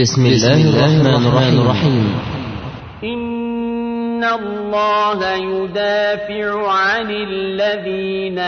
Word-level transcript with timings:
بسم 0.00 0.26
الله 0.26 0.70
الرحمن 0.70 1.58
الرحيم. 1.58 2.18
إن 3.04 4.24
الله 4.24 5.34
يدافع 5.34 6.70
عن 6.70 7.10
الذين 7.10 8.38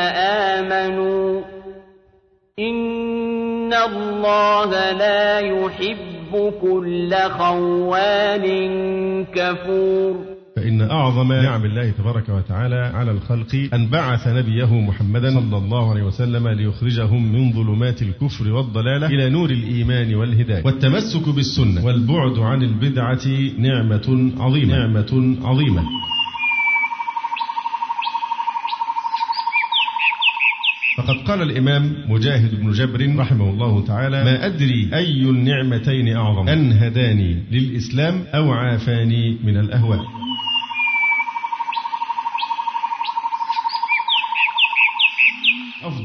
آمنوا. 0.50 1.42
إن 2.58 3.74
الله 3.74 4.92
لا 4.92 5.38
يحب 5.38 6.52
كل 6.62 7.14
خوان 7.14 8.46
كفور. 9.34 10.33
فإن 10.64 10.82
أعظم 10.82 11.32
نعم 11.32 11.64
الله 11.64 11.90
تبارك 11.90 12.28
وتعالى 12.28 12.90
على 12.94 13.10
الخلق 13.10 13.68
أن 13.74 13.86
بعث 13.86 14.28
نبيه 14.28 14.80
محمدا 14.80 15.30
صلى 15.30 15.56
الله 15.56 15.90
عليه 15.90 16.02
وسلم 16.02 16.48
ليخرجهم 16.48 17.32
من 17.32 17.52
ظلمات 17.52 18.02
الكفر 18.02 18.52
والضلالة 18.52 19.06
إلى 19.06 19.30
نور 19.30 19.50
الإيمان 19.50 20.14
والهداية 20.14 20.64
والتمسك 20.64 21.28
بالسنة 21.28 21.84
والبعد 21.84 22.38
عن 22.38 22.62
البدعة 22.62 23.26
نعمة 23.58 24.32
عظيمة 24.38 24.76
نعمة 24.76 25.36
عظيمة 25.42 25.82
فقد 30.96 31.16
قال 31.16 31.42
الإمام 31.42 31.92
مجاهد 32.08 32.60
بن 32.60 32.72
جبر 32.72 33.16
رحمه 33.18 33.50
الله 33.50 33.84
تعالى 33.86 34.24
ما 34.24 34.46
أدري 34.46 34.90
أي 34.94 35.22
النعمتين 35.22 36.16
أعظم 36.16 36.48
أن 36.48 36.72
هداني 36.72 37.42
للإسلام 37.50 38.24
أو 38.34 38.52
عافاني 38.52 39.36
من 39.44 39.56
الأهواء 39.56 40.13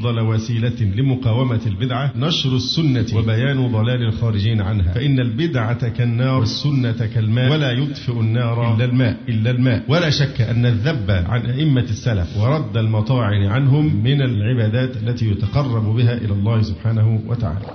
أفضل 0.00 0.20
وسيلة 0.20 0.80
لمقاومة 0.96 1.60
البدعة 1.66 2.12
نشر 2.16 2.56
السنة 2.56 3.06
وبيان 3.18 3.72
ضلال 3.72 4.02
الخارجين 4.02 4.60
عنها. 4.60 4.92
فإن 4.92 5.20
البدعة 5.20 5.88
كالنار 5.88 6.40
والسنة 6.40 7.06
كالماء 7.14 7.52
ولا 7.52 7.70
يطفئ 7.72 8.20
النار 8.20 8.74
إلا 8.74 8.84
الماء 8.84 9.16
إلا 9.28 9.50
الماء. 9.50 9.84
ولا 9.88 10.10
شك 10.10 10.40
أن 10.40 10.66
الذب 10.66 11.10
عن 11.10 11.40
أئمة 11.46 11.80
السلف 11.80 12.36
ورد 12.36 12.76
المطاعن 12.76 13.46
عنهم 13.46 14.02
من 14.04 14.22
العبادات 14.22 14.96
التي 14.96 15.30
يتقرب 15.30 15.96
بها 15.96 16.14
إلى 16.14 16.32
الله 16.32 16.62
سبحانه 16.62 17.20
وتعالى. 17.26 17.66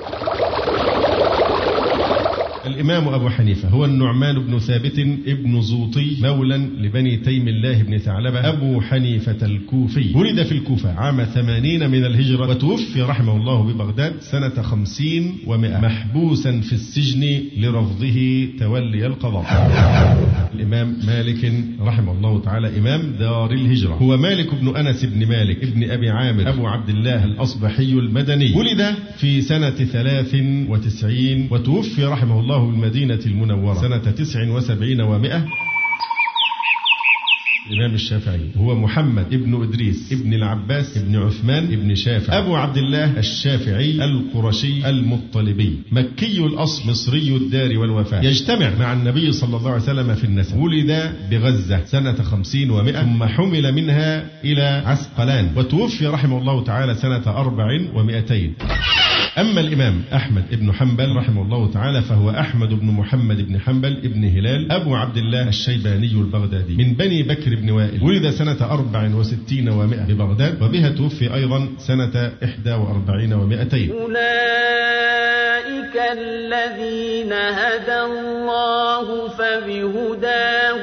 الإمام 2.67 3.08
أبو 3.08 3.30
حنيفة 3.30 3.69
هو 3.69 3.85
النعمان 3.85 4.39
بن 4.39 4.59
ثابت 4.59 4.99
ابن 5.27 5.61
زوطي 5.61 6.17
مولى 6.21 6.58
لبني 6.58 7.17
تيم 7.17 7.47
الله 7.47 7.83
بن 7.83 7.97
ثعلبة 7.97 8.49
أبو 8.49 8.81
حنيفة 8.81 9.45
الكوفي. 9.45 10.13
ولد 10.16 10.44
في 10.44 10.52
الكوفة 10.52 10.93
عام 10.93 11.23
ثمانين 11.23 11.89
من 11.89 12.05
الهجرة 12.05 12.49
وتوفي 12.49 13.02
رحمه 13.02 13.38
الله 13.38 13.63
ببغداد 13.63 14.13
سنة 14.19 14.61
خمسين 14.61 15.38
ومائة. 15.47 15.80
محبوسا 15.80 16.61
في 16.61 16.73
السجن 16.73 17.41
لرفضه 17.58 18.47
تولي 18.59 19.05
القضاء. 19.05 19.45
الإمام 20.55 20.97
مالك 21.08 21.53
رحمه 21.81 22.11
الله 22.11 22.41
تعالى 22.41 22.80
إمام 22.80 23.02
دار 23.19 23.52
الهجرة. 23.52 23.93
هو 23.93 24.17
مالك 24.17 24.55
بن 24.55 24.75
أنس 24.75 25.05
بن 25.05 25.25
مالك 25.25 25.63
ابن 25.63 25.91
أبي 25.91 26.09
عامر 26.09 26.49
أبو 26.49 26.67
عبد 26.67 26.89
الله 26.89 27.23
الأصبحي 27.23 27.93
المدني. 27.93 28.53
ولد 28.55 28.95
في 29.17 29.41
سنة 29.41 29.69
ثلاث 29.69 30.36
وتسعين 30.69 31.47
وتوفي 31.52 32.05
رحمه 32.05 32.39
الله 32.39 32.55
بالمدينة 32.58 33.20
المنورة. 33.25 33.81
سنة 33.81 33.98
تسع 33.98 34.50
وسبعين 34.50 35.02
ومائة. 35.02 35.45
الإمام 37.72 37.94
الشافعي. 37.94 38.50
هو 38.58 38.75
محمد 38.75 39.34
ابن 39.34 39.64
إدريس. 39.64 40.14
ابن 40.14 40.34
العباس. 40.34 40.98
ابن 40.98 41.16
عثمان. 41.16 41.64
ابن 41.64 41.95
شافع. 41.95 42.38
أبو 42.38 42.56
عبد 42.56 42.78
الله 42.78 43.17
الشافعي 43.17 44.06
القرشي 44.06 44.89
المطلبي. 44.89 45.80
مكي 45.92 46.39
الأصل 46.39 46.89
مصري 46.89 47.36
الدار 47.36 47.78
والوفاة. 47.78 48.22
يجتمع 48.22 48.71
مع 48.80 48.94
النبي 48.94 49.32
صلى 49.32 49.58
الله 49.58 49.71
عليه 49.71 49.83
وسلم 49.83 50.15
في 50.15 50.23
النسب 50.23 50.58
ولد 50.58 51.14
بغزة 51.32 51.86
سنة 51.86 52.23
خمسين 52.23 52.70
ومائة. 52.70 53.02
ثم 53.02 53.23
حمل 53.23 53.73
منها 53.73 54.30
إلى 54.44 54.83
عسقلان. 54.86 55.49
وتوفي 55.58 56.08
رحمه 56.08 56.38
الله 56.38 56.64
تعالى 56.64 56.95
سنة 56.95 57.23
أربع 57.27 57.65
ومائتين. 57.94 58.54
أما 59.37 59.61
الإمام 59.61 60.03
أحمد 60.13 60.43
بن 60.51 60.73
حنبل 60.73 61.15
رحمه 61.15 61.41
الله 61.41 61.71
تعالى 61.71 62.01
فهو 62.01 62.29
أحمد 62.29 62.69
بن 62.69 62.87
محمد 62.87 63.47
بن 63.47 63.59
حنبل 63.59 64.01
بن 64.03 64.23
هلال 64.23 64.71
أبو 64.71 64.95
عبد 64.95 65.17
الله 65.17 65.47
الشيباني 65.47 66.11
البغدادي 66.11 66.75
من 66.75 66.93
بني 66.93 67.23
بكر 67.23 67.55
بن 67.55 67.69
وائل. 67.71 68.03
ولد 68.03 68.29
سنة 68.29 68.57
أربع 68.61 69.15
وستين 69.15 69.69
ومائة 69.69 70.03
ببغداد 70.03 70.61
وبها 70.61 70.89
توفي 70.89 71.33
أيضا 71.33 71.67
سنة 71.77 72.31
إحدى 72.43 72.71
وأربعين 72.71 73.33
ومائتين. 73.33 73.91
أولئك 73.91 74.25
الذين 76.17 77.33
هدى 77.33 78.02
الله 78.02 79.27
فبهداه 79.27 80.81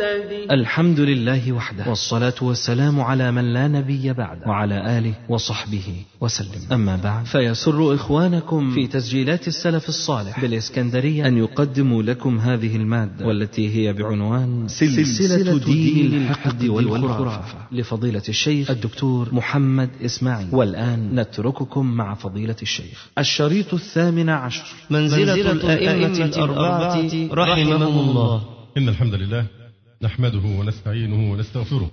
مقتدي 0.00 0.54
الحمد 0.54 1.00
لله 1.00 1.52
وحده. 1.52 1.88
والصلاة 1.88 2.34
والسلام 2.42 3.00
على 3.00 3.32
من 3.32 3.52
لا 3.52 3.68
نبي 3.68 4.12
بعد 4.12 4.38
وعلى 4.46 4.98
آله 4.98 5.14
وصحبه 5.28 6.04
وسلم. 6.20 6.72
أما 6.72 6.96
بعد 6.96 7.24
فيسر 7.24 7.94
إخوانكم 7.94 8.70
في 8.74 8.86
تسجيلات 8.86 9.48
السلف 9.48 9.88
الصالح 9.88 10.40
بالإسكندرية 10.40 11.26
أن 11.26 11.38
يقدموا 11.38 12.02
لكم 12.02 12.38
هذه 12.38 12.76
المادة 12.76 13.26
والتي 13.26 13.68
هي 13.76 13.92
بعنوان 13.92 14.68
سلسلة 14.68 15.58
دين 15.58 16.14
الحقد 16.14 16.64
والخرافة. 16.64 17.58
لفضيلة 17.72 18.22
الشيخ 18.28 18.70
الدكتور 18.70 19.34
محمد 19.34 19.90
إسماعيل. 20.04 20.48
والآن 20.52 21.20
نترككم 21.20 21.86
مع 21.86 22.14
فضيلة 22.14 22.56
الشيخ. 22.62 23.08
الشريط 23.18 23.74
الثامن 23.74 24.28
عشر. 24.28 24.64
منزلة 24.90 25.34
الأئمة 25.34 26.24
الأربعة 26.24 27.10
رحمهم 27.32 28.08
الله. 28.08 28.42
إن 28.76 28.88
الحمد 28.88 29.14
لله. 29.14 29.59
نحمده 30.02 30.38
ونستعينه 30.38 31.32
ونستغفره 31.32 31.90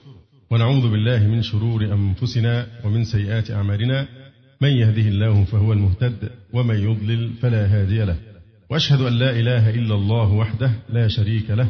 ونعوذ 0.51 0.91
بالله 0.91 1.28
من 1.28 1.41
شرور 1.41 1.85
أنفسنا 1.94 2.68
ومن 2.84 3.03
سيئات 3.03 3.51
أعمالنا. 3.51 4.07
من 4.62 4.69
يهده 4.69 5.01
الله 5.01 5.44
فهو 5.44 5.73
المهتد 5.73 6.29
ومن 6.53 6.75
يضلل 6.75 7.29
فلا 7.41 7.66
هادي 7.66 8.03
له. 8.06 8.17
وأشهد 8.69 9.01
أن 9.01 9.13
لا 9.13 9.40
إله 9.40 9.69
إلا 9.69 9.96
الله 9.96 10.34
وحده 10.34 10.72
لا 10.90 11.07
شريك 11.07 11.50
له. 11.50 11.67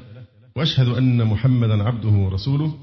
وأشهد 0.55 0.87
أن 0.87 1.25
محمدا 1.25 1.83
عبده 1.83 2.09
ورسوله. 2.09 2.73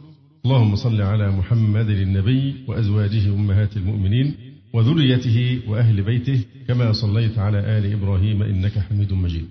اللهم 0.45 0.77
صل 0.77 1.03
على 1.03 1.31
محمد 1.31 1.89
النبي 1.91 2.55
وأزواجه 2.69 3.29
أمهات 3.29 3.77
المؤمنين 3.77 4.35
وذريته 4.73 5.61
وأهل 5.69 6.03
بيته 6.03 6.41
كما 6.69 6.93
صليت 6.93 7.39
على 7.39 7.59
آل 7.79 7.93
إبراهيم 7.93 8.43
إنك 8.43 8.79
حميد 8.79 9.13
مجيد. 9.13 9.47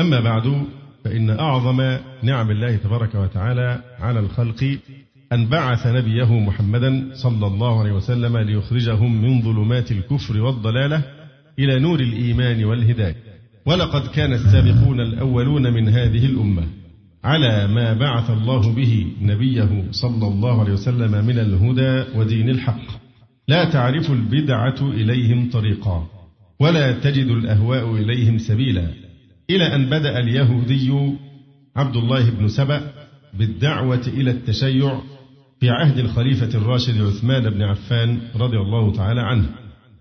أما 0.00 0.20
بعد 0.20 0.66
فإن 1.04 1.30
أعظم 1.30 1.98
نعم 2.22 2.50
الله 2.50 2.76
تبارك 2.76 3.14
وتعالى 3.14 3.82
على 4.00 4.20
الخلق 4.20 4.78
أن 5.32 5.46
بعث 5.46 5.86
نبيه 5.86 6.38
محمدا 6.38 7.10
صلى 7.14 7.46
الله 7.46 7.80
عليه 7.80 7.92
وسلم 7.92 8.38
ليخرجهم 8.38 9.22
من 9.22 9.42
ظلمات 9.42 9.92
الكفر 9.92 10.40
والضلالة 10.40 11.02
إلى 11.58 11.78
نور 11.78 12.00
الإيمان 12.00 12.64
والهداية. 12.64 13.16
ولقد 13.66 14.06
كان 14.06 14.32
السابقون 14.32 15.00
الأولون 15.00 15.72
من 15.72 15.88
هذه 15.88 16.26
الأمة 16.26 16.62
على 17.24 17.66
ما 17.66 17.92
بعث 17.92 18.30
الله 18.30 18.72
به 18.72 19.06
نبيه 19.22 19.84
صلى 19.90 20.26
الله 20.28 20.60
عليه 20.60 20.72
وسلم 20.72 21.24
من 21.24 21.38
الهدى 21.38 22.18
ودين 22.18 22.50
الحق. 22.50 23.02
لا 23.48 23.64
تعرف 23.64 24.10
البدعة 24.10 24.82
إليهم 24.82 25.50
طريقا 25.50 26.06
ولا 26.60 26.92
تجد 26.92 27.26
الأهواء 27.26 27.94
إليهم 27.94 28.38
سبيلا. 28.38 29.01
إلى 29.50 29.74
أن 29.74 29.90
بدأ 29.90 30.18
اليهودي 30.18 30.92
عبد 31.76 31.96
الله 31.96 32.30
بن 32.30 32.48
سبأ 32.48 32.92
بالدعوة 33.38 34.02
إلى 34.06 34.30
التشيع 34.30 35.00
في 35.60 35.70
عهد 35.70 35.98
الخليفة 35.98 36.58
الراشد 36.58 37.00
عثمان 37.00 37.50
بن 37.50 37.62
عفان 37.62 38.18
رضي 38.36 38.56
الله 38.56 38.92
تعالى 38.92 39.20
عنه. 39.20 39.46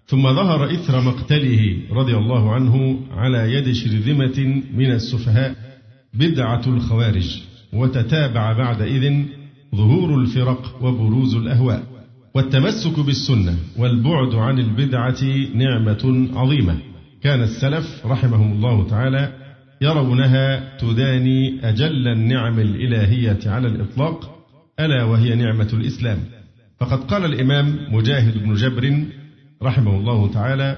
ثم 0.05 0.21
ظهر 0.21 0.71
إثر 0.71 1.01
مقتله 1.01 1.77
رضي 1.91 2.17
الله 2.17 2.51
عنه 2.51 2.99
على 3.11 3.53
يد 3.53 3.71
شرذمة 3.71 4.61
من 4.73 4.91
السفهاء 4.91 5.55
بدعة 6.13 6.61
الخوارج 6.67 7.41
وتتابع 7.73 8.53
بعدئذ 8.53 9.25
ظهور 9.75 10.21
الفرق 10.21 10.83
وبروز 10.83 11.35
الأهواء 11.35 11.83
والتمسك 12.35 12.99
بالسنة 12.99 13.57
والبعد 13.77 14.35
عن 14.35 14.59
البدعة 14.59 15.23
نعمة 15.53 16.29
عظيمة. 16.35 16.77
كان 17.23 17.41
السلف 17.41 18.05
رحمهم 18.05 18.51
الله 18.51 18.87
تعالى 18.87 19.33
يرونها 19.81 20.77
تداني 20.77 21.69
أجل 21.69 22.07
النعم 22.07 22.59
الإلهية 22.59 23.39
على 23.45 23.67
الإطلاق 23.67 24.37
ألا 24.79 25.03
وهي 25.03 25.35
نعمة 25.35 25.69
الإسلام. 25.73 26.19
فقد 26.79 27.03
قال 27.03 27.25
الإمام 27.25 27.77
مجاهد 27.91 28.37
بن 28.37 28.53
جبر 28.53 29.03
رحمه 29.63 29.95
الله 29.95 30.31
تعالى 30.31 30.77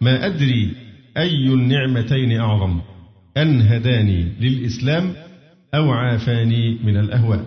ما 0.00 0.26
أدري 0.26 0.74
أي 1.16 1.46
النعمتين 1.46 2.40
أعظم 2.40 2.80
أن 3.36 3.60
هداني 3.60 4.32
للإسلام 4.40 5.12
أو 5.74 5.90
عافاني 5.92 6.78
من 6.84 6.96
الأهواء. 6.96 7.46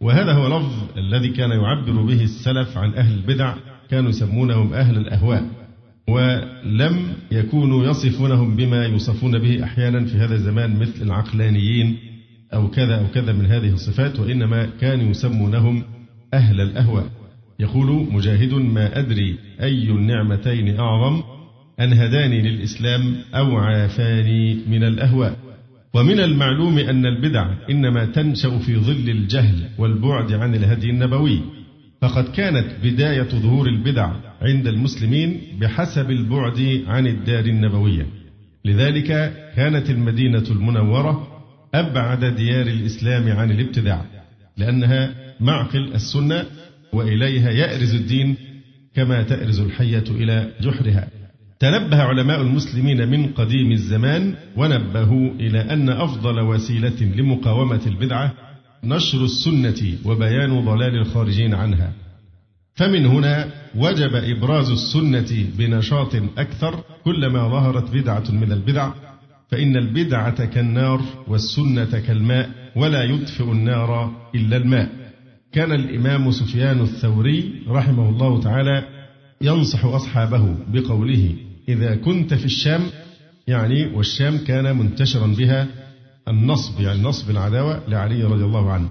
وهذا 0.00 0.32
هو 0.32 0.58
لفظ 0.58 0.98
الذي 0.98 1.28
كان 1.28 1.50
يعبر 1.50 2.02
به 2.02 2.22
السلف 2.22 2.78
عن 2.78 2.94
أهل 2.94 3.14
البدع 3.14 3.54
كانوا 3.90 4.10
يسمونهم 4.10 4.72
أهل 4.74 4.96
الأهواء. 4.96 5.46
ولم 6.08 7.12
يكونوا 7.32 7.84
يصفونهم 7.84 8.56
بما 8.56 8.84
يوصفون 8.84 9.38
به 9.38 9.64
أحيانا 9.64 10.04
في 10.04 10.16
هذا 10.16 10.34
الزمان 10.34 10.76
مثل 10.76 11.02
العقلانيين 11.02 11.96
أو 12.54 12.70
كذا 12.70 12.94
أو 13.00 13.06
كذا 13.14 13.32
من 13.32 13.46
هذه 13.46 13.72
الصفات 13.72 14.20
وإنما 14.20 14.68
كانوا 14.80 15.10
يسمونهم 15.10 15.82
أهل 16.34 16.60
الأهواء 16.60 17.06
يقول 17.58 18.06
مجاهد 18.12 18.54
ما 18.54 18.98
أدري 18.98 19.38
أي 19.62 19.90
النعمتين 19.90 20.80
أعظم 20.80 21.22
أن 21.80 21.92
هداني 21.92 22.42
للإسلام 22.42 23.14
أو 23.34 23.56
عافاني 23.56 24.54
من 24.68 24.84
الأهواء 24.84 25.36
ومن 25.94 26.20
المعلوم 26.20 26.78
أن 26.78 27.06
البدع 27.06 27.54
إنما 27.70 28.04
تنشأ 28.04 28.58
في 28.58 28.76
ظل 28.76 29.10
الجهل 29.10 29.68
والبعد 29.78 30.32
عن 30.32 30.54
الهدي 30.54 30.90
النبوي. 30.90 31.40
فقد 32.00 32.24
كانت 32.24 32.66
بداية 32.84 33.28
ظهور 33.28 33.66
البدع 33.66 34.12
عند 34.44 34.66
المسلمين 34.66 35.40
بحسب 35.60 36.10
البعد 36.10 36.82
عن 36.86 37.06
الدار 37.06 37.44
النبوية. 37.44 38.06
لذلك 38.64 39.06
كانت 39.56 39.90
المدينة 39.90 40.44
المنورة 40.50 41.28
أبعد 41.74 42.24
ديار 42.24 42.66
الإسلام 42.66 43.32
عن 43.38 43.50
الابتداع 43.50 44.04
لأنها 44.56 45.14
معقل 45.40 45.94
السنة 45.94 46.44
وإليها 46.92 47.50
يأرز 47.50 47.94
الدين 47.94 48.36
كما 48.94 49.22
تأرز 49.22 49.60
الحية 49.60 50.04
إلى 50.10 50.50
جحرها. 50.60 51.08
تنبه 51.60 52.02
علماء 52.02 52.42
المسلمين 52.42 53.08
من 53.08 53.26
قديم 53.26 53.72
الزمان 53.72 54.34
ونبهوا 54.56 55.30
إلى 55.40 55.60
أن 55.60 55.88
أفضل 55.88 56.40
وسيلة 56.40 57.02
لمقاومة 57.16 57.80
البدعة 57.86 58.32
نشر 58.84 59.24
السنة 59.24 59.98
وبيان 60.04 60.64
ضلال 60.64 60.96
الخارجين 60.98 61.54
عنها. 61.54 61.92
فمن 62.74 63.06
هنا 63.06 63.48
وجب 63.74 64.14
إبراز 64.14 64.70
السنة 64.70 65.46
بنشاط 65.58 66.14
أكثر 66.38 66.84
كلما 67.04 67.48
ظهرت 67.48 67.90
بدعة 67.90 68.30
من 68.30 68.52
البدع 68.52 68.90
فإن 69.50 69.76
البدعة 69.76 70.44
كالنار 70.44 71.00
والسنة 71.28 71.98
كالماء 71.98 72.50
ولا 72.76 73.02
يطفئ 73.02 73.44
النار 73.44 74.12
إلا 74.34 74.56
الماء. 74.56 74.88
كان 75.52 75.72
الإمام 75.72 76.30
سفيان 76.30 76.80
الثوري 76.80 77.62
رحمه 77.68 78.08
الله 78.08 78.40
تعالى 78.40 78.84
ينصح 79.40 79.84
أصحابه 79.84 80.56
بقوله 80.68 81.34
إذا 81.68 81.96
كنت 81.96 82.34
في 82.34 82.44
الشام 82.44 82.80
يعني 83.46 83.86
والشام 83.86 84.38
كان 84.38 84.76
منتشرا 84.76 85.26
بها 85.26 85.66
النصب 86.28 86.80
يعني 86.80 87.02
نصب 87.02 87.30
العداوة 87.30 87.82
لعلي 87.88 88.24
رضي 88.24 88.44
الله 88.44 88.70
عنه. 88.72 88.88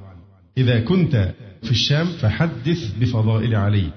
إذا 0.57 0.79
كنت 0.79 1.33
في 1.63 1.71
الشام 1.71 2.05
فحدث 2.05 2.97
بفضائل 2.99 3.55
علي. 3.55 3.89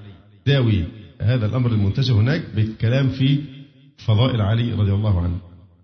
داوي 0.47 0.83
هذا 1.21 1.45
الأمر 1.45 1.71
المنتشر 1.71 2.13
هناك 2.13 2.43
بالكلام 2.55 3.09
في 3.09 3.39
فضائل 3.97 4.41
علي 4.41 4.73
رضي 4.73 4.93
الله 4.93 5.21
عنه. 5.21 5.37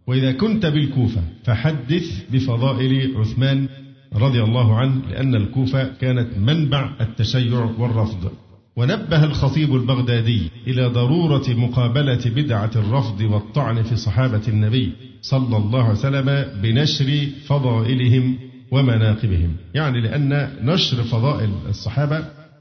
وإذا 0.07 0.31
كنت 0.31 0.65
بالكوفة 0.65 1.21
فحدث 1.44 2.30
بفضائل 2.31 3.18
عثمان 3.18 3.68
رضي 4.15 4.44
الله 4.44 4.75
عنه 4.77 5.01
لأن 5.09 5.35
الكوفة 5.35 5.83
كانت 6.01 6.38
منبع 6.38 6.95
التشيع 7.01 7.59
والرفض. 7.77 8.31
ونبه 8.75 9.24
الخطيب 9.24 9.75
البغدادي 9.75 10.41
إلى 10.68 10.85
ضرورة 10.85 11.50
مقابلة 11.50 12.21
بدعة 12.25 12.71
الرفض 12.75 13.21
والطعن 13.21 13.83
في 13.83 13.95
صحابة 13.95 14.41
النبي 14.47 14.94
صلى 15.21 15.57
الله 15.57 15.83
عليه 15.83 16.00
وسلم 16.00 16.45
بنشر 16.62 17.27
فضائلهم 17.45 18.38
ومناقبهم. 18.74 19.56
يعني 19.74 20.02
لأن 20.02 20.50
نشر 20.62 21.04
فضائل 21.04 21.50
الصحابة 21.70 22.18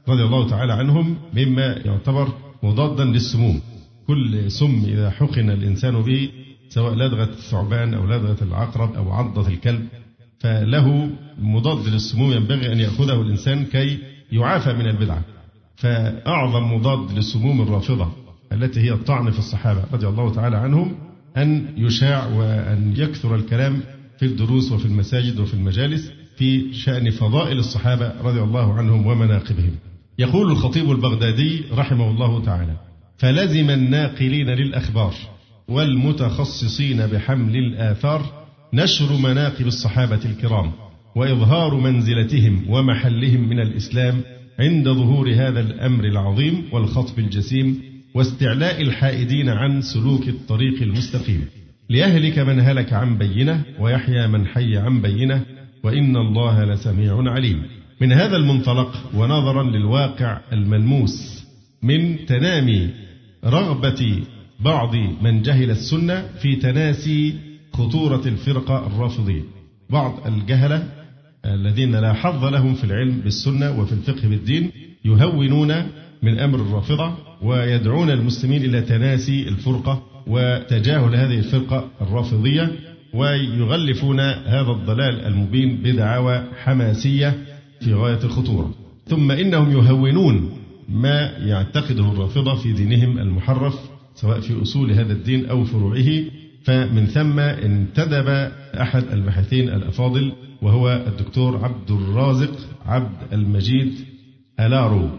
رضي 0.09 0.23
الله 0.23 0.49
تعالى 0.49 0.73
عنهم 0.73 1.17
مما 1.33 1.65
يعتبر 1.85 2.27
مضادا 2.63 3.05
للسموم. 3.05 3.61
كل 4.07 4.51
سم 4.51 4.83
إذا 4.87 5.09
حقن 5.09 5.49
الإنسان 5.49 6.01
به 6.01 6.29
سواء 6.69 6.93
لدغة 6.93 7.23
الثعبان 7.23 7.93
أو 7.93 8.05
لدغة 8.05 8.37
العقرب 8.41 8.93
أو 8.93 9.11
عضة 9.11 9.47
الكلب 9.47 9.87
فله 10.39 11.09
مضاد 11.37 11.87
للسموم 11.87 12.31
ينبغي 12.31 12.73
أن 12.73 12.79
يأخذه 12.79 13.21
الإنسان 13.21 13.65
كي 13.65 13.97
يعافى 14.31 14.73
من 14.73 14.87
البدعة. 14.87 15.21
فأعظم 15.75 16.73
مضاد 16.73 17.11
للسموم 17.11 17.61
الرافضة 17.61 18.11
التي 18.51 18.79
هي 18.79 18.91
الطعن 18.91 19.31
في 19.31 19.39
الصحابة 19.39 19.83
رضي 19.93 20.07
الله 20.07 20.33
تعالى 20.33 20.57
عنهم 20.57 20.95
أن 21.37 21.73
يشاع 21.77 22.27
وأن 22.27 22.93
يكثر 22.97 23.35
الكلام 23.35 23.81
في 24.19 24.25
الدروس 24.25 24.71
وفي 24.71 24.85
المساجد 24.85 25.39
وفي 25.39 25.53
المجالس 25.53 26.11
في 26.37 26.73
شأن 26.73 27.09
فضائل 27.09 27.59
الصحابة 27.59 28.21
رضي 28.21 28.41
الله 28.41 28.73
عنهم 28.73 29.07
ومناقبهم. 29.07 29.75
يقول 30.19 30.51
الخطيب 30.51 30.91
البغدادي 30.91 31.63
رحمه 31.71 32.09
الله 32.11 32.45
تعالى 32.45 32.77
فلزم 33.17 33.69
الناقلين 33.69 34.49
للأخبار 34.49 35.13
والمتخصصين 35.67 37.07
بحمل 37.07 37.55
الآثار 37.55 38.45
نشر 38.73 39.17
مناقب 39.17 39.67
الصحابة 39.67 40.19
الكرام 40.25 40.71
وإظهار 41.15 41.75
منزلتهم 41.75 42.65
ومحلهم 42.69 43.49
من 43.49 43.59
الإسلام 43.59 44.21
عند 44.59 44.89
ظهور 44.89 45.33
هذا 45.33 45.59
الأمر 45.59 46.05
العظيم 46.05 46.63
والخطب 46.71 47.19
الجسيم 47.19 47.81
واستعلاء 48.13 48.81
الحائدين 48.81 49.49
عن 49.49 49.81
سلوك 49.81 50.27
الطريق 50.27 50.81
المستقيم. 50.81 51.45
ليهلك 51.93 52.39
من 52.39 52.59
هلك 52.59 52.93
عن 52.93 53.17
بينة 53.17 53.63
ويحيى 53.79 54.27
من 54.27 54.47
حي 54.47 54.77
عن 54.77 55.01
بينة 55.01 55.45
وإن 55.83 56.17
الله 56.17 56.63
لسميع 56.63 57.31
عليم. 57.31 57.63
من 58.01 58.11
هذا 58.11 58.37
المنطلق 58.37 59.11
ونظرا 59.15 59.63
للواقع 59.63 60.39
الملموس 60.53 61.43
من 61.83 62.25
تنامي 62.25 62.89
رغبة 63.45 64.23
بعض 64.59 64.95
من 64.95 65.41
جهل 65.41 65.71
السنة 65.71 66.27
في 66.41 66.55
تناسي 66.55 67.35
خطورة 67.73 68.27
الفرقة 68.27 68.87
الرافضية 68.87 69.41
بعض 69.89 70.27
الجهلة 70.27 70.87
الذين 71.45 71.95
لا 71.95 72.13
حظ 72.13 72.45
لهم 72.45 72.73
في 72.73 72.83
العلم 72.83 73.21
بالسنة 73.23 73.79
وفي 73.79 73.91
الفقه 73.91 74.27
بالدين 74.27 74.71
يهونون 75.05 75.73
من 76.23 76.39
أمر 76.39 76.59
الرافضة 76.59 77.17
ويدعون 77.41 78.09
المسلمين 78.09 78.65
إلى 78.65 78.81
تناسي 78.81 79.47
الفرقة 79.47 80.12
وتجاهل 80.27 81.15
هذه 81.15 81.37
الفرقة 81.37 81.89
الرافضية 82.01 82.71
ويغلفون 83.13 84.19
هذا 84.19 84.71
الضلال 84.71 85.25
المبين 85.25 85.77
بدعاوى 85.83 86.43
حماسية 86.63 87.37
في 87.81 87.93
غاية 87.93 88.19
الخطورة. 88.23 88.73
ثم 89.07 89.31
إنهم 89.31 89.71
يهونون 89.71 90.51
ما 90.89 91.21
يعتقده 91.37 92.11
الرافضة 92.11 92.55
في 92.55 92.73
دينهم 92.73 93.17
المحرف 93.17 93.79
سواء 94.15 94.39
في 94.39 94.61
أصول 94.61 94.91
هذا 94.91 95.13
الدين 95.13 95.45
أو 95.45 95.63
فروعه. 95.63 96.23
فمن 96.63 97.05
ثم 97.05 97.39
انتدب 97.39 98.27
أحد 98.81 99.03
الباحثين 99.11 99.69
الأفاضل 99.69 100.31
وهو 100.61 101.03
الدكتور 101.07 101.65
عبد 101.65 101.91
الرازق 101.91 102.57
عبد 102.85 103.33
المجيد 103.33 103.93
ألارو. 104.59 105.09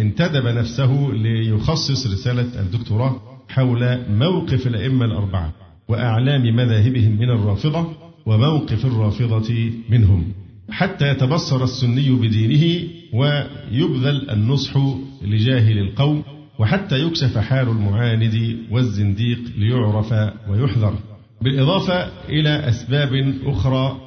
انتدب 0.00 0.46
نفسه 0.46 1.10
ليخصص 1.12 2.06
رسالة 2.06 2.60
الدكتوراه 2.60 3.29
حول 3.54 3.98
موقف 4.10 4.66
الأئمة 4.66 5.04
الأربعة 5.04 5.52
وأعلام 5.88 6.56
مذاهبهم 6.56 7.18
من 7.18 7.30
الرافضة 7.30 7.92
وموقف 8.26 8.86
الرافضة 8.86 9.72
منهم. 9.88 10.32
حتى 10.70 11.08
يتبصر 11.08 11.64
السني 11.64 12.10
بدينه 12.10 12.88
ويبذل 13.12 14.30
النصح 14.30 14.76
لجاهل 15.22 15.78
القوم 15.78 16.22
وحتى 16.58 16.98
يكشف 16.98 17.38
حال 17.38 17.68
المعاند 17.68 18.56
والزنديق 18.70 19.38
ليعرف 19.58 20.14
ويحذر. 20.48 20.94
بالإضافة 21.42 22.08
إلى 22.28 22.68
أسباب 22.68 23.34
أخرى 23.44 24.00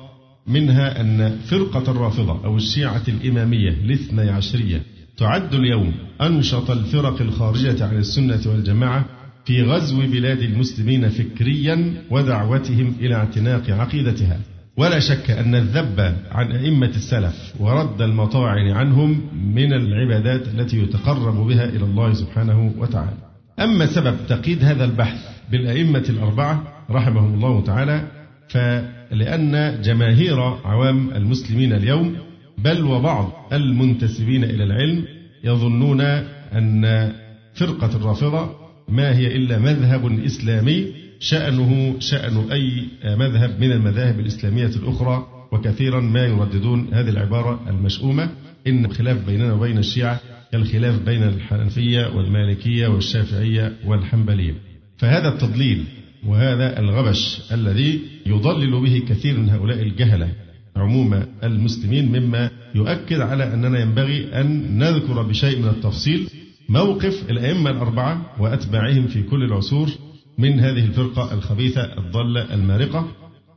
منها 0.47 1.01
أن 1.01 1.37
فرقة 1.49 1.91
الرافضة 1.91 2.45
أو 2.45 2.55
الشيعة 2.55 3.03
الإمامية 3.07 3.69
الاثني 3.69 4.29
عشرية 4.29 4.81
تعد 5.17 5.53
اليوم 5.53 5.93
أنشط 6.21 6.71
الفرق 6.71 7.21
الخارجة 7.21 7.85
عن 7.85 7.97
السنة 7.97 8.41
والجماعة 8.45 9.05
في 9.45 9.63
غزو 9.63 10.01
بلاد 10.01 10.39
المسلمين 10.39 11.09
فكريا 11.09 11.93
ودعوتهم 12.11 12.95
إلى 12.99 13.15
اعتناق 13.15 13.69
عقيدتها. 13.69 14.39
ولا 14.77 14.99
شك 14.99 15.31
أن 15.31 15.55
الذب 15.55 16.15
عن 16.31 16.51
أئمة 16.51 16.89
السلف 16.89 17.53
ورد 17.59 18.01
المطاعن 18.01 18.71
عنهم 18.71 19.21
من 19.55 19.73
العبادات 19.73 20.47
التي 20.47 20.79
يتقرب 20.79 21.47
بها 21.47 21.65
إلى 21.65 21.83
الله 21.83 22.13
سبحانه 22.13 22.73
وتعالى. 22.77 23.17
أما 23.59 23.85
سبب 23.85 24.15
تقييد 24.29 24.63
هذا 24.63 24.85
البحث 24.85 25.19
بالأئمة 25.51 26.05
الأربعة 26.09 26.63
رحمهم 26.89 27.33
الله 27.33 27.63
تعالى 27.63 28.07
فلأن 28.49 29.81
جماهير 29.81 30.41
عوام 30.41 31.09
المسلمين 31.15 31.73
اليوم 31.73 32.15
بل 32.57 32.83
وبعض 32.83 33.31
المنتسبين 33.53 34.43
إلى 34.43 34.63
العلم 34.63 35.05
يظنون 35.43 36.01
أن 36.01 37.11
فرقة 37.53 37.95
الرافضة 37.95 38.62
ما 38.93 39.17
هي 39.17 39.35
إلا 39.35 39.59
مذهب 39.59 40.19
إسلامي 40.25 40.87
شأنه 41.19 41.95
شأن 41.99 42.51
أي 42.51 42.87
مذهب 43.15 43.59
من 43.59 43.71
المذاهب 43.71 44.19
الإسلامية 44.19 44.71
الأخرى 44.75 45.27
وكثيرا 45.51 46.01
ما 46.01 46.25
يرددون 46.25 46.87
هذه 46.93 47.09
العبارة 47.09 47.69
المشؤومة. 47.69 48.29
إن 48.67 48.85
الخلاف 48.85 49.25
بيننا 49.25 49.53
وبين 49.53 49.77
الشيعة 49.77 50.19
كالخلاف 50.51 50.99
بين 51.05 51.23
الحنفية 51.23 52.15
والمالكية 52.15 52.87
والشافعية 52.87 53.73
والحنبلية. 53.85 54.53
فهذا 54.97 55.27
التضليل 55.27 55.83
وهذا 56.25 56.79
الغبش 56.79 57.41
الذي 57.51 58.01
يضلل 58.25 58.81
به 58.81 59.01
كثير 59.09 59.37
من 59.37 59.49
هؤلاء 59.49 59.81
الجهلة 59.81 60.29
عموم 60.75 61.23
المسلمين 61.43 62.11
مما 62.11 62.49
يؤكد 62.75 63.21
على 63.21 63.53
أننا 63.53 63.79
ينبغي 63.79 64.41
أن 64.41 64.77
نذكر 64.77 65.21
بشيء 65.21 65.59
من 65.59 65.67
التفصيل 65.69 66.29
موقف 66.69 67.29
الأئمة 67.29 67.69
الأربعة 67.69 68.21
وأتباعهم 68.39 69.07
في 69.07 69.23
كل 69.23 69.43
العصور 69.43 69.89
من 70.37 70.59
هذه 70.59 70.85
الفرقة 70.85 71.33
الخبيثة 71.33 71.97
الضالة 71.97 72.53
المارقة 72.53 73.07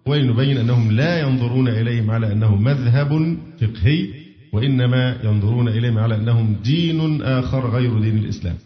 ولنبين 0.06 0.58
أنهم 0.58 0.92
لا 0.92 1.20
ينظرون 1.20 1.68
إليهم 1.68 2.10
على 2.10 2.32
أنه 2.32 2.56
مذهب 2.56 3.38
فقهي 3.60 4.08
وإنما 4.52 5.16
ينظرون 5.24 5.68
إليهم 5.68 5.98
على 5.98 6.14
أنهم 6.14 6.56
دين 6.64 7.22
آخر 7.22 7.70
غير 7.70 8.00
دين 8.00 8.18
الإسلام. 8.18 8.56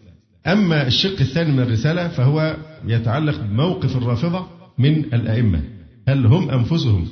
أما 0.46 0.86
الشق 0.86 1.20
الثاني 1.20 1.52
من 1.52 1.60
الرسالة 1.60 2.08
فهو 2.08 2.56
يتعلق 2.86 3.40
بموقف 3.40 3.96
الرافضة 3.96 4.46
من 4.78 4.98
الأئمة. 5.14 5.62
هل 6.08 6.26
هم 6.26 6.50
أنفسهم 6.50 7.06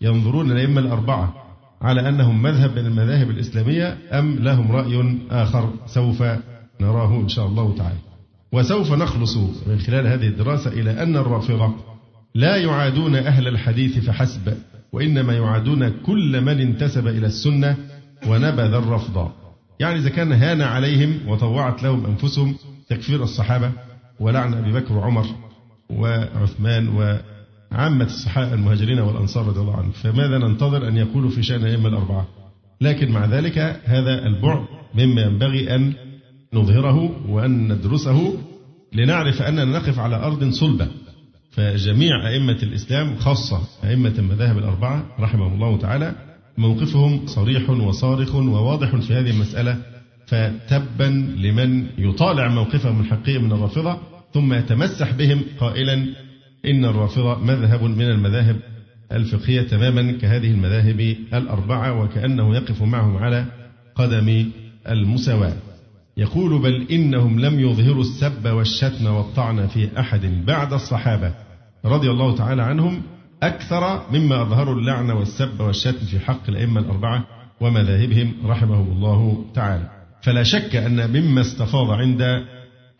ينظرون 0.00 0.52
الأئمة 0.52 0.80
الأربعة 0.80 1.34
على 1.82 2.08
أنهم 2.08 2.42
مذهب 2.42 2.78
من 2.78 2.86
المذاهب 2.86 3.30
الإسلامية 3.30 3.98
أم 4.12 4.38
لهم 4.38 4.72
رأي 4.72 5.18
آخر 5.30 5.72
سوف 5.86 6.22
نراه 6.80 7.20
إن 7.20 7.28
شاء 7.28 7.46
الله 7.46 7.74
تعالى. 7.76 7.98
وسوف 8.52 8.92
نخلص 8.92 9.36
من 9.66 9.78
خلال 9.78 10.06
هذه 10.06 10.26
الدراسة 10.26 10.72
إلى 10.72 11.02
أن 11.02 11.16
الرافضة 11.16 11.74
لا 12.34 12.56
يعادون 12.56 13.14
أهل 13.14 13.48
الحديث 13.48 13.98
فحسب 13.98 14.54
وإنما 14.92 15.32
يعادون 15.36 15.88
كل 15.88 16.40
من 16.40 16.60
انتسب 16.60 17.06
إلى 17.06 17.26
السنة 17.26 17.76
ونبذ 18.26 18.74
الرفض 18.74 19.30
يعني 19.80 19.98
إذا 19.98 20.08
كان 20.08 20.32
هان 20.32 20.62
عليهم 20.62 21.28
وطوعت 21.28 21.82
لهم 21.82 22.06
أنفسهم 22.06 22.54
تكفير 22.88 23.22
الصحابة 23.22 23.72
ولعن 24.20 24.54
أبي 24.54 24.72
بكر 24.72 24.94
وعمر 24.94 25.26
وعثمان 25.90 26.88
وعامة 26.88 28.04
الصحابة 28.04 28.54
المهاجرين 28.54 28.98
والأنصار 28.98 29.46
رضي 29.46 29.60
الله 29.60 29.76
عنهم. 29.76 29.90
فماذا 29.90 30.38
ننتظر 30.38 30.88
أن 30.88 30.96
يقولوا 30.96 31.30
في 31.30 31.42
شأن 31.42 31.64
الأئمة 31.64 31.88
الأربعة؟ 31.88 32.26
لكن 32.80 33.10
مع 33.10 33.24
ذلك 33.24 33.58
هذا 33.84 34.26
البعد 34.26 34.64
مما 34.94 35.22
ينبغي 35.22 35.74
أن 35.74 35.92
نظهره 36.52 37.30
وأن 37.30 37.72
ندرسه 37.72 38.34
لنعرف 38.92 39.42
أننا 39.42 39.64
نقف 39.64 39.98
على 39.98 40.16
أرض 40.16 40.50
صلبة. 40.50 40.88
فجميع 41.50 42.28
أئمة 42.28 42.58
الإسلام 42.62 43.16
خاصة 43.16 43.60
أئمة 43.84 44.14
المذاهب 44.18 44.58
الأربعة 44.58 45.06
رحمهم 45.20 45.54
الله 45.54 45.78
تعالى 45.78 46.14
موقفهم 46.58 47.26
صريح 47.26 47.70
وصارخ 47.70 48.34
وواضح 48.34 48.96
في 48.96 49.14
هذه 49.14 49.30
المسألة. 49.30 49.78
فتبا 50.26 51.34
لمن 51.38 51.86
يطالع 51.98 52.48
موقفهم 52.48 53.00
الحقيقي 53.00 53.38
من 53.38 53.52
الرافضة 53.52 53.98
ثم 54.34 54.52
يتمسح 54.52 55.12
بهم 55.12 55.42
قائلا 55.60 56.06
إن 56.64 56.84
الرافضة 56.84 57.38
مذهب 57.38 57.82
من 57.82 58.10
المذاهب 58.10 58.56
الفقهية 59.12 59.62
تماما 59.62 60.12
كهذه 60.12 60.50
المذاهب 60.50 61.16
الأربعة 61.34 62.02
وكأنه 62.02 62.56
يقف 62.56 62.82
معهم 62.82 63.16
على 63.16 63.44
قدم 63.94 64.50
المساواة. 64.88 65.52
يقول 66.18 66.62
بل 66.62 66.86
إنهم 66.90 67.40
لم 67.40 67.60
يظهروا 67.60 68.00
السب 68.00 68.46
والشتم 68.46 69.06
والطعن 69.06 69.66
في 69.66 70.00
أحد 70.00 70.44
بعد 70.46 70.72
الصحابة 70.72 71.34
رضي 71.84 72.10
الله 72.10 72.36
تعالى 72.36 72.62
عنهم 72.62 73.02
أكثر 73.42 74.02
مما 74.12 74.42
أظهروا 74.42 74.74
اللعن 74.74 75.10
والسب 75.10 75.60
والشتم 75.60 76.06
في 76.06 76.20
حق 76.20 76.48
الأئمة 76.48 76.80
الأربعة 76.80 77.24
ومذاهبهم 77.60 78.32
رحمهم 78.44 78.92
الله 78.92 79.44
تعالى. 79.54 79.90
فلا 80.22 80.42
شك 80.42 80.76
أن 80.76 81.10
مما 81.10 81.40
استفاض 81.40 81.90
عند 81.90 82.22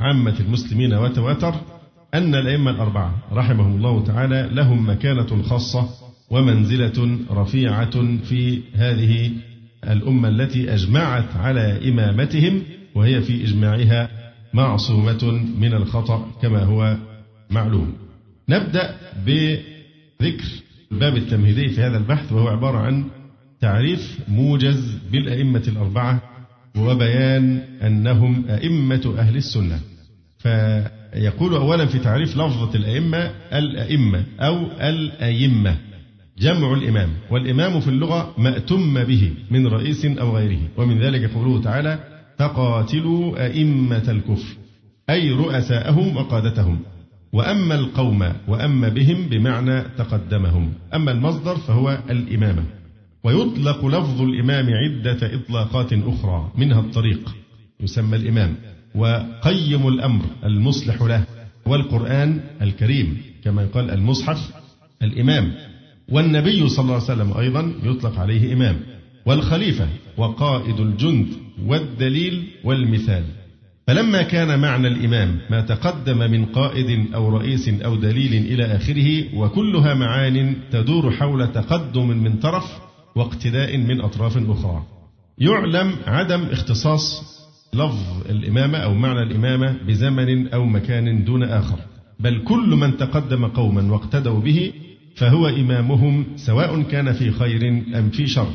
عامة 0.00 0.34
المسلمين 0.40 0.94
وتواتر 0.94 1.54
أن 2.14 2.34
الأئمة 2.34 2.70
الأربعة 2.70 3.14
رحمهم 3.32 3.76
الله 3.76 4.04
تعالى 4.04 4.48
لهم 4.52 4.90
مكانة 4.90 5.42
خاصة 5.42 5.88
ومنزلة 6.30 7.18
رفيعة 7.30 8.16
في 8.28 8.60
هذه 8.74 9.30
الأمة 9.84 10.28
التي 10.28 10.74
أجمعت 10.74 11.36
على 11.36 11.88
إمامتهم 11.88 12.62
وهي 12.98 13.20
في 13.20 13.44
إجماعها 13.44 14.08
معصومة 14.54 15.24
من 15.58 15.74
الخطأ 15.74 16.30
كما 16.42 16.62
هو 16.62 16.96
معلوم. 17.50 17.92
نبدأ 18.48 18.96
بذكر 19.26 20.44
الباب 20.92 21.16
التمهيدي 21.16 21.68
في 21.68 21.80
هذا 21.80 21.98
البحث 21.98 22.32
وهو 22.32 22.48
عبارة 22.48 22.78
عن 22.78 23.04
تعريف 23.60 24.18
موجز 24.28 24.98
بالأئمة 25.12 25.62
الأربعة 25.68 26.22
وبيان 26.76 27.62
أنهم 27.82 28.44
أئمة 28.48 29.14
أهل 29.18 29.36
السنة. 29.36 29.80
فيقول 30.38 31.54
أولا 31.54 31.86
في 31.86 31.98
تعريف 31.98 32.36
لفظة 32.36 32.74
الأئمة 32.74 33.30
الأئمة 33.52 34.24
أو 34.40 34.66
الأئمة 34.80 35.76
جمع 36.38 36.72
الإمام 36.72 37.08
والإمام 37.30 37.80
في 37.80 37.88
اللغة 37.88 38.34
ما 38.38 38.56
أتم 38.56 39.04
به 39.04 39.32
من 39.50 39.66
رئيس 39.66 40.04
أو 40.04 40.36
غيره 40.36 40.60
ومن 40.76 40.98
ذلك 40.98 41.30
قوله 41.30 41.62
تعالى 41.62 42.17
فقاتلوا 42.38 43.46
أئمة 43.46 44.10
الكفر 44.10 44.56
أي 45.10 45.30
رؤساءهم 45.30 46.16
وقادتهم. 46.16 46.78
وأما 47.32 47.74
القوم 47.74 48.32
وأما 48.48 48.88
بهم 48.88 49.28
بمعنى 49.28 49.82
تقدمهم. 49.98 50.72
أما 50.94 51.12
المصدر 51.12 51.56
فهو 51.56 51.98
الإمامة. 52.10 52.64
ويطلق 53.24 53.86
لفظ 53.86 54.22
الإمام 54.22 54.66
عدة 54.74 55.34
إطلاقات 55.34 55.92
أخرى 55.92 56.52
منها 56.56 56.80
الطريق 56.80 57.36
يسمى 57.80 58.16
الإمام. 58.16 58.54
وقيم 58.94 59.88
الأمر 59.88 60.24
المصلح 60.44 61.02
له 61.02 61.24
والقرآن 61.66 62.40
الكريم 62.62 63.22
كما 63.44 63.62
يقال 63.62 63.90
المصحف 63.90 64.50
الإمام. 65.02 65.52
والنبي 66.08 66.68
صلى 66.68 66.82
الله 66.82 66.94
عليه 66.94 67.04
وسلم 67.04 67.32
أيضا 67.38 67.72
يطلق 67.82 68.18
عليه 68.18 68.52
إمام. 68.52 68.76
والخليفة 69.26 69.88
وقائد 70.18 70.80
الجند 70.80 71.26
والدليل 71.66 72.44
والمثال. 72.64 73.24
فلما 73.86 74.22
كان 74.22 74.58
معنى 74.58 74.88
الإمام 74.88 75.40
ما 75.50 75.60
تقدم 75.60 76.18
من 76.18 76.44
قائد 76.44 77.14
أو 77.14 77.38
رئيس 77.38 77.68
أو 77.68 77.96
دليل 77.96 78.34
إلى 78.34 78.64
آخره 78.64 79.38
وكلها 79.38 79.94
معان 79.94 80.56
تدور 80.70 81.10
حول 81.10 81.52
تقدم 81.52 82.08
من 82.08 82.36
طرف 82.36 82.64
واقتداء 83.16 83.76
من 83.76 84.00
أطراف 84.00 84.36
أخرى. 84.36 84.82
يعلم 85.38 85.92
عدم 86.06 86.42
اختصاص 86.42 87.22
لفظ 87.74 88.30
الإمامة 88.30 88.78
أو 88.78 88.94
معنى 88.94 89.22
الإمامة 89.22 89.76
بزمن 89.86 90.48
أو 90.48 90.64
مكان 90.64 91.24
دون 91.24 91.42
آخر. 91.42 91.78
بل 92.20 92.44
كل 92.44 92.68
من 92.68 92.96
تقدم 92.96 93.46
قوما 93.46 93.92
واقتدوا 93.92 94.40
به 94.40 94.72
فهو 95.14 95.48
إمامهم 95.48 96.24
سواء 96.36 96.82
كان 96.82 97.12
في 97.12 97.30
خير 97.30 97.68
أم 97.68 98.10
في 98.10 98.26
شر. 98.26 98.52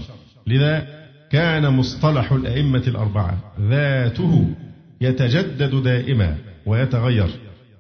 لذا 0.48 1.03
كان 1.34 1.74
مصطلح 1.74 2.32
الأئمة 2.32 2.84
الأربعة. 2.88 3.38
ذاته 3.62 4.56
يتجدد 5.02 5.84
دائما 5.84 6.38
ويتغير 6.66 7.30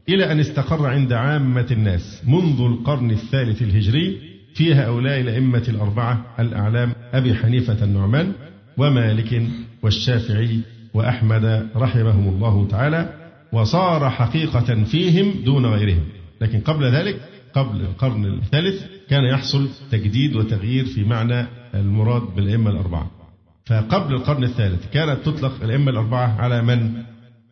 إلى 0.10 0.32
أن 0.32 0.40
استقر 0.40 0.88
عند 0.88 1.14
عامة 1.14 1.68
الناس 1.72 2.22
منذ 2.28 2.62
القرن 2.62 3.12
الثالث 3.12 3.62
الهجري 3.62 4.20
في 4.54 4.74
هؤلاء 4.74 5.20
الأئمة 5.20 5.64
الأربعة 5.68 6.26
الأعلام 6.40 6.94
أبي 7.14 7.36
حنيفة 7.36 7.84
النعمان 7.84 8.32
ومالك 8.78 9.42
والشافعي 9.84 10.60
وأحمد 10.94 11.68
رحمهم 11.76 12.28
الله 12.28 12.68
تعالى 12.68 13.14
وصار 13.52 14.10
حقيقة 14.10 14.84
فيهم 14.84 15.34
دون 15.46 15.66
غيرهم. 15.66 16.04
لكن 16.42 16.60
قبل 16.60 16.86
ذلك 16.86 17.16
قبل 17.54 17.82
القرن 17.82 18.26
الثالث 18.26 18.84
كان 19.10 19.24
يحصل 19.24 19.70
تجديد 19.92 20.36
وتغيير 20.36 20.86
في 20.86 21.04
معنى 21.04 21.46
المراد 21.74 22.22
بالأئمة 22.36 22.70
الأربعة. 22.72 23.23
فقبل 23.66 24.14
القرن 24.14 24.44
الثالث 24.44 24.90
كانت 24.94 25.26
تطلق 25.26 25.64
الأئمة 25.64 25.92
الأربعة 25.92 26.42
على 26.42 26.62
من؟ 26.62 27.04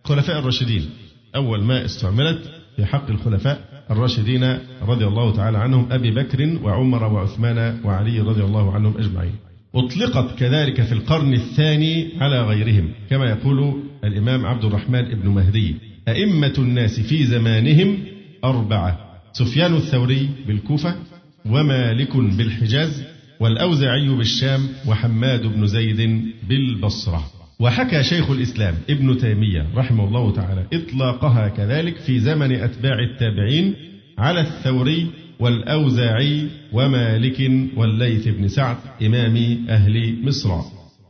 خلفاء 0.03 0.39
الراشدين. 0.39 0.89
أول 1.35 1.63
ما 1.63 1.85
استعملت 1.85 2.49
في 2.75 2.85
حق 2.85 3.09
الخلفاء 3.09 3.85
الراشدين 3.91 4.57
رضي 4.81 5.07
الله 5.07 5.35
تعالى 5.35 5.57
عنهم 5.57 5.91
أبي 5.91 6.11
بكر 6.11 6.59
وعمر 6.63 7.03
وعثمان 7.03 7.79
وعلي 7.85 8.19
رضي 8.19 8.43
الله 8.43 8.73
عنهم 8.73 8.97
أجمعين. 8.97 9.35
أطلقت 9.75 10.39
كذلك 10.39 10.81
في 10.81 10.91
القرن 10.91 11.33
الثاني 11.33 12.11
على 12.19 12.41
غيرهم 12.41 12.91
كما 13.09 13.25
يقول 13.25 13.83
الإمام 14.03 14.45
عبد 14.45 14.65
الرحمن 14.65 15.01
بن 15.01 15.29
مهدي. 15.29 15.75
أئمة 16.07 16.53
الناس 16.57 16.99
في 16.99 17.25
زمانهم 17.25 17.97
أربعة 18.43 18.99
سفيان 19.33 19.75
الثوري 19.75 20.29
بالكوفة 20.47 20.95
ومالك 21.45 22.17
بالحجاز 22.17 23.03
والأوزاعي 23.41 24.09
بالشام 24.09 24.69
وحماد 24.87 25.41
بن 25.47 25.67
زيد 25.67 26.25
بالبصرة. 26.49 27.23
وحكى 27.59 28.03
شيخ 28.03 28.31
الإسلام 28.31 28.75
ابن 28.89 29.17
تيمية 29.17 29.67
رحمه 29.75 30.07
الله 30.07 30.31
تعالى 30.31 30.65
إطلاقها 30.73 31.47
كذلك 31.47 31.95
في 31.97 32.19
زمن 32.19 32.51
أتباع 32.51 32.99
التابعين 32.99 33.75
على 34.17 34.41
الثوري 34.41 35.07
والأوزاعي 35.39 36.47
ومالك 36.73 37.51
والليث 37.77 38.27
بن 38.27 38.47
سعد 38.47 38.77
إمام 39.01 39.65
أهل 39.69 40.25
مصر. 40.25 40.49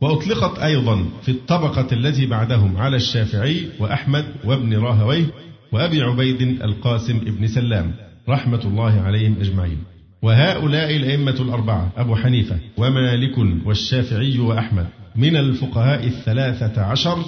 وأطلقت 0.00 0.58
أيضا 0.58 1.04
في 1.22 1.28
الطبقة 1.28 1.86
التي 1.92 2.26
بعدهم 2.26 2.76
على 2.76 2.96
الشافعي 2.96 3.68
وأحمد 3.78 4.24
وابن 4.44 4.74
راهويه 4.74 5.26
وأبي 5.72 6.02
عبيد 6.02 6.42
القاسم 6.42 7.18
بن 7.18 7.46
سلام 7.46 7.92
رحمة 8.28 8.64
الله 8.64 9.00
عليهم 9.00 9.36
أجمعين. 9.40 9.91
وهؤلاء 10.22 10.96
الأئمة 10.96 11.36
الأربعة 11.40 11.92
أبو 11.96 12.16
حنيفة 12.16 12.58
ومالك 12.76 13.38
والشافعي 13.66 14.38
وأحمد 14.38 14.86
من 15.16 15.36
الفقهاء 15.36 16.06
الثلاثة 16.06 16.82
عشر 16.82 17.24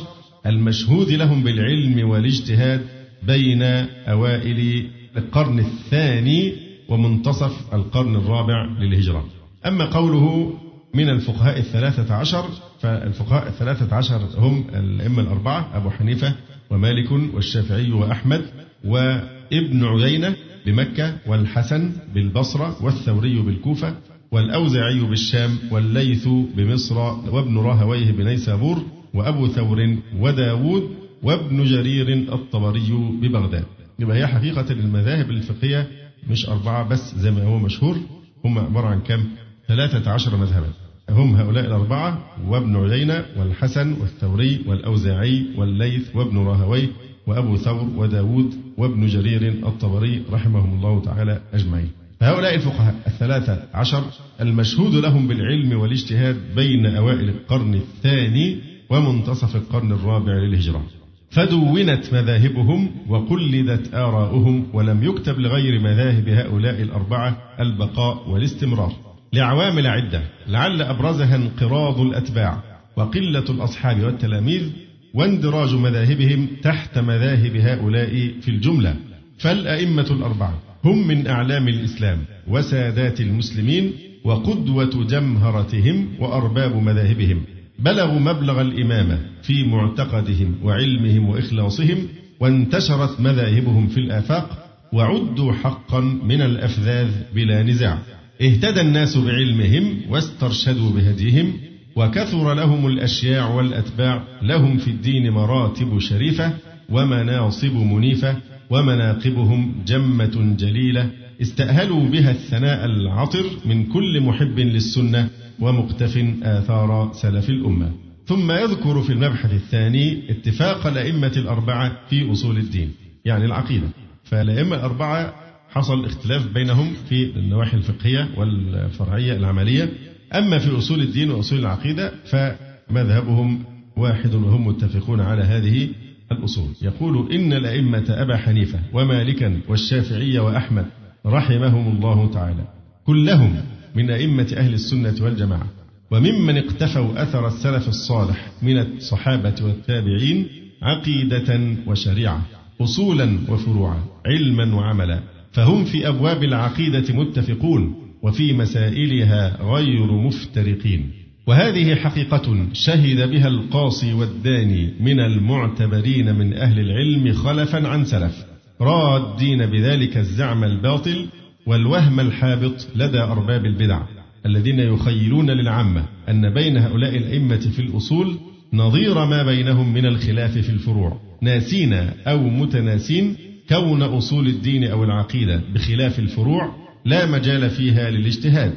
المشهود 0.47 1.11
لهم 1.11 1.43
بالعلم 1.43 2.09
والاجتهاد 2.11 2.81
بين 3.23 3.63
أوائل 4.09 4.91
القرن 5.17 5.59
الثاني 5.59 6.53
ومنتصف 6.89 7.75
القرن 7.75 8.17
الرابع 8.17 8.67
للهجرة. 8.81 9.25
أما 9.67 9.85
قوله 9.85 10.53
من 10.95 11.09
الفقهاء 11.09 11.59
الثلاثة 11.59 12.15
عشر 12.15 12.45
فالفقهاء 12.81 13.49
الثلاثة 13.49 13.97
عشر 13.97 14.29
هم 14.37 14.65
الأئمة 14.75 15.23
الأربعة 15.23 15.77
أبو 15.77 15.91
حنيفة 15.91 16.35
ومالك 16.71 17.13
والشافعي 17.35 17.93
وأحمد 17.93 18.45
وابن 18.85 19.85
عيينة 19.85 20.37
بمكة 20.67 21.17
والحسن 21.27 21.93
بالبصرة 22.15 22.85
والثوري 22.85 23.39
بالكوفة 23.43 23.95
والأوزاعي 24.33 25.01
بالشام 25.01 25.59
والليث 25.71 26.29
بمصر 26.29 26.99
وابن 27.31 27.59
راهويه 27.59 28.13
بنيسابور 28.13 28.83
وأبو 29.15 29.47
ثور 29.47 29.97
وداود 30.19 30.91
وابن 31.23 31.65
جرير 31.65 32.09
الطبري 32.35 32.91
ببغداد 33.23 33.65
يبقى 33.99 34.17
هي 34.17 34.27
حقيقة 34.27 34.71
المذاهب 34.73 35.31
الفقهية 35.31 35.89
مش 36.31 36.49
أربعة 36.49 36.89
بس 36.89 37.15
زي 37.17 37.31
ما 37.31 37.45
هو 37.45 37.59
مشهور 37.59 37.97
هم 38.45 38.59
عبارة 38.59 38.87
عن 38.87 39.01
كم؟ 39.01 39.25
ثلاثة 39.69 40.11
عشر 40.11 40.37
مذهبا 40.37 40.69
هم 41.11 41.37
هؤلاء 41.37 41.65
الأربعة 41.67 42.25
وابن 42.49 42.77
عيينة 42.91 43.25
والحسن 43.39 43.93
والثوري 44.01 44.61
والأوزاعي 44.67 45.47
والليث 45.57 46.17
وابن 46.17 46.39
راهويه 46.39 46.89
وأبو 47.27 47.57
ثور 47.57 47.89
وداود 47.97 48.55
وابن 48.79 49.07
جرير 49.07 49.49
الطبري 49.67 50.23
رحمهم 50.33 50.75
الله 50.75 51.03
تعالى 51.03 51.41
أجمعين. 51.55 51.91
فهؤلاء 52.21 52.55
الفقهاء 52.55 52.95
الثلاثة 53.07 53.63
عشر 53.75 54.05
المشهود 54.41 54.95
لهم 54.95 55.29
بالعلم 55.29 55.81
والاجتهاد 55.81 56.37
بين 56.57 56.87
أوائل 56.87 57.29
القرن 57.29 57.75
الثاني 57.75 58.57
ومنتصف 58.91 59.57
القرن 59.57 59.93
الرابع 59.93 60.33
للهجرة. 60.33 60.83
فدونت 61.31 62.15
مذاهبهم 62.15 62.91
وقلدت 63.09 63.95
آراؤهم 63.95 64.67
ولم 64.73 65.05
يكتب 65.05 65.39
لغير 65.39 65.81
مذاهب 65.81 66.29
هؤلاء 66.29 66.83
الأربعة 66.83 67.37
البقاء 67.61 68.31
والاستمرار. 68.31 68.93
لعوامل 69.33 69.87
عدة 69.87 70.23
لعل 70.49 70.83
أبرزها 70.83 71.37
انقراض 71.37 72.01
الأتباع 72.01 72.63
وقلة 72.97 73.45
الأصحاب 73.51 74.05
والتلاميذ 74.05 74.71
واندراج 75.15 75.75
مذاهبهم 75.75 76.47
تحت 76.63 76.99
مذاهب 76.99 77.57
هؤلاء 77.57 78.35
في 78.41 78.49
الجملة. 78.49 78.97
فالأئمة 79.39 80.07
الأربعة 80.11 80.63
هم 80.85 81.09
من 81.09 81.27
أعلام 81.27 81.69
الإسلام 81.69 82.19
وسادات 82.49 83.21
المسلمين 83.21 83.93
وقدوة 84.25 85.07
جمهرتهم 85.11 86.09
وأرباب 86.21 86.77
مذاهبهم. 86.77 87.43
بلغوا 87.79 88.21
مبلغ 88.21 88.61
الإمامة 88.61 89.19
في 89.43 89.65
معتقدهم 89.65 90.55
وعلمهم 90.63 91.29
وإخلاصهم 91.29 91.99
وانتشرت 92.41 93.21
مذاهبهم 93.21 93.87
في 93.87 94.01
الآفاق 94.01 94.69
وعدوا 94.93 95.53
حقا 95.53 96.01
من 96.01 96.41
الأفذاذ 96.43 97.11
بلا 97.35 97.63
نزاع. 97.63 97.99
اهتدى 98.43 98.81
الناس 98.81 99.17
بعلمهم 99.17 100.01
واسترشدوا 100.09 100.91
بهديهم 100.91 101.53
وكثر 101.97 102.55
لهم 102.55 102.87
الأشياع 102.87 103.55
والأتباع 103.55 104.23
لهم 104.43 104.79
في 104.79 104.89
الدين 104.89 105.31
مراتب 105.31 105.99
شريفة 105.99 106.53
ومناصب 106.89 107.75
منيفة 107.75 108.37
ومناقبهم 108.71 109.75
جمة 109.87 110.57
جليلة. 110.59 111.11
استأهلوا 111.43 112.09
بها 112.09 112.31
الثناء 112.31 112.85
العطر 112.85 113.45
من 113.65 113.87
كل 113.87 114.21
محب 114.21 114.59
للسنة 114.59 115.29
ومقتف 115.61 116.25
آثار 116.43 117.11
سلف 117.15 117.49
الأمة. 117.51 117.91
ثم 118.27 118.53
يذكر 118.53 119.03
في 119.03 119.13
المبحث 119.13 119.53
الثاني 119.53 120.31
اتفاق 120.31 120.87
الأئمة 120.87 121.33
الأربعة 121.37 121.93
في 122.11 122.33
أصول 122.33 122.57
الدين 122.57 122.93
يعني 123.25 123.45
العقيدة. 123.45 123.89
فالأئمة 124.25 124.77
الأربعة 124.77 125.35
حصل 125.71 126.05
اختلاف 126.05 126.47
بينهم 126.47 126.93
في 127.09 127.25
النواحي 127.37 127.77
الفقهية 127.77 128.29
والفرعية 128.37 129.37
العملية. 129.37 129.89
أما 130.35 130.59
في 130.59 130.79
أصول 130.79 131.01
الدين 131.01 131.31
وأصول 131.31 131.59
العقيدة 131.59 132.13
فمذهبهم 132.25 133.65
واحد 133.97 134.35
وهم 134.35 134.67
متفقون 134.67 135.21
على 135.21 135.43
هذه 135.43 135.89
الأصول. 136.33 136.69
يقول 136.83 137.33
إن 137.33 137.53
الأئمة 137.53 138.05
أبا 138.09 138.37
حنيفة 138.37 138.79
ومالكا 138.93 139.61
والشافعي 139.69 140.39
وأحمد 140.39 140.87
رحمهم 141.27 141.97
الله 141.97 142.31
تعالى 142.31 142.65
كلهم 143.07 143.57
من 143.95 144.11
أئمة 144.11 144.55
أهل 144.57 144.75
السنة 144.75 145.15
والجماعة 145.21 145.67
وممن 146.11 146.57
اقتفوا 146.57 147.23
أثر 147.23 147.49
السلف 147.49 147.89
الصالح 147.89 148.51
من 148.63 148.79
الصحابة 148.79 149.55
والتابعين 149.63 150.47
عقيدة 150.83 151.77
وشريعة 151.87 152.43
أصولا 152.81 153.39
وفروعا 153.49 154.05
علما 154.27 154.75
وعملا 154.75 155.21
فهم 155.53 155.85
في 155.85 156.09
أبواب 156.09 156.45
العقيدة 156.45 157.15
متفقون 157.15 158.04
وفي 158.25 158.53
مسائلها 158.53 159.63
غير 159.63 160.13
مفترقين. 160.13 161.11
وهذه 161.47 161.95
حقيقة 161.95 162.67
شهد 162.73 163.31
بها 163.31 163.49
القاصي 163.49 164.13
والداني 164.13 164.91
من 165.01 165.21
المعتبرين 165.21 166.35
من 166.35 166.55
أهل 166.55 166.81
العلم 166.81 167.33
خلفا 167.33 167.89
عن 167.89 168.05
سلف 168.05 168.45
رادين 168.81 169.67
بذلك 169.67 170.17
الزعم 170.17 170.65
الباطل 170.65 171.27
والوهم 171.67 172.21
الحابط 172.21 172.89
لدى 172.97 173.19
أرباب 173.21 173.67
البدع 173.67 174.03
الذين 174.47 174.79
يخيلون 174.79 175.51
للعامة 175.51 176.05
أن 176.29 176.55
بين 176.55 176.77
هؤلاء 176.77 177.17
الأئمة 177.17 177.57
في 177.77 177.79
الأصول 177.79 178.39
نظير 178.73 179.25
ما 179.25 179.43
بينهم 179.43 179.95
من 179.95 180.07
الخلاف 180.07 180.59
في 180.59 180.71
الفروع. 180.71 181.21
ناسين 181.43 181.93
أو 182.27 182.49
متناسين 182.49 183.37
كون 183.69 184.03
أصول 184.03 184.47
الدين 184.47 184.85
أو 184.85 185.05
العقيدة 185.05 185.61
بخلاف 185.75 186.19
الفروع 186.19 186.84
لا 187.05 187.27
مجال 187.27 187.71
فيها 187.71 188.11
للاجتهاد 188.11 188.75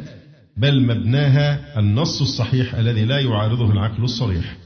بل 0.57 0.83
مبناها 0.83 1.79
النص 1.79 2.21
الصحيح 2.21 2.75
الذي 2.75 3.05
لا 3.05 3.19
يعارضه 3.19 3.71
العقل 3.71 4.03
الصريح. 4.03 4.57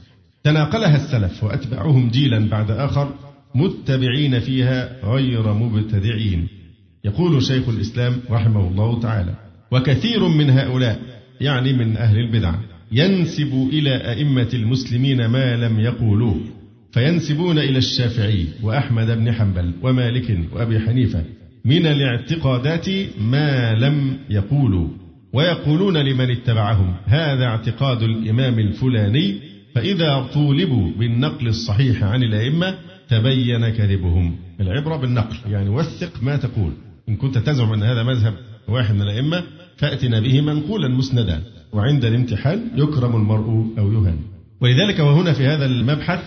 تناقلها 0.44 0.96
السلف 0.96 1.44
وأتبعهم 1.44 2.10
جيلا 2.10 2.48
بعد 2.48 2.70
آخر 2.70 3.14
متبعين 3.54 4.40
فيها 4.40 4.96
غير 5.04 5.52
مبتدعين. 5.52 6.48
يقول 7.04 7.42
شيخ 7.42 7.68
الإسلام 7.68 8.20
رحمه 8.30 8.68
الله 8.68 9.00
تعالى 9.00 9.34
وكثير 9.72 10.28
من 10.28 10.50
هؤلاء 10.50 11.00
يعني 11.40 11.72
من 11.72 11.96
أهل 11.96 12.18
البدع 12.18 12.54
ينسب 12.92 13.68
إلى 13.72 13.96
أئمة 13.96 14.48
المسلمين 14.54 15.26
ما 15.26 15.56
لم 15.56 15.80
يقولوه 15.80 16.40
فينسبون 16.92 17.58
إلى 17.58 17.78
الشافعي 17.78 18.46
وأحمد 18.62 19.06
بن 19.06 19.32
حنبل 19.32 19.72
ومالك 19.82 20.38
وأبي 20.52 20.80
حنيفة 20.80 21.24
من 21.64 21.86
الاعتقادات 21.86 22.88
ما 23.20 23.74
لم 23.74 24.18
يقولوا. 24.30 24.88
ويقولون 25.32 25.96
لمن 25.96 26.30
اتبعهم 26.30 26.94
هذا 27.06 27.44
اعتقاد 27.44 28.02
الإمام 28.02 28.58
الفلاني 28.58 29.38
فإذا 29.74 30.28
طولبوا 30.34 30.92
بالنقل 30.98 31.48
الصحيح 31.48 32.02
عن 32.02 32.22
الأئمة 32.22 32.74
تبين 33.08 33.68
كذبهم. 33.68 34.36
العبرة 34.60 34.96
بالنقل 34.96 35.36
يعني 35.50 35.68
وثق 35.68 36.22
ما 36.22 36.36
تقول. 36.36 36.72
إن 37.08 37.16
كنت 37.16 37.38
تزعم 37.38 37.72
أن 37.72 37.82
هذا 37.82 38.02
مذهب 38.02 38.34
واحد 38.68 38.94
من 38.94 39.02
الأئمة 39.02 39.42
فأتنا 39.76 40.20
به 40.20 40.40
منقولا 40.40 40.88
مسندا. 40.88 41.42
وعند 41.72 42.04
الامتحان 42.04 42.70
يكرم 42.76 43.16
المرء 43.16 43.66
أو 43.78 43.92
يهان. 43.92 44.18
ولذلك 44.60 44.98
وهنا 44.98 45.32
في 45.32 45.46
هذا 45.46 45.66
المبحث 45.66 46.20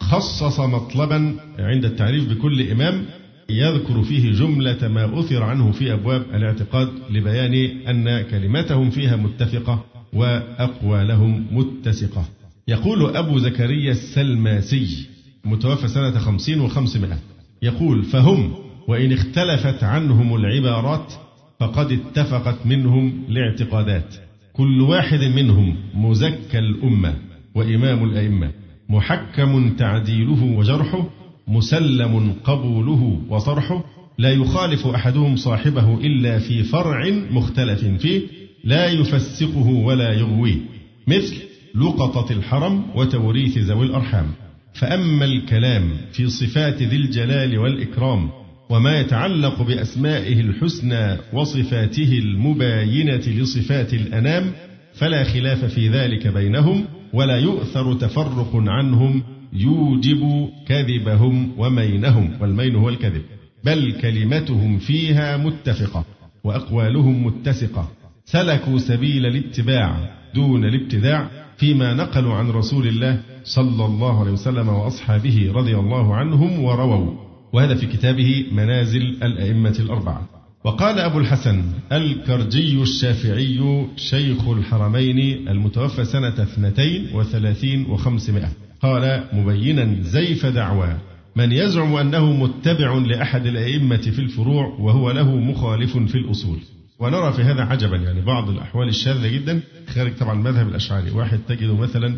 خصص 0.00 0.60
مطلبا 0.60 1.34
عند 1.58 1.84
التعريف 1.84 2.28
بكل 2.28 2.70
إمام 2.70 3.04
يذكر 3.50 4.02
فيه 4.02 4.32
جملة 4.32 4.88
ما 4.88 5.20
أثر 5.20 5.42
عنه 5.42 5.72
في 5.72 5.92
أبواب 5.92 6.22
الاعتقاد 6.34 6.88
لبيان 7.10 7.54
أن 7.88 8.22
كلماتهم 8.22 8.90
فيها 8.90 9.16
متفقة 9.16 9.84
وأقوالهم 10.12 11.46
متسقة. 11.50 12.24
يقول 12.68 13.16
أبو 13.16 13.38
زكريا 13.38 13.90
السلماسي 13.90 15.06
متوفى 15.44 15.88
سنة 15.88 16.18
خمسين 16.18 16.60
وخمسمائة 16.60 17.18
يقول 17.62 18.02
فهم 18.02 18.54
وإن 18.88 19.12
اختلفت 19.12 19.84
عنهم 19.84 20.34
العبارات 20.36 21.12
فقد 21.60 21.92
اتفقت 21.92 22.66
منهم 22.66 23.24
الاعتقادات. 23.28 24.14
كل 24.52 24.80
واحد 24.80 25.24
منهم 25.24 25.76
مزكى 25.94 26.58
الأمة 26.58 27.14
وإمام 27.54 28.04
الأئمة 28.04 28.50
محكم 28.88 29.70
تعديله 29.70 30.44
وجرحه 30.44 31.08
مسلم 31.48 32.34
قبوله 32.44 33.20
وطرحه 33.28 33.84
لا 34.18 34.30
يخالف 34.30 34.86
أحدهم 34.86 35.36
صاحبه 35.36 35.94
إلا 35.94 36.38
في 36.38 36.62
فرع 36.62 37.10
مختلف 37.30 37.84
فيه 37.84 38.22
لا 38.64 38.86
يفسقه 38.86 39.68
ولا 39.68 40.12
يغويه 40.12 40.58
مثل 41.06 41.36
لقطة 41.74 42.32
الحرم 42.32 42.84
وتوريث 42.94 43.58
ذوي 43.58 43.86
الأرحام. 43.86 44.26
فأما 44.74 45.24
الكلام 45.24 45.90
في 46.12 46.28
صفات 46.28 46.82
ذي 46.82 46.96
الجلال 46.96 47.58
والإكرام 47.58 48.30
وما 48.70 49.00
يتعلق 49.00 49.62
بأسمائه 49.62 50.40
الحسنى 50.40 51.16
وصفاته 51.32 52.18
المباينة 52.18 53.42
لصفات 53.42 53.94
الأنام 53.94 54.52
فلا 54.94 55.24
خلاف 55.24 55.64
في 55.64 55.88
ذلك 55.88 56.26
بينهم 56.26 56.84
ولا 57.12 57.36
يؤثر 57.38 57.94
تفرق 57.94 58.50
عنهم 58.54 59.22
يوجب 59.52 60.48
كذبهم 60.66 61.52
ومينهم 61.58 62.30
والمين 62.40 62.76
هو 62.76 62.88
الكذب. 62.88 63.22
بل 63.64 63.92
كلمتهم 63.92 64.78
فيها 64.78 65.36
متفقة 65.36 66.04
وأقوالهم 66.44 67.26
متسقة. 67.26 67.90
سلكوا 68.24 68.78
سبيل 68.78 69.26
الاتباع 69.26 70.10
دون 70.34 70.64
الابتداع 70.64 71.30
فيما 71.56 71.94
نقلوا 71.94 72.34
عن 72.34 72.50
رسول 72.50 72.86
الله 72.86 73.20
صلى 73.44 73.84
الله 73.84 74.20
عليه 74.20 74.32
وسلم 74.32 74.68
وأصحابه 74.68 75.52
رضي 75.54 75.76
الله 75.76 76.14
عنهم 76.14 76.64
ورووا. 76.64 77.14
وهذا 77.52 77.74
في 77.74 77.86
كتابه 77.86 78.46
منازل 78.52 79.02
الأئمة 79.02 79.76
الأربعة. 79.80 80.28
وقال 80.64 80.98
أبو 80.98 81.18
الحسن 81.18 81.64
الكرجي 81.92 82.82
الشافعي 82.82 83.86
شيخ 83.96 84.48
الحرمين 84.48 85.48
المتوفى 85.48 86.04
سنة 86.04 86.28
اثنتين 86.28 87.06
وثلاثين 87.14 87.86
وخمسمائة. 87.86 88.48
قال 88.82 89.24
مبينا 89.32 90.02
زيف 90.02 90.46
دعوى. 90.46 90.98
من 91.36 91.52
يزعم 91.52 91.96
أنه 91.96 92.32
متبع 92.32 92.94
لأحد 92.94 93.46
الأئمة 93.46 93.96
في 93.96 94.18
الفروع 94.18 94.66
وهو 94.66 95.10
له 95.10 95.36
مخالف 95.36 95.98
في 95.98 96.14
الأصول. 96.14 96.58
ونرى 96.98 97.32
في 97.32 97.42
هذا 97.42 97.62
عجبا 97.62 97.96
يعني 97.96 98.20
بعض 98.20 98.50
الأحوال 98.50 98.88
الشاذة 98.88 99.28
جدا. 99.28 99.60
خارج 99.94 100.16
طبعا 100.16 100.32
المذهب 100.32 100.68
الأشعري. 100.68 101.10
واحد 101.10 101.38
تجده 101.48 101.76
مثلا 101.76 102.16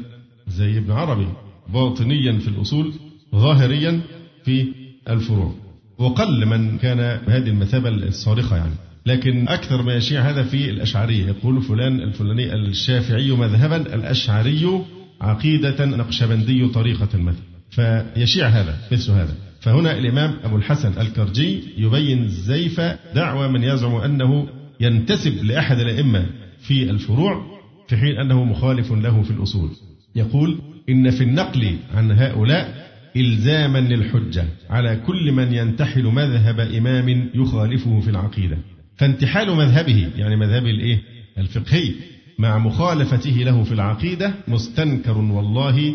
زي 0.48 0.78
ابن 0.78 0.92
عربي 0.92 1.28
باطنيا 1.72 2.38
في 2.38 2.48
الأصول 2.48 2.92
ظاهريا 3.34 4.00
في 4.44 4.66
الفروع. 5.08 5.54
وقل 5.98 6.46
من 6.46 6.78
كان 6.78 7.20
بهذه 7.26 7.48
المثابة 7.48 7.88
الصارخة 7.88 8.56
يعني. 8.56 8.74
لكن 9.06 9.48
أكثر 9.48 9.82
ما 9.82 9.94
يشيع 9.94 10.30
هذا 10.30 10.42
في 10.42 10.70
الأشعرية 10.70 11.26
يقول 11.26 11.62
فلان 11.62 12.00
الفلاني 12.00 12.54
الشافعي 12.54 13.30
مذهبا 13.30 13.76
الأشعري 13.76 14.84
عقيدة 15.20 15.84
نقشبندي 15.84 16.68
طريقة 16.68 17.08
المذهب 17.14 17.42
فيشيع 17.70 18.48
هذا 18.48 18.78
مثل 18.92 19.12
هذا. 19.12 19.34
فهنا 19.60 19.98
الإمام 19.98 20.34
أبو 20.44 20.56
الحسن 20.56 21.00
الكرجي 21.00 21.60
يبين 21.76 22.28
زيف 22.28 22.80
دعوى 23.14 23.48
من 23.48 23.62
يزعم 23.62 23.94
أنه 23.94 24.48
ينتسب 24.80 25.44
لأحد 25.44 25.78
الأئمة 25.78 26.26
في 26.60 26.90
الفروع 26.90 27.54
في 27.88 27.96
حين 27.96 28.16
أنه 28.16 28.44
مخالف 28.44 28.92
له 28.92 29.22
في 29.22 29.30
الأصول. 29.30 29.70
يقول 30.16 30.58
إن 30.88 31.10
في 31.10 31.24
النقل 31.24 31.76
عن 31.94 32.12
هؤلاء 32.12 32.84
إلزاما 33.16 33.78
للحجة 33.78 34.44
على 34.70 34.96
كل 34.96 35.32
من 35.32 35.54
ينتحل 35.54 36.04
مذهب 36.04 36.60
إمام 36.60 37.30
يخالفه 37.34 38.00
في 38.00 38.10
العقيدة. 38.10 38.58
فانتحال 38.96 39.50
مذهبه 39.56 40.08
يعني 40.16 40.36
مذهب 40.36 40.66
الإيه؟ 40.66 41.02
الفقهي 41.38 41.92
مع 42.38 42.58
مخالفته 42.58 43.30
له 43.30 43.62
في 43.62 43.72
العقيدة 43.72 44.34
مستنكر 44.48 45.18
والله 45.18 45.94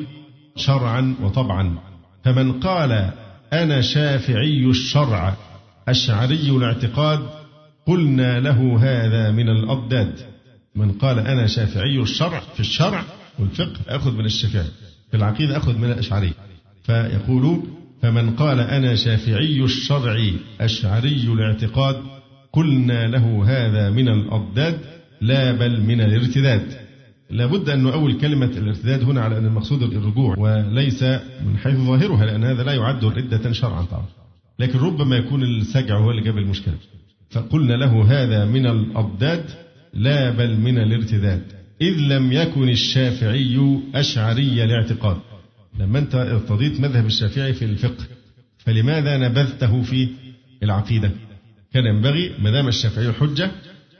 شرعا 0.56 1.15
وطبعا. 1.21 1.78
فمن 2.23 2.60
قال 2.60 3.12
أنا 3.54 3.82
شافعي 3.82 4.65
الشرع 4.65 5.38
أشعري 5.88 6.49
الاعتقاد 6.49 7.19
قلنا 7.88 8.39
له 8.39 8.78
هذا 8.80 9.32
من 9.32 9.49
الأضداد. 9.49 10.13
من 10.75 10.91
قال 10.91 11.19
أنا 11.19 11.47
شافعي 11.47 11.99
الشرع 11.99 12.39
في 12.54 12.60
الشرع 12.60 13.04
والفقه 13.39 13.80
أخذ 13.88 14.12
من 14.12 14.25
الشافعي 14.25 14.69
في 15.12 15.17
العقيدة 15.17 15.58
أخذ 15.58 15.78
من 15.78 15.91
الأشعري. 15.91 16.34
فيقول 16.84 17.63
فمن 18.02 18.36
قال 18.36 18.60
أنا 18.60 18.95
شافعي 18.95 19.63
الشرع 19.63 20.32
أشعري 20.62 21.23
الاعتقاد 21.34 21.95
قلنا 22.54 23.08
له 23.08 23.43
هذا 23.47 23.89
من 23.89 24.10
الأضداد. 24.10 24.80
لا 25.21 25.51
بل 25.51 25.82
من 25.82 26.01
الارتداد. 26.01 26.89
لابد 27.29 27.69
أن 27.69 27.84
نؤول 27.84 28.17
كلمة 28.17 28.45
الارتداد 28.45 29.03
هنا 29.03 29.21
على 29.21 29.38
أن 29.38 29.45
المقصود 29.45 29.84
الرجوع 29.84 30.36
وليس 30.38 31.03
من 31.45 31.58
حيث 31.58 31.75
ظاهرها 31.75 32.25
لأن 32.25 32.43
هذا 32.43 32.63
لا 32.63 32.73
يعد 32.73 33.05
ردة 33.05 33.51
شرعا 33.51 33.82
طبعا. 33.82 34.05
لكن 34.60 34.79
ربما 34.79 35.15
يكون 35.15 35.43
السجع 35.43 35.97
هو 35.97 36.12
اللي 36.12 36.21
جاب 36.21 36.38
المشكلة. 36.38 36.75
فقلنا 37.29 37.73
له 37.73 38.23
هذا 38.23 38.45
من 38.45 38.67
الأضداد 38.67 39.45
لا 39.93 40.29
بل 40.29 40.58
من 40.58 40.77
الارتداد. 40.77 41.41
إذ 41.82 41.97
لم 41.99 42.32
يكن 42.32 42.69
الشافعي 42.69 43.79
أشعري 43.95 44.63
الاعتقاد. 44.63 45.17
لما 45.79 45.99
أنت 45.99 46.15
ارتضيت 46.15 46.79
مذهب 46.79 47.05
الشافعي 47.05 47.53
في 47.53 47.65
الفقه 47.65 48.05
فلماذا 48.58 49.17
نبذته 49.17 49.82
في 49.82 50.08
العقيدة؟ 50.63 51.12
كان 51.73 51.86
ينبغي 51.86 52.32
ما 52.39 52.51
دام 52.51 52.67
الشافعي 52.67 53.13
حجة 53.13 53.51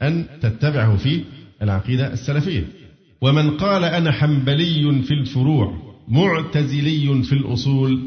أن 0.02 0.26
تتبعه 0.42 0.96
في 0.96 1.22
العقيدة 1.62 2.14
السلفية. 2.14 2.64
ومن 3.22 3.58
قال 3.58 3.84
أنا 3.84 4.12
حنبلي 4.12 5.02
في 5.02 5.14
الفروع 5.14 5.74
معتزلي 6.08 7.24
في 7.24 7.34
الأصول 7.34 8.00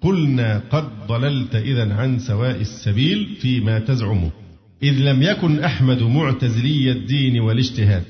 قلنا 0.00 0.62
قد 0.70 0.88
ضللت 1.08 1.54
إذا 1.54 1.94
عن 1.94 2.18
سواء 2.18 2.60
السبيل 2.60 3.36
فيما 3.40 3.78
تزعمه 3.78 4.30
إذ 4.82 4.98
لم 4.98 5.22
يكن 5.22 5.58
أحمد 5.58 6.02
معتزلي 6.02 6.92
الدين 6.92 7.40
والاجتهاد. 7.40 8.04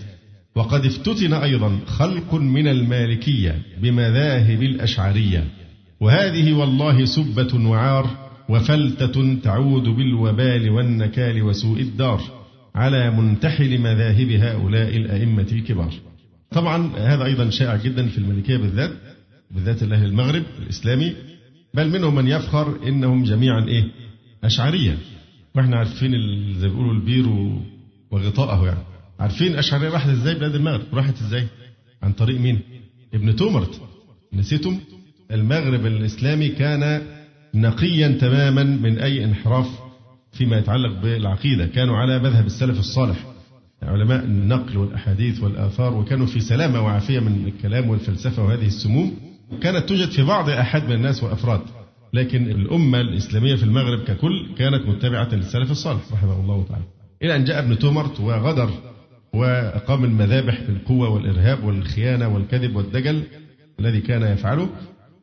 وقد 0.54 0.86
افتتن 0.86 1.32
أيضا 1.32 1.78
خلق 1.86 2.34
من 2.34 2.68
المالكية 2.68 3.62
بمذاهب 3.82 4.62
الأشعرية. 4.62 5.44
وهذه 6.00 6.52
والله 6.52 7.04
سبة 7.04 7.68
وعار 7.68 8.10
وفلتة 8.48 9.34
تعود 9.42 9.82
بالوبال 9.82 10.70
والنكال 10.70 11.42
وسوء 11.42 11.80
الدار. 11.80 12.35
على 12.76 13.10
منتحل 13.10 13.78
مذاهب 13.78 14.30
هؤلاء 14.30 14.96
الأئمة 14.96 15.46
الكبار. 15.52 15.92
طبعا 16.50 16.96
هذا 16.96 17.24
أيضا 17.24 17.50
شائع 17.50 17.76
جدا 17.76 18.08
في 18.08 18.18
المالكية 18.18 18.56
بالذات 18.56 18.90
بالذات 19.50 19.82
أهل 19.82 20.04
المغرب 20.04 20.42
الإسلامي 20.62 21.14
بل 21.74 21.90
منهم 21.90 22.14
من 22.14 22.28
يفخر 22.28 22.88
إنهم 22.88 23.24
جميعا 23.24 23.64
إيه؟ 23.68 23.84
أشعرية. 24.44 24.98
وإحنا 25.54 25.76
عارفين 25.76 26.10
زي 26.58 26.68
بيقولوا 26.68 26.92
البير 26.92 27.28
وغطاءه 28.10 28.66
يعني. 28.66 28.80
عارفين 29.20 29.56
أشعرية 29.56 29.88
راحت 29.88 30.08
إزاي 30.08 30.34
بلاد 30.34 30.54
المغرب؟ 30.54 30.94
راحت 30.94 31.14
إزاي؟ 31.22 31.46
عن 32.02 32.12
طريق 32.12 32.40
مين؟ 32.40 32.60
ابن 33.14 33.36
تومرت. 33.36 33.80
نسيتم؟ 34.32 34.78
المغرب 35.30 35.86
الإسلامي 35.86 36.48
كان 36.48 37.02
نقيا 37.54 38.08
تماما 38.08 38.62
من 38.62 38.98
أي 38.98 39.24
انحراف 39.24 39.85
فيما 40.38 40.58
يتعلق 40.58 41.02
بالعقيدة. 41.02 41.66
كانوا 41.66 41.96
على 41.96 42.18
مذهب 42.18 42.46
السلف 42.46 42.78
الصالح. 42.78 43.16
علماء 43.82 44.24
النقل 44.24 44.76
والأحاديث 44.76 45.42
والآثار 45.42 45.94
وكانوا 45.94 46.26
في 46.26 46.40
سلامة 46.40 46.80
وعافية 46.80 47.20
من 47.20 47.46
الكلام 47.46 47.90
والفلسفة 47.90 48.44
وهذه 48.44 48.66
السموم 48.66 49.16
كانت 49.62 49.88
توجد 49.88 50.10
في 50.10 50.22
بعض 50.22 50.50
أحد 50.50 50.84
من 50.84 50.92
الناس 50.92 51.22
وأفراد. 51.22 51.60
لكن 52.12 52.50
الأمة 52.50 53.00
الإسلامية 53.00 53.56
في 53.56 53.62
المغرب 53.62 54.04
ككل 54.04 54.54
كانت 54.58 54.88
متبعة 54.88 55.34
للسلف 55.34 55.70
الصالح 55.70 56.00
رحمه 56.12 56.40
الله 56.40 56.64
تعالى. 56.68 56.84
إلى 57.22 57.36
أن 57.36 57.44
جاء 57.44 57.58
ابن 57.58 57.78
تومرت 57.78 58.20
وغدر 58.20 58.70
وأقام 59.34 60.04
المذابح 60.04 60.60
بالقوة 60.60 61.08
والإرهاب 61.08 61.64
والخيانة 61.64 62.28
والكذب 62.28 62.76
والدجل 62.76 63.22
الذي 63.80 64.00
كان 64.00 64.22
يفعله 64.22 64.68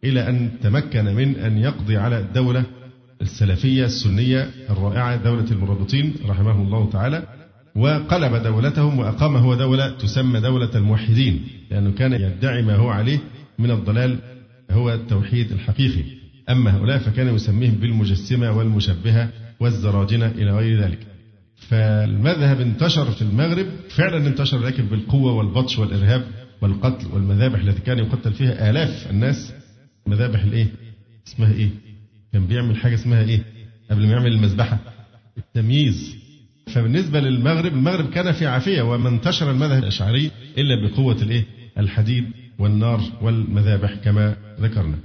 إلى 0.04 0.30
أن 0.30 0.52
تمكن 0.62 1.06
من 1.06 1.36
أن 1.36 1.58
يقضي 1.58 1.98
على 1.98 2.20
الدولة 2.20 2.64
السلفية 3.24 3.86
السنية 3.86 4.50
الرائعة 4.70 5.16
دولة 5.16 5.52
المرابطين 5.52 6.14
رحمه 6.26 6.62
الله 6.62 6.90
تعالى 6.90 7.24
وقلب 7.76 8.44
دولتهم 8.44 9.00
وأقام 9.00 9.36
هو 9.36 9.56
دولة 9.56 9.90
تسمى 9.90 10.40
دولة 10.40 10.70
الموحدين 10.76 11.48
لأنه 11.72 11.92
كان 11.92 12.14
يدعي 12.14 12.62
ما 12.62 12.76
هو 12.76 12.90
عليه 12.90 13.20
من 13.60 13.72
الضلال 13.72 14.18
هو 14.72 14.94
التوحيد 14.94 15.52
الحقيقي. 15.52 16.04
أما 16.50 16.78
هؤلاء 16.78 16.98
فكان 16.98 17.36
يسميهم 17.36 17.74
بالمجسمة 17.74 18.58
والمشبهة 18.58 19.30
والزراجنة 19.60 20.28
إلى 20.28 20.52
غير 20.52 20.82
ذلك. 20.82 21.00
فالمذهب 21.70 22.62
انتشر 22.62 23.12
في 23.12 23.22
المغرب 23.22 23.66
فعلا 23.90 24.28
انتشر 24.28 24.60
لكن 24.60 24.86
بالقوة 24.86 25.34
والبطش 25.34 25.80
والإرهاب 25.80 26.24
والقتل 26.62 27.08
والمذابح 27.14 27.60
التي 27.60 27.82
كان 27.82 28.00
يقتل 28.00 28.34
فيها 28.34 28.70
آلاف 28.70 29.12
الناس. 29.12 29.54
مذابح 30.08 30.44
الإيه؟ 30.44 30.68
اسمها 31.28 31.54
إيه؟ 31.54 31.70
كان 32.34 32.48
بيعمل 32.48 32.78
حاجة 32.78 32.94
اسمها 32.96 33.24
إيه؟ 33.24 33.44
قبل 33.92 34.06
ما 34.08 34.12
يعمل 34.12 34.32
المذبحة. 34.32 34.80
التمييز. 35.38 36.16
فبالنسبة 36.68 37.20
للمغرب 37.20 37.74
المغرب 37.74 38.10
كان 38.10 38.32
في 38.32 38.46
عافية 38.48 38.82
وما 38.82 39.10
انتشر 39.10 39.52
المذهب 39.52 39.84
الأشعري 39.84 40.32
إلا 40.58 40.88
بقوة 40.88 41.22
الإيه؟ 41.22 41.46
الحديد 41.78 42.26
والنار 42.60 43.02
والمذابح 43.22 43.94
كما 43.94 44.36
ذكرنا. 44.62 44.98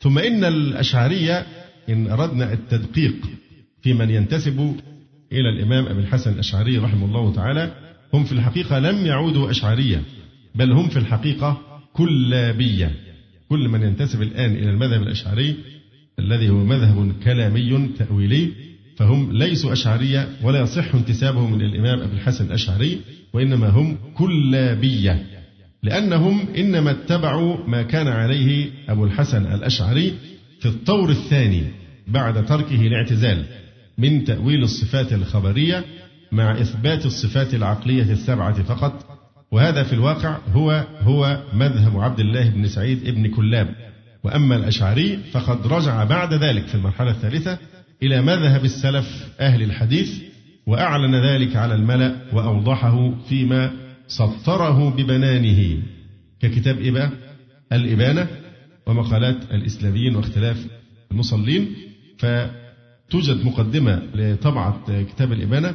ثم 0.00 0.18
إن 0.18 0.44
الأشعرية 0.44 1.46
إن 1.88 2.10
أردنا 2.10 2.52
التدقيق 2.52 3.16
في 3.82 3.92
من 3.92 4.10
ينتسب 4.10 4.76
إلى 5.32 5.48
الإمام 5.48 5.86
أبي 5.86 6.00
الحسن 6.00 6.32
الأشعري 6.32 6.78
رحمه 6.78 7.06
الله 7.06 7.32
تعالى 7.32 7.72
هم 8.14 8.24
في 8.24 8.32
الحقيقة 8.32 8.78
لم 8.78 9.06
يعودوا 9.06 9.50
أشعرية 9.50 10.02
بل 10.54 10.72
هم 10.72 10.88
في 10.88 10.98
الحقيقة 10.98 11.60
كلابية. 11.92 12.94
كل 13.48 13.68
من 13.68 13.82
ينتسب 13.82 14.22
الآن 14.22 14.50
إلى 14.56 14.70
المذهب 14.70 15.02
الأشعري 15.02 15.56
الذي 16.18 16.50
هو 16.50 16.64
مذهب 16.64 17.12
كلامي 17.24 17.88
تأويلي 17.98 18.48
فهم 18.96 19.32
ليسوا 19.32 19.72
أشعرية 19.72 20.28
ولا 20.42 20.60
يصح 20.60 20.94
انتسابهم 20.94 21.54
إلى 21.54 21.66
الإمام 21.66 22.00
أبي 22.00 22.12
الحسن 22.12 22.44
الأشعري 22.44 23.00
وإنما 23.32 23.68
هم 23.68 23.96
كلابية 24.14 25.26
لأنهم 25.82 26.48
إنما 26.58 26.90
اتبعوا 26.90 27.56
ما 27.66 27.82
كان 27.82 28.08
عليه 28.08 28.70
أبو 28.88 29.04
الحسن 29.04 29.46
الأشعري 29.46 30.14
في 30.60 30.66
الطور 30.66 31.10
الثاني 31.10 31.64
بعد 32.08 32.46
تركه 32.46 32.86
الاعتزال 32.86 33.44
من 33.98 34.24
تأويل 34.24 34.62
الصفات 34.62 35.12
الخبرية 35.12 35.84
مع 36.32 36.60
إثبات 36.60 37.06
الصفات 37.06 37.54
العقلية 37.54 38.12
السبعة 38.12 38.62
فقط 38.62 39.18
وهذا 39.50 39.82
في 39.82 39.92
الواقع 39.92 40.38
هو 40.52 40.84
هو 41.00 41.42
مذهب 41.54 42.00
عبد 42.00 42.20
الله 42.20 42.48
بن 42.48 42.68
سعيد 42.68 43.10
بن 43.10 43.30
كلاب. 43.30 43.74
وأما 44.24 44.56
الأشعري 44.56 45.18
فقد 45.32 45.66
رجع 45.66 46.04
بعد 46.04 46.34
ذلك 46.34 46.66
في 46.66 46.74
المرحلة 46.74 47.10
الثالثة 47.10 47.58
إلى 48.02 48.22
مذهب 48.22 48.64
السلف 48.64 49.28
أهل 49.40 49.62
الحديث 49.62 50.22
وأعلن 50.66 51.14
ذلك 51.14 51.56
على 51.56 51.74
الملأ 51.74 52.16
وأوضحه 52.32 53.14
فيما 53.28 53.70
سطره 54.06 54.90
ببنانه. 54.90 55.82
ككتاب 56.40 56.80
إبا 56.80 57.10
الإبانة 57.72 58.26
ومقالات 58.86 59.36
الإسلاميين 59.52 60.16
واختلاف 60.16 60.66
المصلين. 61.12 61.74
فتوجد 62.18 63.44
مقدمة 63.44 64.02
لطبعة 64.14 65.02
كتاب 65.02 65.32
الإبانة 65.32 65.74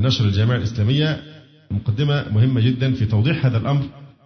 نشر 0.00 0.24
الجامعة 0.24 0.56
الإسلامية 0.56 1.22
مقدمة 1.70 2.28
مهمة 2.32 2.60
جدا 2.60 2.92
في 2.92 3.06
توضيح 3.06 3.46
هذا 3.46 3.58
الأمر 3.58 3.84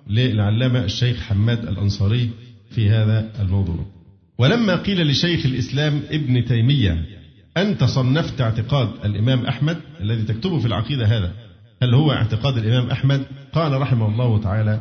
للعلامة 0.08 0.84
الشيخ 0.84 1.20
حماد 1.20 1.68
الأنصاري 1.68 2.30
في 2.70 2.90
هذا 2.90 3.28
الموضوع. 3.40 3.86
ولما 4.38 4.76
قيل 4.76 5.06
لشيخ 5.06 5.46
الإسلام 5.46 6.02
ابن 6.10 6.44
تيمية 6.44 7.06
أنت 7.56 7.84
صنفت 7.84 8.40
اعتقاد 8.40 8.88
الإمام 9.04 9.46
أحمد؟ 9.46 9.76
الذي 10.00 10.22
تكتبه 10.22 10.58
في 10.58 10.66
العقيدة 10.66 11.06
هذا. 11.06 11.32
هل 11.82 11.94
هو 11.94 12.12
اعتقاد 12.12 12.56
الإمام 12.56 12.90
أحمد؟ 12.90 13.22
قال 13.52 13.80
رحمه 13.80 14.06
الله 14.06 14.40
تعالى 14.40 14.80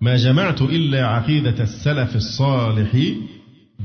ما 0.00 0.16
جمعت 0.16 0.62
إلا 0.62 1.06
عقيدة 1.06 1.62
السلف 1.62 2.16
الصالح 2.16 2.96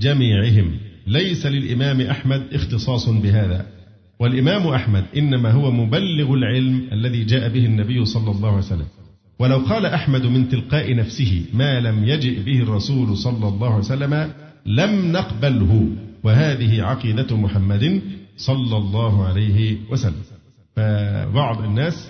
جميعهم. 0.02 0.78
ليس 1.08 1.46
للإمام 1.46 2.02
أحمد 2.02 2.44
اختصاص 2.54 3.10
بهذا. 3.10 3.66
والإمام 4.20 4.68
أحمد 4.68 5.04
إنما 5.18 5.52
هو 5.52 5.72
مبلغ 5.72 6.34
العلم 6.34 6.88
الذي 6.92 7.24
جاء 7.24 7.50
به 7.50 7.66
النبي 7.66 8.06
صلى 8.06 8.32
الله 8.32 8.50
عليه 8.50 8.58
وسلم. 8.58 8.86
ولو 9.40 9.58
قال 9.58 9.86
أحمد 9.86 10.26
من 10.26 10.50
تلقاء 10.50 10.96
نفسه 10.96 11.46
ما 11.54 11.80
لم 11.80 12.04
يجئ 12.04 12.44
به 12.44 12.60
الرسول 12.60 13.18
صلى 13.18 13.48
الله 13.48 13.68
عليه 13.68 13.86
وسلم 13.86 14.34
لم 14.66 15.12
نقبله 15.12 15.88
وهذه 16.24 16.84
عقيدة 16.84 17.38
محمد 17.38 18.02
صلى 18.38 18.78
الله 18.78 19.26
عليه 19.26 19.78
وسلم. 19.90 20.24
فبعض 20.76 21.64
الناس 21.64 22.10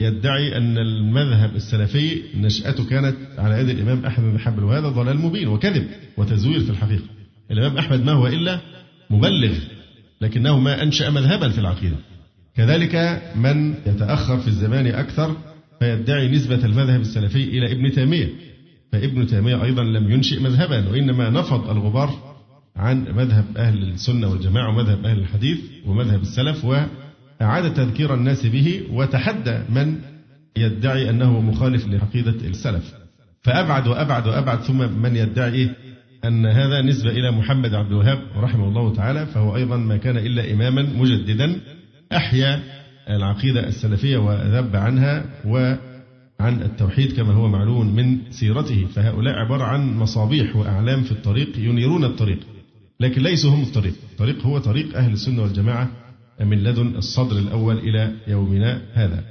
يدعي 0.00 0.56
أن 0.56 0.78
المذهب 0.78 1.56
السلفي 1.56 2.22
نشأته 2.36 2.84
كانت 2.84 3.16
على 3.38 3.60
يد 3.60 3.68
الإمام 3.68 4.06
أحمد 4.06 4.32
بن 4.32 4.38
حنبل 4.38 4.64
وهذا 4.64 4.88
ضلال 4.88 5.18
مبين 5.18 5.48
وكذب 5.48 5.86
وتزوير 6.16 6.60
في 6.60 6.70
الحقيقة. 6.70 7.04
الإمام 7.50 7.78
أحمد 7.78 8.04
ما 8.04 8.12
هو 8.12 8.26
إلا 8.26 8.60
مبلغ 9.10 9.54
لكنه 10.20 10.58
ما 10.58 10.82
أنشأ 10.82 11.10
مذهبا 11.10 11.48
في 11.48 11.58
العقيدة. 11.58 11.96
كذلك 12.56 13.22
من 13.36 13.74
يتأخر 13.86 14.38
في 14.38 14.48
الزمان 14.48 14.86
أكثر 14.86 15.36
فيدعي 15.80 16.28
نسبة 16.28 16.64
المذهب 16.64 17.00
السلفي 17.00 17.44
إلى 17.44 17.72
ابن 17.72 17.92
تيمية 17.92 18.28
فابن 18.92 19.26
تيمية 19.26 19.64
أيضا 19.64 19.82
لم 19.82 20.10
ينشئ 20.10 20.40
مذهبا 20.40 20.88
وإنما 20.88 21.30
نفض 21.30 21.70
الغبار 21.70 22.34
عن 22.76 23.04
مذهب 23.04 23.44
أهل 23.56 23.82
السنة 23.82 24.28
والجماعة 24.28 24.68
ومذهب 24.68 25.06
أهل 25.06 25.18
الحديث 25.18 25.58
ومذهب 25.86 26.22
السلف 26.22 26.64
وأعاد 26.64 27.74
تذكير 27.74 28.14
الناس 28.14 28.46
به 28.46 28.82
وتحدى 28.90 29.58
من 29.68 29.98
يدعي 30.56 31.10
أنه 31.10 31.40
مخالف 31.40 31.88
لعقيدة 31.88 32.48
السلف 32.48 32.94
فأبعد 33.42 33.88
وأبعد 33.88 34.26
وأبعد 34.26 34.60
ثم 34.60 35.02
من 35.02 35.16
يدعي؟ 35.16 35.70
أن 36.24 36.46
هذا 36.46 36.82
نسبة 36.82 37.10
إلى 37.10 37.30
محمد 37.30 37.74
عبد 37.74 37.92
الوهاب 37.92 38.18
رحمه 38.36 38.68
الله 38.68 38.94
تعالى 38.94 39.26
فهو 39.26 39.56
أيضا 39.56 39.76
ما 39.76 39.96
كان 39.96 40.16
إلا 40.16 40.52
إماما 40.52 40.82
مجددا 40.82 41.60
أحيا 42.12 42.60
العقيدة 43.10 43.68
السلفية 43.68 44.18
وذب 44.18 44.76
عنها 44.76 45.24
وعن 45.46 46.62
التوحيد 46.62 47.12
كما 47.12 47.32
هو 47.32 47.48
معلوم 47.48 47.96
من 47.96 48.18
سيرته. 48.30 48.86
فهؤلاء 48.86 49.34
عبارة 49.34 49.64
عن 49.64 49.96
مصابيح 49.96 50.56
وأعلام 50.56 51.02
في 51.02 51.12
الطريق 51.12 51.58
ينيرون 51.58 52.04
الطريق 52.04 52.38
لكن 53.00 53.22
ليسوا 53.22 53.50
هم 53.50 53.62
الطريق. 53.62 53.94
الطريق 54.12 54.46
هو 54.46 54.58
طريق 54.58 54.96
أهل 54.96 55.12
السنة 55.12 55.42
والجماعة 55.42 55.90
من 56.40 56.62
لدن 56.62 56.86
الصدر 56.96 57.38
الأول 57.38 57.78
إلى 57.78 58.12
يومنا 58.28 58.82
هذا. 58.92 59.24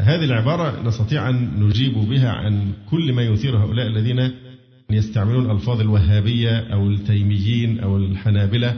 هذه 0.00 0.24
العبارة 0.24 0.88
نستطيع 0.88 1.28
أن 1.28 1.60
نجيب 1.60 1.94
بها 1.94 2.30
عن 2.30 2.72
كل 2.90 3.12
ما 3.12 3.22
يثير 3.22 3.56
هؤلاء 3.56 3.86
الذين 3.86 4.32
يستعملون 4.90 5.50
ألفاظ 5.50 5.80
الوهابية 5.80 6.58
أو 6.58 6.90
التيميين 6.90 7.80
أو 7.80 7.96
الحنابلة 7.96 8.76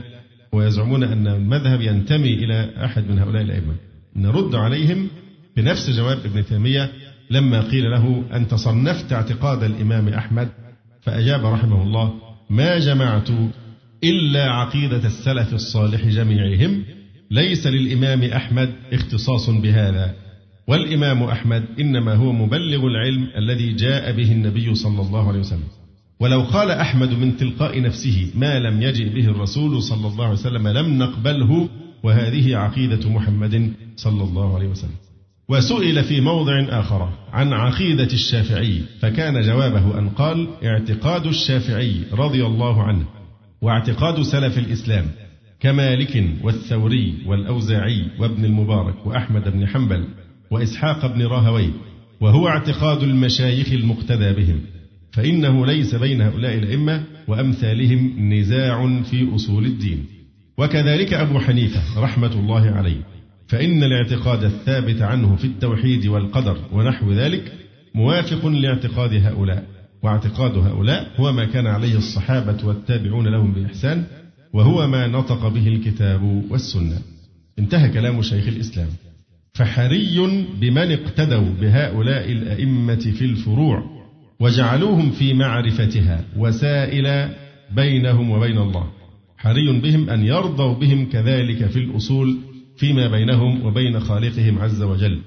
ويزعمون 0.51 1.03
أن 1.03 1.27
المذهب 1.27 1.81
ينتمي 1.81 2.33
إلى 2.33 2.85
أحد 2.85 3.09
من 3.09 3.19
هؤلاء 3.19 3.41
الأئمة. 3.41 3.75
نرد 4.15 4.55
عليهم 4.55 5.07
بنفس 5.57 5.89
جواب 5.89 6.17
ابن 6.25 6.45
تيمية 6.45 6.91
لما 7.29 7.61
قيل 7.61 7.91
له 7.91 8.23
أنت 8.33 8.53
صنفت 8.53 9.13
اعتقاد 9.13 9.63
الإمام 9.63 10.07
أحمد؟ 10.07 10.49
فأجاب 11.01 11.45
رحمه 11.45 11.83
الله 11.83 12.13
ما 12.49 12.79
جمعت 12.79 13.29
إلا 14.03 14.51
عقيدة 14.51 15.07
السلف 15.07 15.53
الصالح 15.53 16.07
جميعهم 16.07 16.83
ليس 17.31 17.67
للإمام 17.67 18.23
أحمد 18.23 18.69
اختصاص 18.93 19.49
بهذا. 19.49 20.13
والإمام 20.67 21.23
أحمد 21.23 21.63
إنما 21.79 22.13
هو 22.13 22.31
مبلغ 22.31 22.87
العلم 22.87 23.27
الذي 23.37 23.73
جاء 23.73 24.11
به 24.11 24.31
النبي 24.31 24.75
صلى 24.75 25.01
الله 25.01 25.27
عليه 25.27 25.39
وسلم. 25.39 25.67
ولو 26.19 26.41
قال 26.41 26.71
أحمد 26.71 27.09
من 27.09 27.37
تلقاء 27.37 27.81
نفسه 27.81 28.31
ما 28.35 28.59
لم 28.59 28.81
يجئ 28.81 29.09
به 29.09 29.25
الرسول 29.25 29.81
صلى 29.81 30.07
الله 30.07 30.25
عليه 30.25 30.33
وسلم 30.33 30.67
لم 30.67 30.97
نقبله 30.97 31.69
وهذه 32.05 32.55
عقيدة 32.57 33.09
محمد 33.09 33.73
صلى 33.95 34.23
الله 34.23 34.55
عليه 34.55 34.67
وسلم. 34.67 34.95
وسئل 35.49 36.03
في 36.03 36.21
موضع 36.21 36.65
آخر 36.69 37.09
عن 37.33 37.53
عقيدة 37.53 38.13
الشافعي 38.13 38.81
فكان 38.99 39.41
جوابه 39.41 39.99
أن 39.99 40.09
قال 40.09 40.47
اعتقاد 40.63 41.25
الشافعي 41.25 42.03
رضي 42.11 42.45
الله 42.45 42.83
عنه 42.83 43.05
واعتقاد 43.61 44.21
سلف 44.21 44.57
الإسلام 44.57 45.05
كمالك 45.59 46.23
والثوري 46.43 47.13
والأوزاعي 47.25 48.05
وابن 48.19 48.45
المبارك 48.45 49.05
وأحمد 49.05 49.49
بن 49.49 49.67
حنبل 49.67 50.05
وإسحاق 50.51 51.05
بن 51.05 51.21
راهوي 51.25 51.69
وهو 52.21 52.47
اعتقاد 52.47 53.03
المشايخ 53.03 53.71
المقتدى 53.71 54.33
بهم 54.33 54.61
فإنه 55.11 55.65
ليس 55.65 55.95
بين 55.95 56.21
هؤلاء 56.21 56.57
الأئمة 56.57 57.03
وأمثالهم 57.27 58.33
نزاع 58.33 59.01
في 59.01 59.35
أصول 59.35 59.65
الدين. 59.65 60.14
وكذلك 60.57 61.13
أبو 61.13 61.39
حنيفة 61.39 62.01
رحمة 62.01 62.33
الله 62.33 62.71
عليه. 62.71 63.01
فإن 63.47 63.83
الاعتقاد 63.83 64.43
الثابت 64.43 65.01
عنه 65.01 65.35
في 65.35 65.45
التوحيد 65.45 66.07
والقدر 66.07 66.57
ونحو 66.71 67.11
ذلك 67.11 67.53
موافق 67.95 68.47
لاعتقاد 68.47 69.13
هؤلاء. 69.13 69.63
واعتقاد 70.03 70.57
هؤلاء 70.57 71.07
هو 71.17 71.31
ما 71.31 71.45
كان 71.45 71.67
عليه 71.67 71.97
الصحابة 71.97 72.67
والتابعون 72.67 73.27
لهم 73.27 73.53
بإحسان 73.53 74.03
وهو 74.53 74.87
ما 74.87 75.07
نطق 75.07 75.47
به 75.47 75.67
الكتاب 75.67 76.43
والسنة. 76.49 77.01
انتهى 77.59 77.89
كلام 77.89 78.21
شيخ 78.21 78.47
الإسلام. 78.47 78.87
فحري 79.53 80.17
بمن 80.61 80.91
اقتدوا 80.91 81.49
بهؤلاء 81.61 82.31
الأئمة 82.31 82.95
في 82.95 83.25
الفروع 83.25 83.83
وجعلوهم 84.39 85.11
في 85.11 85.33
معرفتها 85.33 86.23
وسائل 86.37 87.29
بينهم 87.75 88.29
وبين 88.29 88.57
الله. 88.57 88.87
حري 89.37 89.79
بهم 89.79 90.09
أن 90.09 90.25
يرضوا 90.25 90.73
بهم 90.73 91.05
كذلك 91.05 91.65
في 91.65 91.79
الأصول 91.79 92.37
فيما 92.77 93.07
بينهم 93.07 93.65
وبين 93.65 93.99
خالقهم 93.99 94.59
عز 94.59 94.81
وجل. 94.81 95.21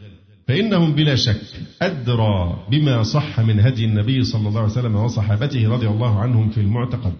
فإنهم 0.48 0.92
بلا 0.92 1.14
شك 1.14 1.40
أدرى 1.82 2.64
بما 2.70 3.02
صح 3.02 3.40
من 3.40 3.60
هدي 3.60 3.84
النبي 3.84 4.24
صلى 4.24 4.48
الله 4.48 4.60
عليه 4.60 4.72
وسلم 4.72 4.96
وصحابته 4.96 5.68
رضي 5.68 5.88
الله 5.88 6.18
عنهم 6.20 6.50
في 6.50 6.60
المعتقد 6.60 7.12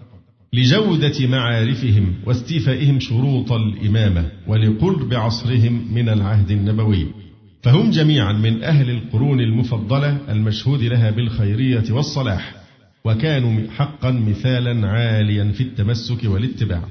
لجودة 0.53 1.27
معارفهم 1.27 2.13
واستيفائهم 2.25 2.99
شروط 2.99 3.51
الإمامة 3.51 4.31
ولقرب 4.47 5.13
عصرهم 5.13 5.93
من 5.93 6.09
العهد 6.09 6.51
النبوي. 6.51 7.07
فهم 7.63 7.91
جميعا 7.91 8.33
من 8.33 8.63
أهل 8.63 8.89
القرون 8.89 9.39
المفضلة 9.39 10.17
المشهود 10.29 10.83
لها 10.83 11.11
بالخيرية 11.11 11.83
والصلاح. 11.91 12.58
وكانوا 13.05 13.71
حقا 13.71 14.11
مثالا 14.11 14.87
عاليا 14.87 15.51
في 15.51 15.63
التمسك 15.63 16.23
والاتباع. 16.23 16.81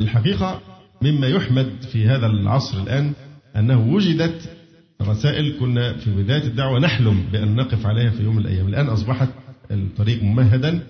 الحقيقة 0.00 0.60
مما 1.02 1.26
يحمد 1.26 1.70
في 1.92 2.08
هذا 2.08 2.26
العصر 2.26 2.82
الآن 2.82 3.12
أنه 3.56 3.92
وجدت 3.92 4.56
رسائل 5.02 5.56
كنا 5.60 5.92
في 5.92 6.10
بداية 6.10 6.44
الدعوة 6.44 6.78
نحلم 6.78 7.22
بأن 7.32 7.56
نقف 7.56 7.86
عليها 7.86 8.10
في 8.10 8.22
يوم 8.22 8.36
من 8.36 8.42
الأيام. 8.42 8.68
الآن 8.68 8.86
أصبحت 8.86 9.28
الطريق 9.70 10.22
ممهدا 10.22 10.80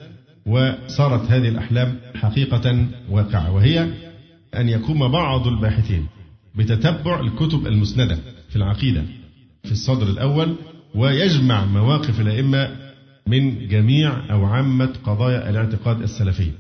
وصارت 0.47 1.31
هذه 1.31 1.49
الأحلام 1.49 1.97
حقيقة 2.15 2.87
واقعة 3.11 3.53
وهي 3.53 3.89
أن 4.57 4.69
يقوم 4.69 5.09
بعض 5.09 5.47
الباحثين 5.47 6.07
بتتبع 6.55 7.21
الكتب 7.21 7.67
المسندة 7.67 8.19
في 8.49 8.57
العقيدة 8.57 9.03
في 9.65 9.73
الصدر 9.73 10.07
الأول 10.07 10.55
ويجمع 10.95 11.65
مواقف 11.65 12.21
الأئمة 12.21 12.77
من 13.27 13.69
جميع 13.69 14.33
أو 14.33 14.45
عامة 14.45 14.93
قضايا 15.05 15.51
الاعتقاد 15.51 16.03
السلفي 16.03 16.51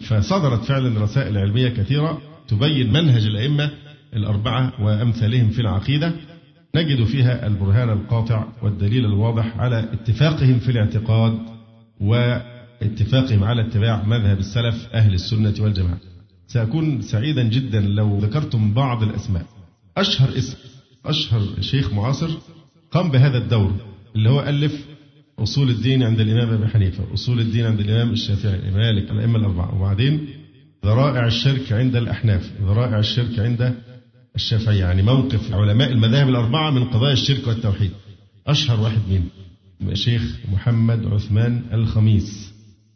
فصدرت 0.00 0.64
فعلا 0.64 1.02
رسائل 1.02 1.38
علمية 1.38 1.68
كثيرة 1.68 2.22
تبين 2.48 2.92
منهج 2.92 3.26
الأئمة 3.26 3.70
الأربعة 4.16 4.72
وأمثالهم 4.84 5.50
في 5.50 5.60
العقيدة. 5.60 6.12
نجد 6.76 7.04
فيها 7.04 7.46
البرهان 7.46 7.90
القاطع 7.90 8.44
والدليل 8.62 9.04
الواضح 9.04 9.56
على 9.56 9.88
اتفاقهم 9.92 10.58
في 10.58 10.70
الاعتقاد 10.70 11.38
واتفاقهم 12.00 13.44
على 13.44 13.66
اتباع 13.66 14.02
مذهب 14.02 14.38
السلف 14.38 14.88
أهل 14.94 15.14
السنة 15.14 15.54
والجماعة. 15.60 15.98
سأكون 16.46 17.02
سعيدا 17.02 17.42
جدا 17.42 17.80
لو 17.80 18.18
ذكرتم 18.18 18.74
بعض 18.74 19.02
الأسماء. 19.02 19.46
أشهر 19.96 20.28
اسم 20.38 20.58
أشهر 21.06 21.42
شيخ 21.60 21.92
معاصر 21.92 22.30
قام 22.90 23.10
بهذا 23.10 23.38
الدور 23.38 23.72
اللي 24.16 24.30
هو 24.30 24.40
ألف 24.40 24.93
أصول 25.38 25.70
الدين 25.70 26.02
عند 26.02 26.20
الإمام 26.20 26.54
أبي 26.54 26.68
حنيفة 26.68 27.14
أصول 27.14 27.40
الدين 27.40 27.66
عند 27.66 27.80
الإمام 27.80 28.10
الشافعي 28.10 28.70
مالك 28.70 29.10
الأئمة 29.10 29.38
الأربعة. 29.38 29.74
وبعدين 29.74 30.28
ذرائع 30.84 31.26
الشرك 31.26 31.72
عند 31.72 31.96
الأحناف 31.96 32.52
ذرائع 32.62 32.98
الشرك 32.98 33.38
عند 33.38 33.74
الشافعي 34.36 34.78
يعني 34.78 35.02
موقف 35.02 35.52
علماء 35.52 35.92
المذاهب 35.92 36.28
الأربعة 36.28 36.70
من 36.70 36.84
قضايا 36.84 37.12
الشرك 37.12 37.46
والتوحيد. 37.46 37.90
أشهر 38.46 38.80
واحد 38.80 39.00
مين؟ 39.10 39.28
الشيخ 39.92 40.22
محمد 40.52 41.06
عثمان 41.06 41.62
الخميس. 41.72 42.54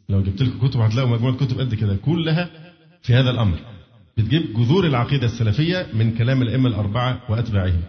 لو 0.09 0.21
جبت 0.21 0.41
لكم 0.41 0.67
كتب 0.67 0.79
هتلاقوا 0.79 1.09
مجموعة 1.09 1.35
كتب 1.35 1.59
قد 1.59 1.75
كده 1.75 1.95
كلها 1.95 2.49
في 3.01 3.13
هذا 3.13 3.29
الأمر. 3.29 3.59
بتجيب 4.17 4.53
جذور 4.57 4.87
العقيدة 4.87 5.25
السلفية 5.25 5.87
من 5.93 6.17
كلام 6.17 6.41
الأئمة 6.41 6.69
الأربعة 6.69 7.21
وأتباعهم. 7.29 7.81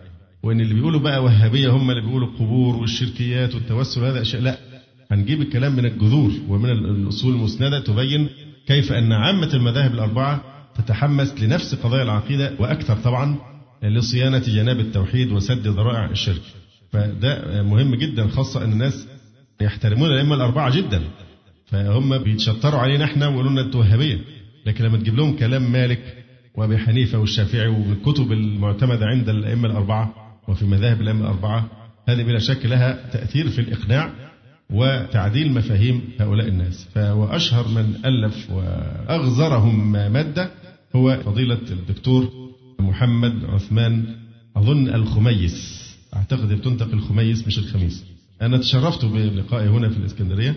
وإن 0.42 0.60
اللي 0.60 0.74
بيقولوا 0.74 1.00
بقى 1.00 1.24
وهابية 1.24 1.68
هم 1.70 1.90
اللي 1.90 2.02
بيقولوا 2.02 2.28
القبور 2.28 2.76
والشركيات 2.76 3.54
والتوسل 3.54 4.04
هذا 4.04 4.20
أشياء 4.22 4.42
لا. 4.42 4.58
هنجيب 5.10 5.40
الكلام 5.42 5.76
من 5.76 5.84
الجذور 5.86 6.32
ومن 6.48 6.70
الأصول 6.70 7.34
المسندة 7.34 7.80
تبين 7.80 8.28
كيف 8.66 8.92
أن 8.92 9.12
عامة 9.12 9.50
المذاهب 9.54 9.94
الأربعة 9.94 10.42
تتحمس 10.78 11.34
لنفس 11.42 11.74
قضايا 11.74 12.02
العقيدة 12.02 12.52
وأكثر 12.58 12.96
طبعا 12.96 13.36
لصيانة 13.82 14.38
جناب 14.38 14.80
التوحيد 14.80 15.32
وسد 15.32 15.66
ذرائع 15.68 16.10
الشرك. 16.10 16.42
فده 16.92 17.62
مهم 17.62 17.94
جدا 17.94 18.28
خاصة 18.28 18.64
أن 18.64 18.72
الناس 18.72 19.06
يحترمون 19.60 20.10
الأئمة 20.10 20.34
الأربعة 20.34 20.76
جدا. 20.76 21.02
فهم 21.66 22.18
بيتشطروا 22.18 22.80
علينا 22.80 23.04
إحنا 23.04 23.28
ويقولوا 23.28 23.50
لنا 23.50 23.60
أنتوا 23.60 23.80
وهابية. 23.80 24.18
لكن 24.66 24.84
لما 24.84 24.96
تجيب 24.98 25.14
لهم 25.16 25.36
كلام 25.36 25.72
مالك 25.72 26.24
وأبي 26.54 26.78
حنيفة 26.78 27.18
والشافعي 27.18 27.68
والكتب 27.68 28.32
المعتمدة 28.32 29.06
عند 29.06 29.28
الأئمة 29.28 29.68
الأربعة 29.68 30.14
وفي 30.50 30.64
مذاهب 30.64 31.00
الأئمة 31.00 31.20
الأربعة 31.20 31.70
هذه 32.08 32.22
بلا 32.22 32.38
شك 32.38 32.66
لها 32.66 33.10
تأثير 33.12 33.48
في 33.48 33.60
الإقناع 33.60 34.12
وتعديل 34.70 35.52
مفاهيم 35.52 36.02
هؤلاء 36.20 36.48
الناس. 36.48 36.88
واشهر 36.96 37.68
من 37.68 37.94
ألف 38.04 38.50
وأغزرهم 38.50 39.92
ماده 39.92 40.50
هو 40.96 41.20
فضيلة 41.24 41.58
الدكتور 41.70 42.30
محمد 42.80 43.44
عثمان 43.44 44.04
أظن 44.56 44.88
الخميس. 44.88 45.90
أعتقد 46.16 46.52
بتنطق 46.52 46.92
الخميس 46.92 47.46
مش 47.46 47.58
الخميس. 47.58 48.04
أنا 48.42 48.58
تشرفت 48.58 49.04
بلقائي 49.04 49.68
هنا 49.68 49.88
في 49.88 49.96
الإسكندرية 49.96 50.56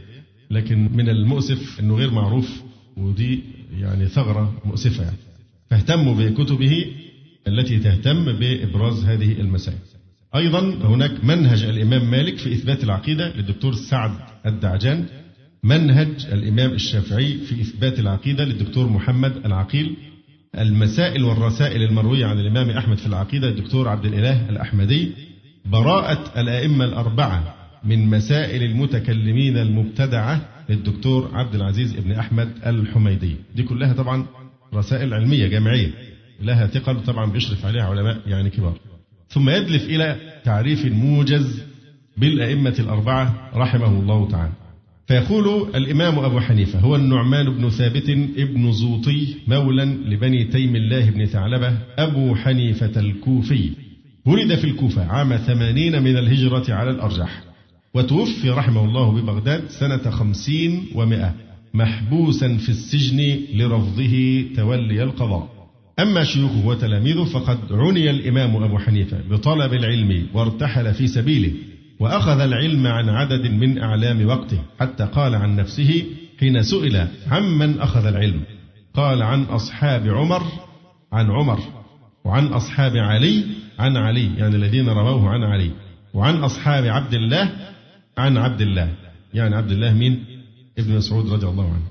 لكن 0.52 0.90
من 0.94 1.10
المؤسف 1.10 1.80
إنه 1.80 1.96
غير 1.96 2.12
معروف 2.12 2.62
ودي 2.98 3.44
يعني 3.80 4.08
ثغرة 4.08 4.54
مؤسفة 4.66 5.04
يعني. 5.04 5.18
فاهتموا 5.70 6.16
بكتبه 6.16 6.86
التي 7.48 7.80
تهتم 7.80 8.26
بإبراز 8.40 9.06
هذه 9.06 9.32
المسائل. 9.42 9.78
أيضا 10.36 10.60
هناك 10.60 11.24
منهج 11.24 11.64
الإمام 11.64 12.12
مالك 12.12 12.38
في 12.38 12.54
إثبات 12.54 12.84
العقيدة 12.84 13.36
للدكتور 13.36 13.74
سعد 13.74 14.12
الدعجان 14.46 15.06
منهج 15.64 16.26
الإمام 16.32 16.72
الشافعي 16.72 17.38
في 17.38 17.62
إثبات 17.62 18.00
العقيدة 18.00 18.46
للدكتور 18.46 18.90
محمد 18.90 19.46
العقيل 19.46 19.96
المسائل 20.58 21.24
والرسائل 21.24 21.84
المروية 21.84 22.26
عن 22.26 22.40
الإمام 22.40 22.70
أحمد 22.70 22.98
في 22.98 23.06
العقيدة 23.08 23.48
للدكتور 23.50 23.88
عبد 23.88 24.06
الإله 24.06 24.50
الأحمدي 24.50 25.12
براءة 25.66 26.42
الأئمة 26.42 26.86
الأربعة 26.86 27.56
من 27.84 28.06
مسائل 28.10 28.64
المتكلمين 28.64 29.58
المبتدعة 29.58 30.50
للدكتور 30.70 31.30
عبد 31.34 31.56
العزيز 31.56 31.98
ابن 31.98 32.12
أحمد 32.12 32.50
الحميدي 32.66 33.36
دي 33.56 33.64
كلها 33.64 33.94
طبعا 33.94 34.26
رسائل 34.74 35.14
علمية 35.14 35.48
جامعية 35.48 35.92
لها 36.44 36.68
ثقل 36.68 37.04
طبعا 37.04 37.32
بيشرف 37.32 37.66
عليها 37.66 37.84
علماء 37.84 38.18
يعني 38.28 38.50
كبار. 38.50 38.78
ثم 39.30 39.50
يدلف 39.50 39.84
إلى 39.84 40.16
تعريف 40.44 40.86
موجز 40.86 41.64
بالأئمة 42.18 42.76
الأربعة 42.80 43.50
رحمه 43.56 44.00
الله 44.00 44.28
تعالى. 44.28 44.52
فيقول 45.08 45.76
الإمام 45.76 46.20
أبو 46.20 46.40
حنيفة 46.40 46.80
هو 46.80 46.96
النعمان 46.96 47.50
بن 47.50 47.70
ثابت 47.70 48.10
ابن 48.38 48.72
زوطي 48.72 49.36
مولا 49.48 49.86
لبني 49.86 50.44
تيم 50.44 50.76
الله 50.76 51.10
بن 51.10 51.26
ثعلبة 51.26 51.78
أبو 51.98 52.36
حنيفة 52.36 53.00
الكوفي. 53.00 53.70
ولد 54.26 54.56
في 54.56 54.64
الكوفة 54.64 55.06
عام 55.06 55.38
ثمانين 55.38 56.04
من 56.04 56.18
الهجرة 56.18 56.74
على 56.74 56.90
الأرجح. 56.90 57.44
وتوفي 57.94 58.50
رحمه 58.50 58.86
الله 58.86 59.12
ببغداد 59.12 59.64
سنة 59.68 60.12
خمسين 60.12 60.86
ومائة 60.96 61.34
محبوسا 61.74 62.58
في 62.58 62.70
السجن 62.70 63.40
لرفضه 63.54 64.46
تولي 64.56 65.04
القضاء. 65.04 65.63
أما 66.00 66.24
شيوخه 66.24 66.66
وتلاميذه 66.66 67.24
فقد 67.24 67.60
عني 67.72 68.10
الإمام 68.10 68.64
أبو 68.64 68.78
حنيفة 68.78 69.18
بطلب 69.30 69.74
العلم 69.74 70.28
وارتحل 70.34 70.94
في 70.94 71.08
سبيله 71.08 71.52
وأخذ 72.00 72.40
العلم 72.40 72.88
عن 72.88 73.10
عدد 73.10 73.48
من 73.48 73.82
أعلام 73.82 74.26
وقته 74.26 74.60
حتى 74.80 75.06
قال 75.06 75.36
عن 75.36 75.56
نفسه 75.56 76.04
حين 76.40 76.64
سئل 76.64 77.08
عمن 77.32 77.80
أخذ 77.80 78.06
العلم. 78.06 78.42
قال 78.94 79.22
عن 79.22 79.44
أصحاب 79.44 80.08
عمر 80.08 80.44
عن 81.14 81.32
عمر 81.32 81.60
وعن 82.26 82.48
أصحاب 82.48 82.98
علي 82.98 83.44
عن 83.80 83.98
علي 83.98 84.38
يعني 84.38 84.56
الذين 84.56 84.90
رووه 84.90 85.30
عن 85.30 85.44
علي 85.44 85.72
وعن 86.14 86.36
أصحاب 86.36 86.86
عبد 86.86 87.14
الله 87.14 87.52
عن 88.18 88.38
عبد 88.38 88.62
الله. 88.62 88.90
يعني 89.34 89.56
عبد 89.56 89.72
الله 89.72 89.94
مين؟ 89.94 90.26
ابن 90.78 90.96
مسعود 90.96 91.34
رضي 91.34 91.48
الله 91.48 91.66
عنه. 91.66 91.88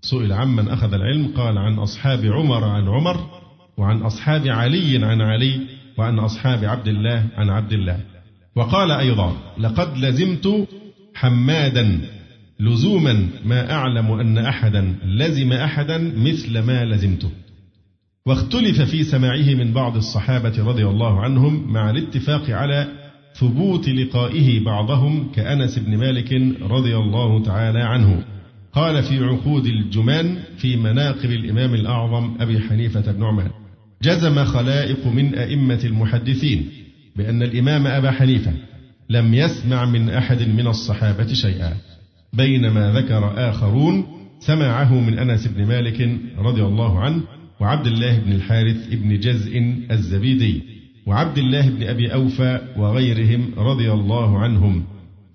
سئل 0.00 0.32
عمن 0.32 0.68
أخذ 0.68 0.94
العلم 0.94 1.32
قال 1.36 1.58
عن 1.58 1.78
أصحاب 1.78 2.24
عمر 2.24 2.64
عن 2.64 2.88
عمر 2.88 3.35
وعن 3.78 4.02
أصحاب 4.02 4.48
علي 4.48 5.04
عن 5.04 5.20
علي 5.20 5.60
وعن 5.98 6.18
أصحاب 6.18 6.64
عبد 6.64 6.88
الله 6.88 7.26
عن 7.36 7.50
عبد 7.50 7.72
الله. 7.72 8.00
وقال 8.56 8.90
أيضا 8.90 9.36
لقد 9.58 9.98
لزمت 9.98 10.68
حمادا 11.14 12.00
لزوما 12.60 13.28
ما 13.44 13.72
أعلم 13.72 14.12
أن 14.12 14.38
أحدا 14.38 14.94
لزم 15.04 15.52
أحدا 15.52 15.98
مثل 16.16 16.58
ما 16.58 16.84
لزمته 16.84 17.30
واختلف 18.26 18.82
في 18.82 19.04
سماعه 19.04 19.54
من 19.54 19.72
بعض 19.72 19.96
الصحابة 19.96 20.64
رضي 20.64 20.86
الله 20.86 21.20
عنهم 21.20 21.72
مع 21.72 21.90
الاتفاق 21.90 22.50
على 22.50 22.86
ثبوت 23.34 23.88
لقائه 23.88 24.64
بعضهم 24.64 25.32
كأنس 25.32 25.78
بن 25.78 25.96
مالك 25.96 26.32
رضي 26.62 26.96
الله 26.96 27.42
تعالى 27.42 27.80
عنه. 27.82 28.24
قال 28.72 29.02
في 29.02 29.24
عقود 29.24 29.66
الجمان 29.66 30.38
في 30.58 30.76
مناقب 30.76 31.30
الإمام 31.30 31.74
الأعظم 31.74 32.34
أبي 32.40 32.60
حنيفة 32.60 33.12
بن 33.12 33.20
نعمان 33.20 33.50
جزم 34.02 34.44
خلائق 34.44 35.06
من 35.06 35.34
أئمة 35.34 35.80
المحدثين 35.84 36.68
بأن 37.16 37.42
الإمام 37.42 37.86
أبا 37.86 38.10
حنيفة 38.10 38.52
لم 39.10 39.34
يسمع 39.34 39.84
من 39.84 40.10
أحد 40.10 40.42
من 40.42 40.66
الصحابة 40.66 41.32
شيئا 41.32 41.72
بينما 42.32 42.92
ذكر 42.92 43.50
آخرون 43.50 44.06
سماعه 44.40 44.94
من 45.00 45.18
أنس 45.18 45.46
بن 45.46 45.66
مالك 45.66 46.18
رضي 46.38 46.62
الله 46.62 47.00
عنه 47.00 47.22
وعبد 47.60 47.86
الله 47.86 48.18
بن 48.18 48.32
الحارث 48.32 48.94
بن 48.94 49.20
جزء 49.20 49.74
الزبيدي 49.90 50.62
وعبد 51.06 51.38
الله 51.38 51.68
بن 51.68 51.82
أبي 51.82 52.14
أوفى 52.14 52.60
وغيرهم 52.76 53.50
رضي 53.56 53.92
الله 53.92 54.38
عنهم. 54.38 54.84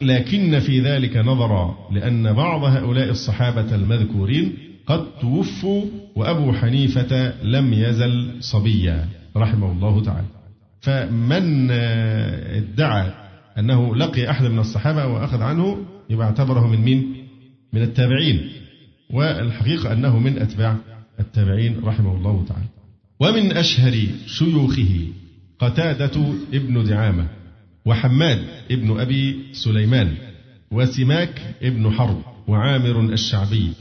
لكن 0.01 0.59
في 0.59 0.79
ذلك 0.79 1.17
نظرا 1.17 1.77
لأن 1.91 2.33
بعض 2.33 2.63
هؤلاء 2.63 3.09
الصحابة 3.09 3.75
المذكورين 3.75 4.53
قد 4.87 5.05
توفوا 5.21 5.85
وأبو 6.15 6.53
حنيفة 6.53 7.33
لم 7.43 7.73
يزل 7.73 8.37
صبيا 8.39 9.07
رحمه 9.37 9.71
الله 9.71 10.03
تعالى. 10.03 10.27
فمن 10.81 11.71
ادعى 11.71 13.11
أنه 13.57 13.95
لقي 13.95 14.29
أحد 14.29 14.45
من 14.45 14.59
الصحابة 14.59 15.07
وأخذ 15.07 15.41
عنه 15.41 15.77
يبقى 16.09 16.27
اعتبره 16.27 16.67
من 16.67 16.81
مين؟ 16.81 17.27
من 17.73 17.81
التابعين. 17.81 18.49
والحقيقة 19.09 19.93
أنه 19.93 20.19
من 20.19 20.37
أتباع 20.37 20.77
التابعين 21.19 21.79
رحمه 21.83 22.17
الله 22.17 22.45
تعالى. 22.47 22.67
ومن 23.19 23.57
أشهر 23.57 23.93
شيوخه 24.25 25.07
قتادة 25.59 26.33
ابن 26.53 26.83
دعامة 26.83 27.27
وحماد 27.85 28.39
ابن 28.71 28.99
أبي 28.99 29.39
سليمان 29.53 30.13
وسماك 30.71 31.41
ابن 31.63 31.91
حرب 31.91 32.21
وعامر 32.47 32.99
الشعبي 33.13 33.71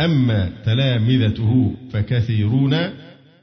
أما 0.00 0.52
تلامذته 0.64 1.74
فكثيرون 1.90 2.76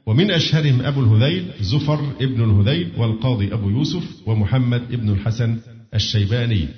ومن 0.06 0.30
أشهرهم 0.30 0.82
أبو 0.82 1.00
الهذيل 1.00 1.44
زفر 1.60 2.00
ابن 2.20 2.44
الهذيل 2.44 2.88
والقاضي 2.96 3.54
أبو 3.54 3.70
يوسف 3.70 4.28
ومحمد 4.28 4.82
ابن 4.92 5.08
الحسن 5.10 5.56
الشيباني. 5.94 6.68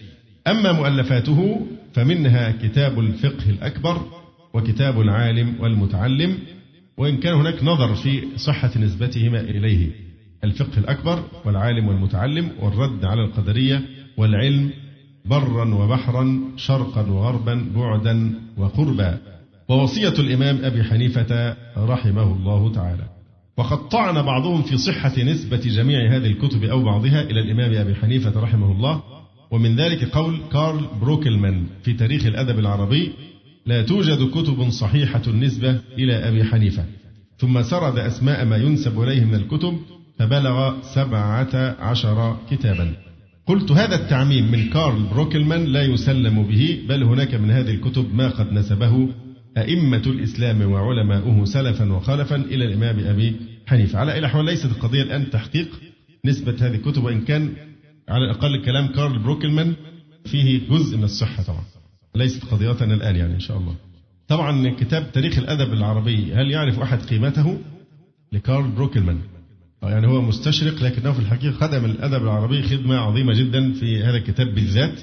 أما 0.47 0.73
مؤلفاته 0.73 1.67
فمنها 1.93 2.51
كتاب 2.63 2.99
الفقه 3.01 3.51
الأكبر 3.51 4.03
وكتاب 4.55 5.01
العالم 5.01 5.55
والمتعلم 5.61 6.39
وإن 6.97 7.17
كان 7.17 7.35
هناك 7.35 7.65
نظر 7.65 7.95
في 7.95 8.23
صحة 8.37 8.71
نسبتهما 8.77 9.41
إليه. 9.41 9.91
الفقه 10.45 10.79
الأكبر 10.79 11.25
والعالم 11.45 11.89
والمتعلم 11.89 12.51
والرد 12.61 13.05
على 13.05 13.25
القدرية 13.25 13.83
والعلم 14.17 14.71
برا 15.25 15.75
وبحرا 15.75 16.41
شرقا 16.57 17.11
وغربا 17.11 17.67
بعدا 17.77 18.35
وقربا. 18.57 19.36
ووصية 19.69 20.15
الإمام 20.19 20.59
أبي 20.65 20.85
حنيفة 20.85 21.57
رحمه 21.77 22.37
الله 22.37 22.73
تعالى. 22.73 23.05
وقد 23.57 23.89
طعن 23.89 24.23
بعضهم 24.23 24.63
في 24.63 24.77
صحة 24.77 25.23
نسبة 25.23 25.57
جميع 25.57 26.17
هذه 26.17 26.27
الكتب 26.27 26.65
أو 26.65 26.83
بعضها 26.83 27.23
إلى 27.23 27.41
الإمام 27.41 27.75
أبي 27.75 27.95
حنيفة 27.95 28.41
رحمه 28.41 28.73
الله. 28.73 29.03
ومن 29.51 29.77
ذلك 29.77 30.05
قول 30.05 30.41
كارل 30.53 30.87
بروكلمان 31.01 31.65
في 31.83 31.93
تاريخ 31.93 32.27
الأدب 32.27 32.59
العربي 32.59 33.13
لا 33.67 33.83
توجد 33.83 34.31
كتب 34.31 34.71
صحيحة 34.71 35.23
النسبة 35.27 35.81
إلى 35.99 36.29
أبي 36.29 36.45
حنيفة. 36.45 36.85
ثم 37.39 37.63
سرد 37.63 37.99
أسماء 37.99 38.45
ما 38.45 38.57
ينسب 38.57 39.01
إليه 39.01 39.25
من 39.25 39.35
الكتب 39.35 39.79
فبلغ 40.19 40.83
سبعة 40.83 41.77
عشر 41.81 42.37
كتابا. 42.51 42.93
قلت 43.47 43.73
هذا 43.73 43.95
التعميم 43.95 44.51
من 44.51 44.71
كارل 44.71 45.03
بروكلمان 45.03 45.65
لا 45.65 45.83
يسلم 45.83 46.43
به 46.43 46.79
بل 46.89 47.03
هناك 47.03 47.35
من 47.35 47.51
هذه 47.51 47.71
الكتب 47.71 48.15
ما 48.15 48.29
قد 48.29 48.53
نسبه 48.53 49.09
أئمة 49.57 50.03
الإسلام 50.07 50.73
وعلماؤه 50.73 51.45
سلفا 51.45 51.93
وخلفا 51.93 52.37
إلى 52.37 52.65
الإمام 52.65 52.99
أبي 52.99 53.37
حنيفة. 53.67 53.99
على 53.99 54.13
أي 54.13 54.19
الأحوال 54.19 54.45
ليست 54.45 54.65
القضية 54.65 55.03
الآن 55.03 55.31
تحقيق 55.31 55.69
نسبة 56.25 56.57
هذه 56.61 56.75
الكتب 56.75 57.05
وإن 57.05 57.21
كان 57.21 57.53
على 58.09 58.25
الأقل 58.25 58.65
كلام 58.65 58.87
كارل 58.87 59.19
بروكلمان 59.19 59.75
فيه 60.25 60.69
جزء 60.69 60.97
من 60.97 61.05
الصحة 61.05 61.43
طبعا. 61.43 61.65
ليست 62.15 62.45
قضيتنا 62.45 62.95
الآن 62.95 63.17
يعني 63.17 63.35
إن 63.35 63.41
شاء 63.41 63.59
الله. 63.59 63.75
طبعا 64.29 64.71
كتاب 64.71 65.13
تاريخ 65.13 65.39
الأدب 65.39 65.73
العربي 65.73 66.33
هل 66.35 66.51
يعرف 66.51 66.81
أحد 66.81 66.99
قيمته؟ 66.99 67.59
لكارل 68.33 68.71
بروكلمان. 68.71 69.19
يعني 69.83 70.07
هو 70.07 70.23
مستشرق 70.23 70.83
لكنه 70.83 71.13
في 71.13 71.19
الحقيقة 71.19 71.53
خدم 71.53 71.85
الأدب 71.85 72.23
العربي 72.23 72.63
خدمة 72.63 72.97
عظيمة 72.97 73.35
جدا 73.35 73.73
في 73.73 74.03
هذا 74.03 74.17
الكتاب 74.17 74.55
بالذات 74.55 75.01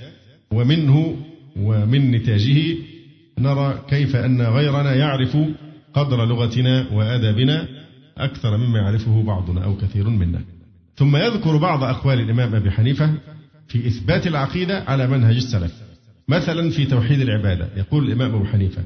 ومنه 0.51 1.17
ومن 1.55 2.11
نتاجه 2.11 2.75
نرى 3.39 3.79
كيف 3.89 4.15
أن 4.15 4.41
غيرنا 4.41 4.95
يعرف 4.95 5.37
قدر 5.93 6.25
لغتنا 6.25 6.85
وأدبنا 6.93 7.67
أكثر 8.17 8.57
مما 8.57 8.79
يعرفه 8.79 9.23
بعضنا 9.23 9.63
أو 9.63 9.77
كثير 9.77 10.09
منا. 10.09 10.41
ثم 10.95 11.17
يذكر 11.17 11.57
بعض 11.57 11.83
أقوال 11.83 12.19
الإمام 12.19 12.55
أبي 12.55 12.71
حنيفة 12.71 13.13
في 13.67 13.87
إثبات 13.87 14.27
العقيدة 14.27 14.83
على 14.87 15.07
منهج 15.07 15.35
السلف. 15.35 15.83
مثلا 16.27 16.69
في 16.69 16.85
توحيد 16.85 17.21
العبادة 17.21 17.69
يقول 17.77 18.07
الإمام 18.07 18.35
أبو 18.35 18.45
حنيفة 18.45 18.83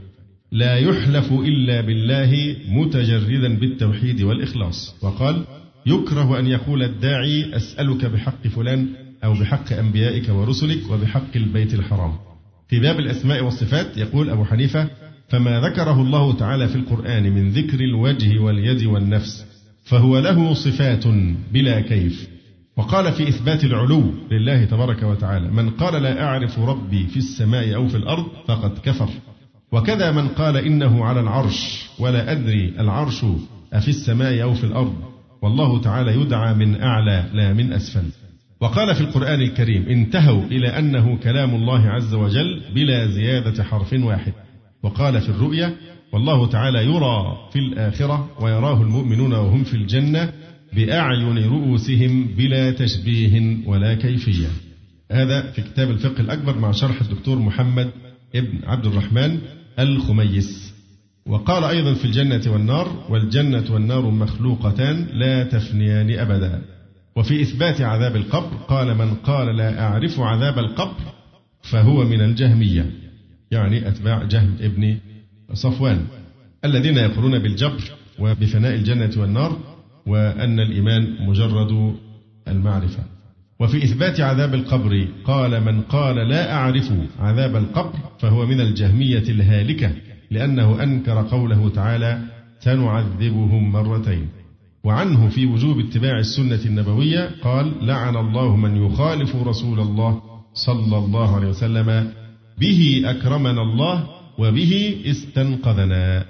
لا 0.52 0.76
يحلف 0.76 1.32
إلا 1.32 1.82
بالله 1.82 2.56
متجردا 2.70 3.60
بالتوحيد 3.60 4.22
والإخلاص 4.22 4.96
وقال 5.02 5.44
يكره 5.86 6.40
أن 6.40 6.48
يقول 6.48 6.84
الداعي 6.84 7.56
أسألك 7.56 8.06
بحق 8.06 8.48
فلان 8.48 8.88
أو 9.24 9.34
بحق 9.34 9.74
أنبيائك 9.74 10.30
ورسلك 10.30 10.92
وبحق 10.92 11.36
البيت 11.36 11.74
الحرام 11.74 12.14
في 12.68 12.80
باب 12.80 13.00
الأسماء 13.00 13.44
والصفات 13.44 13.98
يقول 13.98 14.30
أبو 14.30 14.46
حنيفة 14.46 14.90
فما 15.30 15.62
ذكره 15.62 16.02
الله 16.02 16.34
تعالى 16.34 16.68
في 16.68 16.76
القرآن 16.76 17.24
من 17.24 17.50
ذكر 17.52 17.80
الوجه 17.80 18.40
واليد 18.40 18.84
والنفس 18.84 19.46
فهو 19.84 20.20
له 20.20 20.54
صفات 20.54 21.08
بلا 21.54 21.82
كيف. 21.82 22.28
وقال 22.78 23.14
في 23.14 23.30
إثبات 23.30 23.64
العلو 23.64 24.14
لله 24.32 24.66
تبارك 24.66 25.04
وتعالى 25.04 25.52
من 25.52 25.70
قال 25.70 26.04
لا 26.04 26.24
أعرف 26.24 26.60
ربي 26.60 27.08
في 27.08 27.18
السماء 27.18 27.76
أو 27.76 27.88
في 27.88 27.98
الأرض 27.98 28.26
فقد 28.48 28.78
كفر. 28.84 29.10
وكذا 29.72 30.12
من 30.12 30.28
قال 30.28 30.58
إنه 30.58 31.06
على 31.06 31.20
العرش 31.20 31.90
ولا 32.00 32.32
أدري 32.32 32.74
العرش 32.80 33.26
أفي 33.74 33.88
السماء 33.88 34.44
أو 34.44 34.54
في 34.54 34.64
الأرض 34.64 34.96
والله 35.42 35.82
تعالى 35.82 36.22
يدعى 36.22 36.54
من 36.54 36.82
أعلى 36.82 37.26
لا 37.34 37.54
من 37.54 37.74
أسفل. 37.74 38.27
وقال 38.62 38.96
في 38.96 39.02
القرآن 39.02 39.42
الكريم 39.42 39.86
انتهوا 39.90 40.44
إلى 40.44 40.68
أنه 40.68 41.18
كلام 41.18 41.56
الله 41.56 41.88
عز 41.88 42.14
وجل 42.14 42.62
بلا 42.76 43.08
زيادة 43.08 43.64
حرف 43.64 43.94
واحد. 43.94 44.34
وقال 44.84 45.22
في 45.22 45.30
الرؤيا 45.30 45.76
والله 46.14 46.48
تعالى 46.48 46.86
يرى 46.86 47.38
في 47.54 47.60
الآخرة 47.60 48.30
ويراه 48.42 48.82
المؤمنون 48.82 49.34
وهم 49.34 49.64
في 49.64 49.74
الجنة 49.74 50.34
بأعين 50.74 51.38
رؤوسهم 51.38 52.28
بلا 52.38 52.72
تشبيه 52.72 53.58
ولا 53.66 53.94
كيفية. 53.94 54.48
هذا 55.12 55.52
في 55.52 55.62
كتاب 55.62 55.92
الفقه 55.92 56.22
الأكبر 56.22 56.58
مع 56.58 56.72
شرح 56.72 57.02
الدكتور 57.02 57.40
محمد 57.40 57.90
ابن 58.36 58.60
عبد 58.64 58.86
الرحمن 58.86 59.40
الخميس. 59.80 60.74
وقال 61.26 61.64
أيضا 61.64 61.94
في 61.94 62.06
الجنة 62.06 62.52
والنار 62.52 63.06
والجنة 63.10 63.64
والنار 63.70 64.10
مخلوقتان 64.10 65.08
لا 65.14 65.44
تفنيان 65.44 66.20
أبدا. 66.20 66.77
وفي 67.18 67.42
إثبات 67.42 67.82
عذاب 67.82 68.16
القبر 68.16 68.58
قال 68.68 68.98
من 68.98 69.14
قال 69.14 69.56
لا 69.56 69.82
أعرف 69.82 70.20
عذاب 70.20 70.60
القبر 70.60 71.02
فهو 71.62 72.04
من 72.04 72.22
الجهمية 72.22 72.92
يعني 73.52 73.88
أتباع 73.88 74.24
جهم 74.24 74.56
ابن 74.62 74.98
صفوان 75.54 76.06
الذين 76.66 76.98
يقولون 76.98 77.40
بالجبر 77.40 77.82
وبفناء 78.20 78.76
الجنة 78.76 79.12
والنار 79.18 79.58
وأن 80.08 80.60
الإيمان 80.60 81.26
مجرد 81.26 81.96
المعرفة. 82.48 83.04
وفي 83.60 83.84
إثبات 83.84 84.20
عذاب 84.20 84.54
القبر 84.54 85.08
قال 85.24 85.64
من 85.64 85.82
قال 85.82 86.16
لا 86.16 86.54
أعرف 86.54 86.94
عذاب 87.20 87.56
القبر 87.56 88.00
فهو 88.20 88.46
من 88.46 88.62
الجهمية 88.62 89.24
الهالكة 89.30 89.92
لأنه 90.32 90.84
أنكر 90.84 91.28
قوله 91.28 91.70
تعالى 91.70 92.22
سنعذبهم 92.60 93.72
مرتين 93.72 94.37
وعنه 94.88 95.30
في 95.30 95.46
وجوب 95.46 95.80
اتباع 95.80 96.20
السنة 96.20 96.60
النبوية 96.66 97.30
قال 97.44 97.72
لعن 97.82 98.16
الله 98.16 98.56
من 98.56 98.86
يخالف 98.86 99.36
رسول 99.36 99.80
الله 99.80 100.22
صلى 100.54 100.98
الله 100.98 101.36
عليه 101.36 101.48
وسلم 101.48 102.12
به 102.60 103.04
أكرمنا 103.06 103.62
الله 103.62 104.08
وبه 104.38 104.96
استنقذنا. 105.06 106.26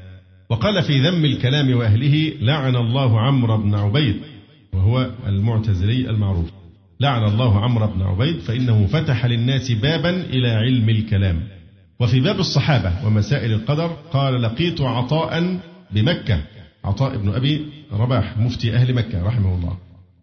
وقال 0.49 0.83
في 0.83 1.09
ذم 1.09 1.25
الكلام 1.25 1.77
وأهله 1.77 2.33
لعن 2.41 2.75
الله 2.75 3.19
عمرو 3.19 3.57
بن 3.57 3.75
عبيد 3.75 4.15
وهو 4.73 5.11
المعتزلي 5.27 6.09
المعروف. 6.09 6.49
لعن 6.99 7.23
الله 7.23 7.59
عمرو 7.59 7.87
بن 7.87 8.01
عبيد 8.01 8.39
فإنه 8.39 8.85
فتح 8.85 9.25
للناس 9.25 9.71
بابا 9.71 10.09
إلى 10.09 10.49
علم 10.49 10.89
الكلام. 10.89 11.43
وفي 11.99 12.19
باب 12.19 12.39
الصحابة 12.39 13.07
ومسائل 13.07 13.53
القدر 13.53 13.87
قال 14.13 14.41
لقيت 14.41 14.81
عطاء 14.81 15.59
بمكة. 15.91 16.41
عطاء 16.85 17.17
بن 17.17 17.29
أبي 17.29 17.76
رباح 17.91 18.37
مفتي 18.37 18.75
أهل 18.75 18.93
مكة 18.93 19.23
رحمه 19.23 19.55
الله. 19.55 19.77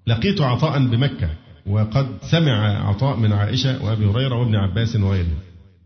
لقيت 0.07 0.41
عطاء 0.41 0.87
بمكة 0.87 1.29
وقد 1.67 2.07
سمع 2.23 2.89
عطاء 2.89 3.17
من 3.17 3.33
عائشة 3.33 3.85
وأبي 3.85 4.07
هريرة 4.07 4.41
وابن 4.41 4.55
عباس 4.55 4.97
وغيره 4.97 5.37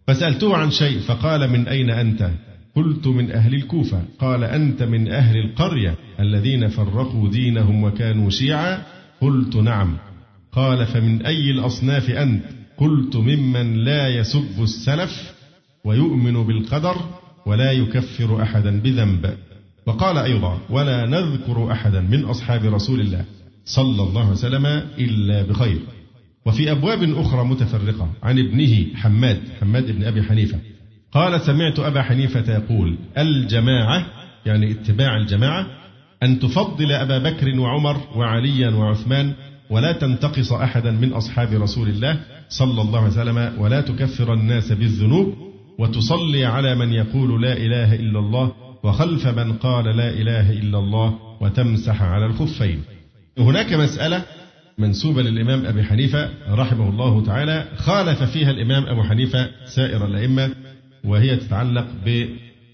فسألته 0.07 0.57
عن 0.57 0.71
شيء 0.71 0.99
فقال 0.99 1.51
من 1.51 1.69
أين 1.69 1.91
أنت؟ 1.91 2.31
قلت 2.77 3.07
من 3.07 3.31
أهل 3.31 3.55
الكوفة. 3.55 4.03
قال 4.19 4.45
أنت 4.45 4.83
من 4.83 5.13
أهل 5.13 5.37
القرية 5.37 5.95
الذين 6.21 6.69
فرقوا 6.69 7.29
دينهم 7.29 7.85
وكانوا 7.85 8.31
شيعا. 8.31 8.83
قلت 9.21 9.57
نعم. 9.57 9.97
قال 10.53 10.87
فمن 10.87 11.27
أي 11.27 11.51
الأصناف 11.51 12.11
أنت؟ 12.11 12.45
قلت 12.77 13.17
ممن 13.17 13.75
لا 13.75 14.09
يسب 14.09 14.63
السلف 14.63 15.33
ويؤمن 15.85 16.43
بالقدر 16.43 16.97
ولا 17.47 17.73
يكفر 17.73 18.43
أحدا 18.43 18.81
بذنب. 18.81 19.35
وقال 19.89 20.19
أيضا 20.19 20.59
ولا 20.71 21.07
نذكر 21.07 21.73
أحدا 21.73 22.01
من 22.01 22.25
أصحاب 22.25 22.65
رسول 22.65 23.01
الله 23.01 23.25
صلى 23.65 24.03
الله 24.03 24.21
عليه 24.21 24.33
وسلم 24.33 24.67
إلا 24.99 25.43
بخير. 25.43 25.79
وفي 26.47 26.71
أبواب 26.71 27.03
أخرى 27.03 27.45
متفرقة 27.45 28.09
عن 28.23 28.39
ابنه 28.39 28.87
حماد 28.95 29.39
حماد 29.61 29.91
بن 29.93 30.05
أبي 30.05 30.23
حنيفة. 30.23 30.59
قال 31.13 31.41
سمعت 31.41 31.79
أبا 31.79 32.03
حنيفة 32.03 32.53
يقول 32.55 32.97
الجماعة 33.19 34.07
يعني 34.47 34.71
اتباع 34.71 35.17
الجماعة 35.17 35.67
أن 36.23 36.39
تفضل 36.39 36.93
أبا 36.93 37.19
بكر 37.19 37.61
وعمر 37.61 37.97
وعليا 38.17 38.71
وعثمان 38.71 39.33
ولا 39.71 39.93
تنتقص 39.93 40.53
أحدا 40.53 40.91
من 40.91 41.13
أصحاب 41.13 41.63
رسول 41.63 41.89
الله 41.89 42.21
صلى 42.49 42.83
الله 42.83 42.99
عليه 42.99 43.13
وسلم 43.13 43.53
ولا 43.59 43.81
تكفر 43.81 44.35
الناس 44.35 44.73
بالذنوب 44.73 45.35
وتصلي 45.79 46.45
على 46.45 46.75
من 46.75 46.93
يقول 46.93 47.43
لا 47.43 47.53
إله 47.53 47.95
إلا 47.95 48.19
الله 48.19 48.53
وخلف 48.83 49.27
من 49.27 49.53
قال 49.53 49.85
لا 49.85 50.11
إله 50.11 50.53
إلا 50.53 50.79
الله 50.79 51.19
وتمسح 51.41 52.03
على 52.03 52.27
الخفين. 52.27 52.83
هناك 53.39 53.73
مسألة 53.73 54.23
منسوبة 54.79 55.23
للإمام 55.23 55.67
أبي 55.67 55.85
حنيفة 55.85 56.31
رحمه 56.51 56.89
الله 56.89 57.25
تعالى. 57.25 57.65
خالف 57.77 58.23
فيها 58.23 58.51
الإمام 58.51 58.87
أبو 58.87 59.03
حنيفة 59.03 59.51
سائر 59.67 60.07
الأئمة 60.07 60.51
وهي 61.05 61.37
تتعلق 61.37 61.87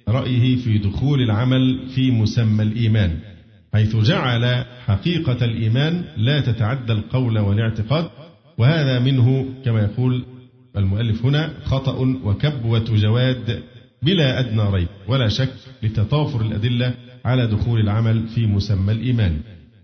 رأيه 0.09 0.57
في 0.57 0.79
دخول 0.79 1.21
العمل 1.21 1.79
في 1.95 2.11
مسمى 2.11 2.63
الإيمان 2.63 3.19
حيث 3.73 3.97
جعل 3.97 4.65
حقيقة 4.87 5.45
الإيمان 5.45 6.05
لا 6.17 6.41
تتعدى 6.41 6.93
القول 6.93 7.39
والاعتقاد 7.39 8.11
وهذا 8.59 8.99
منه 8.99 9.47
كما 9.65 9.81
يقول 9.81 10.25
المؤلف 10.77 11.25
هنا 11.25 11.51
خطأ 11.65 11.99
وكبوة 12.25 12.85
جواد 12.95 13.63
بلا 14.05 14.41
أدنى 14.41 14.71
ريب 14.71 14.89
ولا 15.09 15.29
شك 15.29 15.55
لتطافر 15.83 16.41
الأدلة 16.41 16.95
على 17.25 17.47
دخول 17.47 17.81
العمل 17.81 18.29
في 18.29 18.47
مسمى 18.47 18.93
الإيمان. 18.93 19.41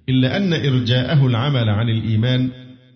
إلا 0.08 0.36
أن 0.36 0.52
إرجاءه 0.52 1.26
العمل 1.26 1.68
عن 1.68 1.88
الإيمان 1.88 2.50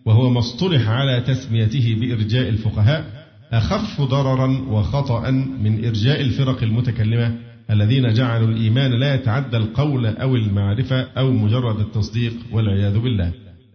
وهو 0.04 0.30
ما 0.30 0.38
اصطلح 0.38 0.88
على 0.88 1.20
تسميته 1.20 1.96
بإرجاء 2.00 2.48
الفقهاء 2.48 3.24
أخف 3.52 4.00
ضررا 4.00 4.64
وخطأ 4.68 5.30
من 5.30 5.84
إرجاء 5.84 6.20
الفرق 6.20 6.62
المتكلمة 6.62 7.36
الذين 7.70 8.12
جعلوا 8.12 8.48
الإيمان 8.48 9.00
لا 9.00 9.14
يتعدى 9.14 9.56
القول 9.56 10.06
أو 10.06 10.36
المعرفة 10.36 11.00
أو 11.00 11.32
مجرد 11.32 11.80
التصديق 11.80 12.32
والعياذ 12.52 12.98
بالله. 12.98 13.32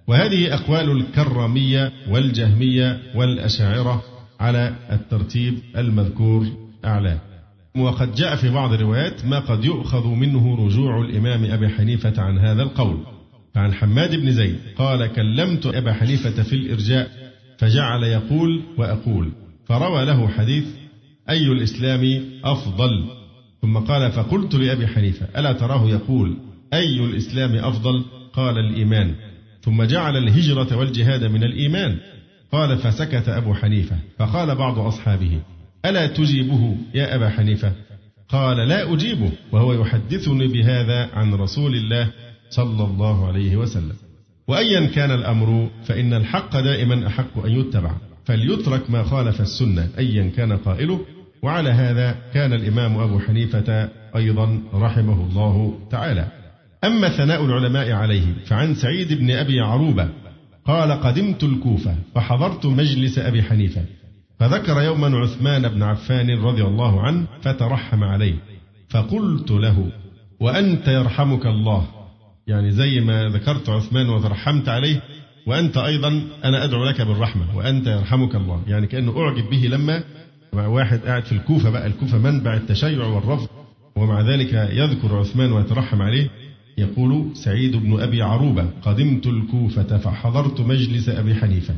وهذه 0.08 0.54
أقوال 0.54 0.92
الكرامية 0.92 1.92
والجهمية 2.10 3.00
والأشاعرة 3.16 4.04
على 4.40 4.76
الترتيب 4.92 5.54
المذكور 5.78 6.48
أعلاه 6.86 7.29
وقد 7.80 8.16
جاء 8.16 8.36
في 8.36 8.50
بعض 8.50 8.74
الروايات 8.74 9.26
ما 9.26 9.40
قد 9.40 9.66
يؤخذ 9.66 10.08
منه 10.08 10.66
رجوع 10.66 11.02
الإمام 11.02 11.46
أبي 11.46 11.70
حنيفة 11.70 12.22
عن 12.22 12.38
هذا 12.38 12.64
القول. 12.64 12.98
فعن 13.56 13.74
حماد 13.74 14.16
بن 14.16 14.32
زيد 14.32 14.60
قال 14.78 15.14
كلمت 15.14 15.66
أبا 15.66 15.94
حنيفة 15.94 16.44
في 16.44 16.54
الإرجاء 16.54 17.12
فجعل 17.58 18.04
يقول 18.04 18.62
وأقول 18.78 19.32
فروى 19.66 20.06
له 20.06 20.28
حديث 20.28 20.66
أي 21.30 21.48
الإسلام 21.48 22.22
أفضل؟ 22.44 23.06
ثم 23.62 23.78
قال 23.78 24.12
فقلت 24.12 24.56
لأبي 24.56 24.88
حنيفة 24.88 25.28
ألا 25.40 25.52
تراه 25.52 25.88
يقول 25.88 26.38
أي 26.74 27.06
الإسلام 27.06 27.56
أفضل؟ 27.56 28.06
قال 28.34 28.58
الإيمان. 28.58 29.16
ثم 29.62 29.84
جعل 29.84 30.18
الهجرة 30.18 30.78
والجهاد 30.78 31.24
من 31.24 31.44
الإيمان. 31.44 31.98
قال 32.52 32.78
فسكت 32.78 33.30
أبو 33.30 33.54
حنيفة. 33.54 33.96
فقال 34.20 34.56
بعض 34.56 34.80
أصحابه 34.80 35.40
ألا 35.86 36.08
تجيبه 36.08 36.76
يا 36.94 37.16
أبا 37.16 37.30
حنيفة؟ 37.30 37.72
قال 38.30 38.58
لا 38.68 38.94
أجيبه 38.94 39.32
وهو 39.52 39.74
يحدثني 39.74 40.48
بهذا 40.48 41.10
عن 41.14 41.34
رسول 41.34 41.76
الله 41.76 42.12
صلى 42.50 42.84
الله 42.84 43.28
عليه 43.28 43.58
وسلم. 43.58 43.96
وأيا 44.48 44.86
كان 44.86 45.12
الأمر 45.12 45.70
فإن 45.86 46.14
الحق 46.14 46.60
دائما 46.60 47.08
أحق 47.08 47.46
أن 47.46 47.52
يتبع 47.52 47.92
فليترك 48.26 48.90
ما 48.90 49.04
خالف 49.04 49.42
السنة 49.42 49.88
أيا 49.98 50.32
كان 50.38 50.58
قائله. 50.58 51.06
وعلى 51.44 51.70
هذا 51.70 52.16
كان 52.34 52.54
الإمام 52.54 52.98
أبو 52.98 53.20
حنيفة 53.20 53.90
أيضا 54.16 54.62
رحمه 54.74 55.28
الله 55.30 55.80
تعالى. 55.92 56.28
أما 56.84 57.10
ثناء 57.10 57.46
العلماء 57.46 57.92
عليه 57.92 58.26
فعن 58.46 58.76
سعيد 58.76 59.14
بن 59.14 59.32
أبي 59.32 59.60
عروبة 59.60 60.10
قال 60.66 60.92
قدمت 60.92 61.44
الكوفة 61.44 61.96
فحضرت 62.16 62.66
مجلس 62.66 63.20
أبي 63.20 63.44
حنيفة. 63.44 63.82
فذكر 64.40 64.82
يوما 64.82 65.18
عثمان 65.18 65.68
بن 65.68 65.84
عفان 65.84 66.30
رضي 66.40 66.64
الله 66.64 67.02
عنه 67.02 67.28
فترحم 67.42 68.04
عليه. 68.04 68.36
فقلت 68.90 69.52
له 69.52 69.92
وأنت 70.40 70.88
يرحمك 70.88 71.46
الله. 71.46 71.88
يعني 72.48 72.72
زي 72.72 73.00
ما 73.00 73.30
ذكرت 73.30 73.70
عثمان 73.70 74.10
وترحمت 74.10 74.70
عليه 74.70 75.02
وأنت 75.48 75.78
أيضا 75.78 76.22
أنا 76.44 76.64
أدعو 76.64 76.86
لك 76.86 77.02
بالرحمة 77.02 77.58
وأنت 77.58 77.88
يرحمك 77.88 78.36
الله. 78.36 78.62
يعني 78.68 78.88
كأنه 78.88 79.20
أعجب 79.22 79.50
به 79.50 79.68
لما 79.68 80.04
واحد 80.54 81.00
قاعد 81.00 81.24
في 81.24 81.32
الكوفة 81.32 81.70
بقى. 81.70 81.88
الكوفة 81.88 82.18
منبع 82.18 82.54
التشيع 82.54 83.06
والرفض. 83.06 83.48
ومع 83.96 84.22
ذلك 84.22 84.54
يذكر 84.54 85.16
عثمان 85.16 85.52
ويترحم 85.52 86.02
عليه. 86.02 86.30
يقول 86.78 87.30
سعيد 87.34 87.76
بن 87.76 88.00
أبي 88.02 88.22
عروبة 88.22 88.70
قدمت 88.82 89.28
الكوفة 89.28 89.98
فحضرت 89.98 90.62
مجلس 90.62 91.10
أبي 91.10 91.36
حنيفة. 91.36 91.76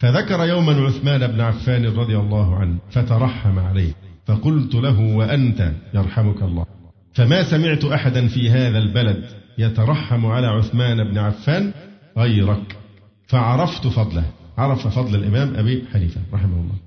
فذكر 0.00 0.44
يوما 0.44 0.72
عثمان 0.72 1.26
بن 1.26 1.40
عفان 1.40 1.86
رضي 1.86 2.16
الله 2.16 2.56
عنه 2.56 2.78
فترحم 2.90 3.58
عليه 3.58 3.92
فقلت 4.26 4.74
له 4.74 5.00
وأنت 5.00 5.72
يرحمك 5.94 6.42
الله؟ 6.42 6.66
فما 7.14 7.42
سمعت 7.42 7.84
أحدا 7.84 8.28
في 8.28 8.50
هذا 8.50 8.78
البلد 8.78 9.24
يترحم 9.58 10.26
على 10.26 10.46
عثمان 10.46 11.04
بن 11.04 11.18
عفان 11.18 11.72
غيرك. 12.18 12.76
فعرفت 13.26 13.86
فضله 13.86 14.24
عرف 14.58 14.88
فضل 14.88 15.14
الإمام 15.14 15.54
أبي 15.56 15.84
حنيفة 15.92 16.20
رحمه 16.32 16.56
الله. 16.56 16.78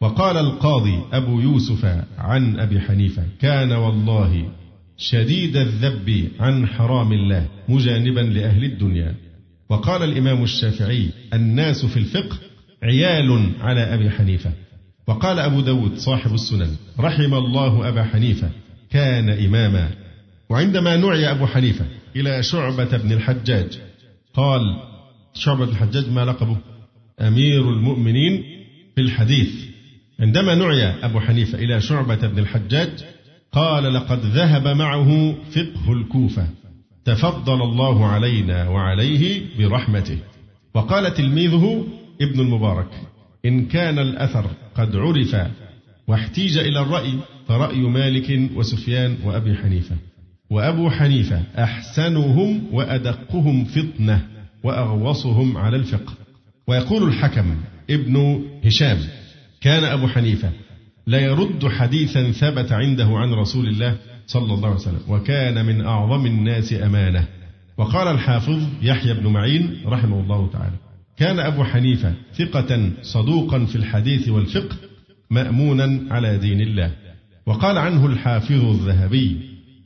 وقال 0.00 0.36
القاضي 0.36 1.00
أبو 1.12 1.40
يوسف 1.40 2.04
عن 2.18 2.60
أبي 2.60 2.80
حنيفة 2.80 3.22
كان 3.40 3.72
والله 3.72 4.48
شديد 4.96 5.56
الذب 5.56 6.28
عن 6.40 6.66
حرام 6.66 7.12
الله 7.12 7.48
مجانبا 7.68 8.20
لأهل 8.20 8.64
الدنيا. 8.64 9.14
وقال 9.68 10.02
الإمام 10.02 10.42
الشافعي 10.42 11.10
الناس 11.34 11.86
في 11.86 11.96
الفقه 11.96 12.36
عيال 12.82 13.50
على 13.60 13.94
أبي 13.94 14.10
حنيفة. 14.10 14.52
وقال 15.06 15.38
أبو 15.38 15.60
داود 15.60 15.98
صاحب 15.98 16.34
السنن 16.34 16.76
رحم 17.00 17.34
الله 17.34 17.88
أبا 17.88 18.04
حنيفة 18.04 18.50
كان 18.90 19.28
إماما. 19.28 19.90
وعندما 20.50 20.96
نعي 20.96 21.30
أبو 21.30 21.46
حنيفة 21.46 21.84
إلى 22.16 22.42
شعبة 22.42 22.96
بن 22.96 23.12
الحجاج 23.12 23.78
قال 24.34 24.60
شعبة 25.34 25.64
الحجاج 25.64 26.10
ما 26.10 26.24
لقبه؟ 26.24 26.56
أمير 27.20 27.70
المؤمنين 27.70 28.42
في 28.94 29.00
الحديث. 29.00 29.50
عندما 30.20 30.54
نعي 30.54 30.84
أبو 30.84 31.20
حنيفة 31.20 31.58
إلى 31.58 31.80
شعبة 31.80 32.26
بن 32.28 32.38
الحجاج 32.38 33.04
قال 33.52 33.94
لقد 33.94 34.18
ذهب 34.18 34.68
معه 34.68 35.34
فقه 35.50 35.92
الكوفة. 35.92 36.46
تفضل 37.10 37.62
الله 37.62 38.06
علينا 38.06 38.68
وعليه 38.68 39.42
برحمته. 39.58 40.18
وقال 40.74 41.14
تلميذه 41.14 41.86
ابن 42.20 42.40
المبارك 42.40 42.88
إن 43.44 43.66
كان 43.66 43.98
الأثر 43.98 44.50
قد 44.74 44.96
عرف 44.96 45.36
واحتيج 46.08 46.58
إلى 46.58 46.80
الرأي 46.80 47.14
فرأي 47.48 47.80
مالك 47.80 48.50
وسفيان 48.56 49.16
وأبي 49.24 49.54
حنيفة. 49.54 49.96
وأبو 50.50 50.90
حنيفة 50.90 51.42
أحسنهم 51.58 52.62
وأدقهم 52.72 53.64
فطنة 53.64 54.26
وأغوصهم 54.64 55.56
على 55.56 55.76
الفقه. 55.76 56.12
ويقول 56.66 57.08
الحكم 57.08 57.56
ابن 57.90 58.44
هشام 58.64 58.98
كان 59.60 59.84
أبو 59.84 60.08
حنيفة 60.08 60.50
لا 61.06 61.18
يرد 61.18 61.68
حديثا 61.68 62.30
ثبت 62.30 62.72
عنده 62.72 63.06
عن 63.06 63.32
رسول 63.34 63.68
الله 63.68 63.96
صلى 64.28 64.54
الله 64.54 64.66
عليه 64.68 64.76
وسلم 64.76 65.00
وكان 65.08 65.66
من 65.66 65.80
أعظم 65.84 66.26
الناس 66.26 66.72
أمانة. 66.72 67.24
وقال 67.78 68.08
الحافظ 68.08 68.62
يحيى 68.82 69.14
بن 69.14 69.26
معين 69.26 69.76
رحمه 69.86 70.20
الله 70.20 70.50
تعالى 70.52 70.76
كان 71.16 71.38
أبو 71.38 71.64
حنيفة 71.64 72.12
ثقة 72.34 72.90
صدوقا 73.02 73.64
في 73.64 73.76
الحديث 73.76 74.28
والفقه 74.28 74.76
مأمونا 75.30 76.00
على 76.10 76.38
دين 76.38 76.60
الله. 76.60 76.90
وقال 77.46 77.78
عنه 77.78 78.06
الحافظ 78.06 78.64
الذهبي 78.64 79.36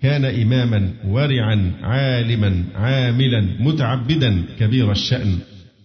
كان 0.03 0.25
إماما 0.25 0.95
ورعا 1.07 1.73
عالما 1.83 2.65
عاملا 2.75 3.41
متعبدا 3.61 4.43
كبير 4.59 4.93
الشأن. 4.93 5.39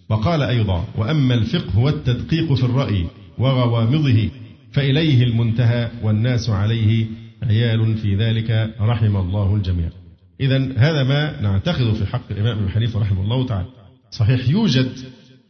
وقال 0.08 0.42
أيضا 0.42 0.84
وأما 0.96 1.34
الفقه 1.34 1.78
والتدقيق 1.78 2.52
في 2.52 2.64
الرأي 2.64 3.06
وغوامضه 3.38 4.28
فإليه 4.72 5.24
المنتهى 5.24 5.90
والناس 6.02 6.50
عليه 6.50 7.06
عيال 7.48 7.96
في 7.96 8.16
ذلك 8.16 8.74
رحم 8.80 9.16
الله 9.16 9.54
الجميع. 9.54 9.88
إذا 10.40 10.72
هذا 10.76 11.04
ما 11.04 11.40
نعتقد 11.40 11.92
في 11.92 12.06
حق 12.06 12.30
الإمام 12.30 12.58
ابن 12.58 12.68
حنيفة 12.68 13.00
رحمه 13.00 13.22
الله 13.22 13.46
تعالى. 13.46 13.68
صحيح 14.10 14.48
يوجد 14.48 14.90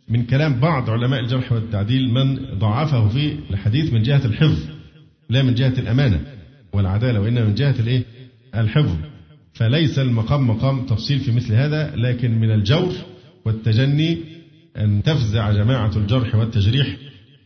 من 0.08 0.26
كلام 0.26 0.60
بعض 0.60 0.90
علماء 0.90 1.20
الجرح 1.20 1.52
والتعديل 1.52 2.10
من 2.10 2.36
ضعفه 2.58 3.08
في 3.08 3.36
الحديث 3.50 3.92
من 3.92 4.02
جهة 4.02 4.24
الحفظ 4.24 4.58
لا 5.30 5.42
من 5.42 5.54
جهة 5.54 5.74
الأمانة 5.78 6.20
والعدالة 6.72 7.20
وإنما 7.20 7.44
من 7.44 7.54
جهة 7.54 7.74
الإيه؟ 7.80 8.04
الحفظ. 8.54 8.96
فليس 9.52 9.98
المقام 9.98 10.50
مقام 10.50 10.86
تفصيل 10.86 11.20
في 11.20 11.32
مثل 11.32 11.54
هذا 11.54 11.96
لكن 11.96 12.40
من 12.40 12.50
الجور 12.50 12.92
والتجني 13.44 14.18
أن 14.76 15.02
تفزع 15.02 15.52
جماعة 15.52 15.96
الجرح 15.96 16.34
والتجريح 16.34 16.96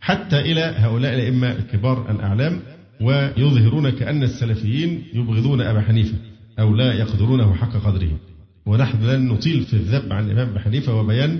حتى 0.01 0.41
إلى 0.41 0.61
هؤلاء 0.61 1.15
الأئمة 1.15 1.53
الكبار 1.53 2.11
الأعلام 2.11 2.63
ويظهرون 3.03 3.91
كأن 3.91 4.23
السلفيين 4.23 5.03
يبغضون 5.15 5.61
أبا 5.61 5.81
حنيفة 5.81 6.15
أو 6.59 6.77
لا 6.77 6.93
يقدرونه 6.93 7.55
حق 7.55 7.77
قدره. 7.77 8.19
ونحن 8.67 9.03
لن 9.03 9.29
نطيل 9.29 9.63
في 9.63 9.75
الذب 9.75 10.13
عن 10.13 10.27
الإمام 10.27 10.49
أبي 10.49 10.61
حنيفة 10.61 11.01
وبيان 11.01 11.39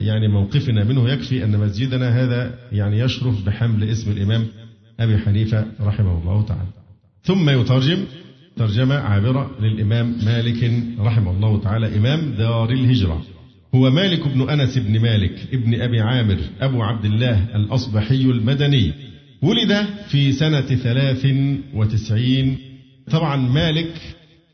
يعني 0.00 0.28
موقفنا 0.28 0.84
منه 0.84 1.10
يكفي 1.10 1.44
أن 1.44 1.58
مسجدنا 1.58 2.22
هذا 2.22 2.58
يعني 2.72 2.98
يشرف 2.98 3.46
بحمل 3.46 3.84
اسم 3.84 4.10
الإمام 4.10 4.46
أبي 5.00 5.18
حنيفة 5.18 5.66
رحمه 5.80 6.22
الله 6.22 6.42
تعالى. 6.42 6.68
ثم 7.22 7.50
يترجم 7.50 8.04
ترجمة 8.56 8.94
عابرة 8.94 9.50
للإمام 9.60 10.16
مالك 10.24 10.72
رحمه 10.98 11.30
الله 11.30 11.60
تعالى 11.60 11.96
إمام 11.96 12.32
دار 12.38 12.70
الهجرة. 12.70 13.22
هو 13.74 13.90
مالك 13.90 14.28
بن 14.28 14.50
أنس 14.50 14.78
بن 14.78 15.00
مالك 15.00 15.48
ابن 15.52 15.80
أبي 15.80 16.00
عامر 16.00 16.38
أبو 16.60 16.82
عبد 16.82 17.04
الله 17.04 17.56
الأصبحي 17.56 18.22
المدني. 18.22 18.92
ولد 19.42 19.86
في 20.08 20.32
سنة 20.32 20.60
ثلاث 20.60 21.26
وتسعين. 21.74 22.58
طبعا 23.10 23.36
مالك 23.36 23.94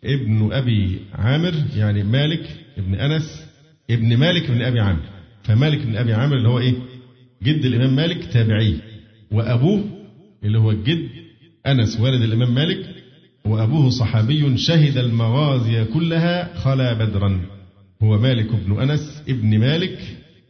ابن 0.04 0.52
أبي 0.52 0.98
عامر 1.14 1.54
يعني 1.76 2.02
مالك 2.02 2.64
ابن 2.78 2.94
أنس 2.94 3.44
ابن 3.90 4.16
مالك 4.16 4.50
بن 4.50 4.62
أبي 4.62 4.80
عامر. 4.80 5.02
فمالك 5.42 5.86
بن 5.86 5.96
أبي 5.96 6.12
عامر 6.12 6.36
اللي 6.36 6.48
هو 6.48 6.58
إيه؟ 6.58 6.74
جد 7.42 7.64
الإمام 7.64 7.96
مالك 7.96 8.24
تابعي. 8.24 8.76
وأبوه 9.30 9.84
اللي 10.44 10.58
هو 10.58 10.70
الجد 10.70 11.08
أنس 11.66 12.00
والد 12.00 12.22
الإمام 12.22 12.54
مالك. 12.54 12.86
وأبوه 13.44 13.90
صحابي 13.90 14.58
شهد 14.58 14.96
المغازي 14.96 15.84
كلها 15.84 16.54
خلا 16.54 16.92
بدرا. 16.92 17.40
هو 18.02 18.18
مالك 18.18 18.48
بن 18.66 18.80
أنس 18.80 19.22
ابن 19.28 19.58
مالك 19.58 19.98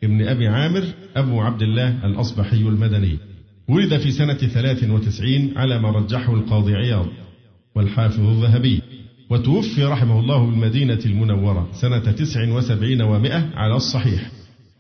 ابن 0.05 0.29
أبي 0.29 0.49
عامر 0.49 0.85
أبو 1.17 1.41
عبد 1.41 1.63
الله 1.63 2.07
الأصبحي 2.07 2.57
المدني. 2.57 3.28
ولد 3.69 3.97
في 3.97 4.11
سنة 4.11 4.35
93 4.35 5.53
على 5.57 5.79
ما 5.79 5.91
رجحه 5.91 6.35
القاضي 6.35 6.75
عياض 6.75 7.07
والحافظ 7.77 8.21
الذهبي 8.21 8.83
وتوفي 9.31 9.85
رحمه 9.85 10.21
الله 10.21 10.47
بالمدينة 10.47 10.99
المنورة 11.07 11.69
سنة 11.73 11.99
تسع 11.99 12.53
وسبعين 12.53 13.03
ومائة 13.03 13.51
على 13.55 13.77
الصحيح. 13.77 14.31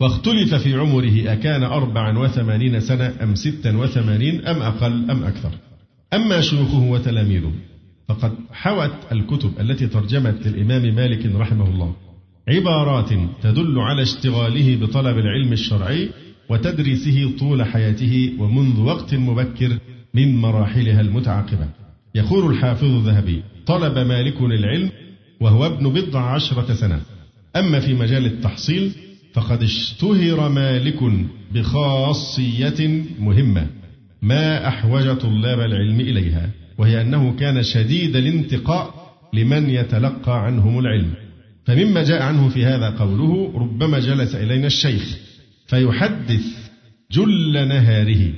واختلف 0.00 0.54
في 0.54 0.74
عمره 0.74 1.32
أكان 1.32 1.62
أربعا 1.62 2.18
وثمانين 2.18 2.80
سنة 2.80 3.14
أم 3.22 3.34
ستا 3.34 3.76
وثمانين 3.76 4.46
أم 4.46 4.62
أقل 4.62 5.10
أم 5.10 5.24
أكثر. 5.24 5.50
أما 6.14 6.40
شيوخه 6.40 6.82
وتلاميذه 6.82 7.52
فقد 8.08 8.32
حوت 8.52 8.92
الكتب 9.12 9.50
التي 9.60 9.86
ترجمت 9.86 10.46
للإمام 10.46 10.94
مالك 10.94 11.26
رحمه 11.26 11.68
الله. 11.68 11.94
عبارات 12.48 13.08
تدل 13.42 13.78
على 13.78 14.02
اشتغاله 14.02 14.76
بطلب 14.76 15.18
العلم 15.18 15.52
الشرعي 15.52 16.10
وتدريسه 16.48 17.30
طول 17.38 17.64
حياته 17.64 18.32
ومنذ 18.38 18.80
وقت 18.80 19.14
مبكر 19.14 19.78
من 20.14 20.36
مراحلها 20.36 21.00
المتعاقبة. 21.00 21.68
يقول 22.14 22.52
الحافظ 22.52 22.84
الذهبي 22.84 23.42
طلب 23.66 23.98
مالك 23.98 24.40
العلم 24.40 24.90
وهو 25.40 25.66
ابن 25.66 25.88
بضع 25.88 26.20
عشرة 26.20 26.74
سنة. 26.74 27.00
أما 27.56 27.80
في 27.80 27.94
مجال 27.94 28.26
التحصيل 28.26 28.92
فقد 29.34 29.62
اشتهر 29.62 30.48
مالك 30.48 30.98
بخاصية 31.54 33.04
مهمة 33.20 33.66
ما 34.22 34.68
أحوج 34.68 35.16
طلاب 35.16 35.60
العلم 35.60 36.00
إليها 36.00 36.50
وهي 36.78 37.00
أنه 37.00 37.36
كان 37.36 37.62
شديد 37.62 38.16
الانتقاء 38.16 39.14
لمن 39.32 39.70
يتلقى 39.70 40.44
عنهم 40.44 40.78
العلم. 40.78 41.10
فمما 41.66 42.02
جاء 42.02 42.22
عنه 42.22 42.48
في 42.48 42.64
هذا 42.64 42.90
قوله 42.90 43.52
ربما 43.54 43.98
جلس 43.98 44.34
إلينا 44.34 44.66
الشيخ. 44.66 45.18
فيحدث 45.68 46.70
جل 47.12 47.68
نهاره. 47.68 48.32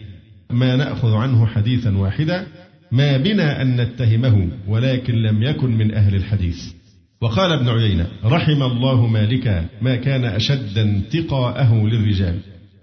ما 0.51 0.77
نأخذ 0.77 1.13
عنه 1.13 1.47
حديثا 1.47 1.97
واحدا 1.97 2.47
ما 2.93 3.17
بنا 3.17 3.63
أن 3.63 3.81
نتهمه 3.81 4.49
ولكن 4.69 5.15
لم 5.15 5.43
يكن 5.43 5.71
من 5.71 5.95
أهل 5.95 6.15
الحديث. 6.15 6.65
وقال 7.21 7.53
ابن 7.53 7.69
عيينة 7.69 8.07
رحم 8.25 8.63
الله 8.63 9.07
مالكا 9.07 9.67
ما 9.83 9.97
كان 9.97 10.25
أشد 10.25 10.79
انتقاءه 10.79 11.87
للرجال. 11.87 12.39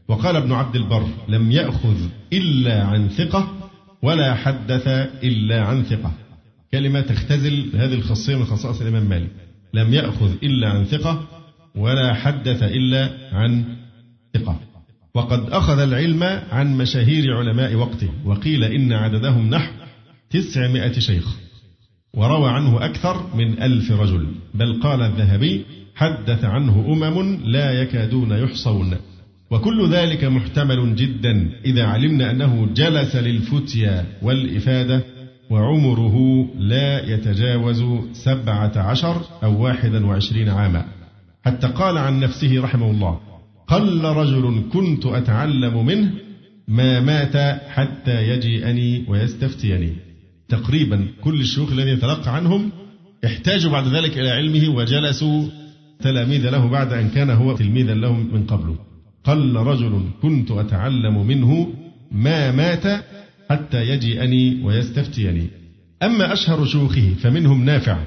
وقال 0.08 0.36
ابن 0.36 0.52
عبد 0.52 0.76
البر 0.76 1.08
لم 1.30 1.52
يأخذ 1.52 1.98
إلا 2.34 2.84
عن 2.84 3.10
ثقة 3.10 3.54
ولا 4.04 4.36
حدث 4.36 4.88
إلا 5.24 5.62
عن 5.62 5.84
ثقة. 5.84 6.12
كلمة 6.72 7.02
تختزل 7.02 7.70
هذه 7.74 7.93
الخاصية 7.93 8.36
من 8.36 8.45
خصائص 8.45 8.82
الإمام 8.82 9.10
مالك. 9.10 9.32
لم 9.74 9.93
يأخذ 9.93 10.32
إلا 10.43 10.70
عن 10.70 10.86
ثقة 10.86 11.28
ولا 11.76 12.14
حدث 12.14 12.64
إلا 12.64 13.10
عن 13.32 13.77
ثقة. 14.34 14.60
وقد 15.14 15.50
أخذ 15.50 15.80
العلم 15.80 16.24
عن 16.52 16.78
مشاهير 16.78 17.38
علماء 17.38 17.76
وقته 17.76 18.10
وقيل 18.26 18.64
إن 18.64 18.94
عددهم 18.94 19.50
نحو 19.50 19.72
تسعمائة 20.30 21.00
شيخ. 21.00 21.38
وروى 22.14 22.50
عنه 22.50 22.86
أكثر 22.86 23.36
من 23.36 23.62
ألف 23.62 23.92
رجل. 23.92 24.28
بل 24.54 24.82
قال 24.82 25.02
الذهبي 25.02 25.66
حدث 25.96 26.46
عنه 26.46 26.86
أمم 26.88 27.40
لا 27.44 27.82
يكادون 27.82 28.32
يحصون. 28.32 28.94
وكل 29.52 29.90
ذلك 29.90 30.24
محتمل 30.24 30.96
جدا 30.96 31.52
إذا 31.66 31.84
علمنا 31.84 32.32
أنه 32.32 32.70
جلس 32.74 33.16
للفتيا 33.16 34.06
والإفادة 34.22 35.04
وعمره 35.50 36.48
لا 36.60 37.14
يتجاوز 37.14 37.84
سبعة 38.14 38.72
عشر 38.76 39.22
أو 39.44 39.64
واحدا 39.64 40.06
وعشرين 40.06 40.50
عاما. 40.50 40.86
حتى 41.46 41.68
قال 41.68 41.98
عن 41.98 42.20
نفسه 42.20 42.62
رحمه 42.62 42.92
الله 42.92 43.20
قل 43.68 44.03
رجل 44.03 44.63
كنت 44.74 45.05
أتعلم 45.05 45.86
منه 45.86 46.11
ما 46.68 46.99
مات 46.99 47.61
حتى 47.70 48.30
يجيئني 48.30 49.05
ويستفتيني. 49.07 49.93
تقريبا 50.49 51.07
كل 51.22 51.41
الشيوخ 51.41 51.72
الذين 51.72 51.93
يتلقى 51.93 52.36
عنهم 52.36 52.72
احتاجوا 53.26 53.72
بعد 53.72 53.88
ذلك 53.88 54.18
إلى 54.18 54.30
علمه 54.30 54.70
وجلسوا 54.70 55.47
تلاميذ 55.99 56.49
له 56.49 56.68
بعد 56.68 56.93
أن 56.93 57.09
كان 57.09 57.30
هو 57.30 57.55
تلميذا 57.55 57.93
لهم 57.93 58.34
من 58.34 58.43
قبله 58.43 58.76
قل 59.24 59.55
رجل 59.55 60.01
كنت 60.22 60.51
أتعلم 60.51 61.28
منه 61.28 61.74
ما 62.11 62.51
مات 62.51 63.05
حتى 63.49 63.89
يجيئني 63.89 64.63
ويستفتيني. 64.63 65.47
أما 66.03 66.34
أشهر 66.34 66.65
شيوخه 66.65 67.13
فمنهم 67.20 67.65
نافع 67.65 67.97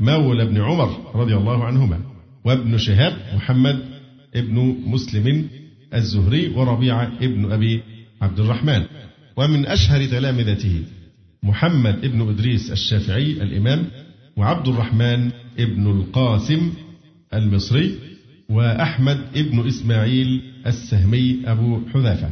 مولى 0.00 0.42
ابن 0.42 0.60
عمر 0.60 0.96
رضي 1.14 1.36
الله 1.36 1.64
عنهما 1.64 2.00
وابن 2.44 2.78
شهاب 2.78 3.12
محمد 3.36 3.95
ابن 4.34 4.76
مسلم 4.86 5.48
الزهري 5.94 6.48
وربيعة 6.48 7.12
ابن 7.20 7.52
أبي 7.52 7.82
عبد 8.22 8.40
الرحمن. 8.40 8.82
ومن 9.36 9.66
أشهر 9.66 10.06
تلامذته 10.06 10.82
محمد 11.42 12.04
ابن 12.04 12.28
إدريس 12.28 12.70
الشافعي 12.72 13.32
الإمام 13.32 13.84
وعبد 14.36 14.68
الرحمن 14.68 15.30
ابن 15.58 15.90
القاسم 15.90 16.72
المصري 17.34 17.94
وأحمد 18.48 19.20
ابن 19.36 19.66
إسماعيل 19.66 20.42
السهمي 20.66 21.38
أبو 21.44 21.80
حذافة. 21.94 22.30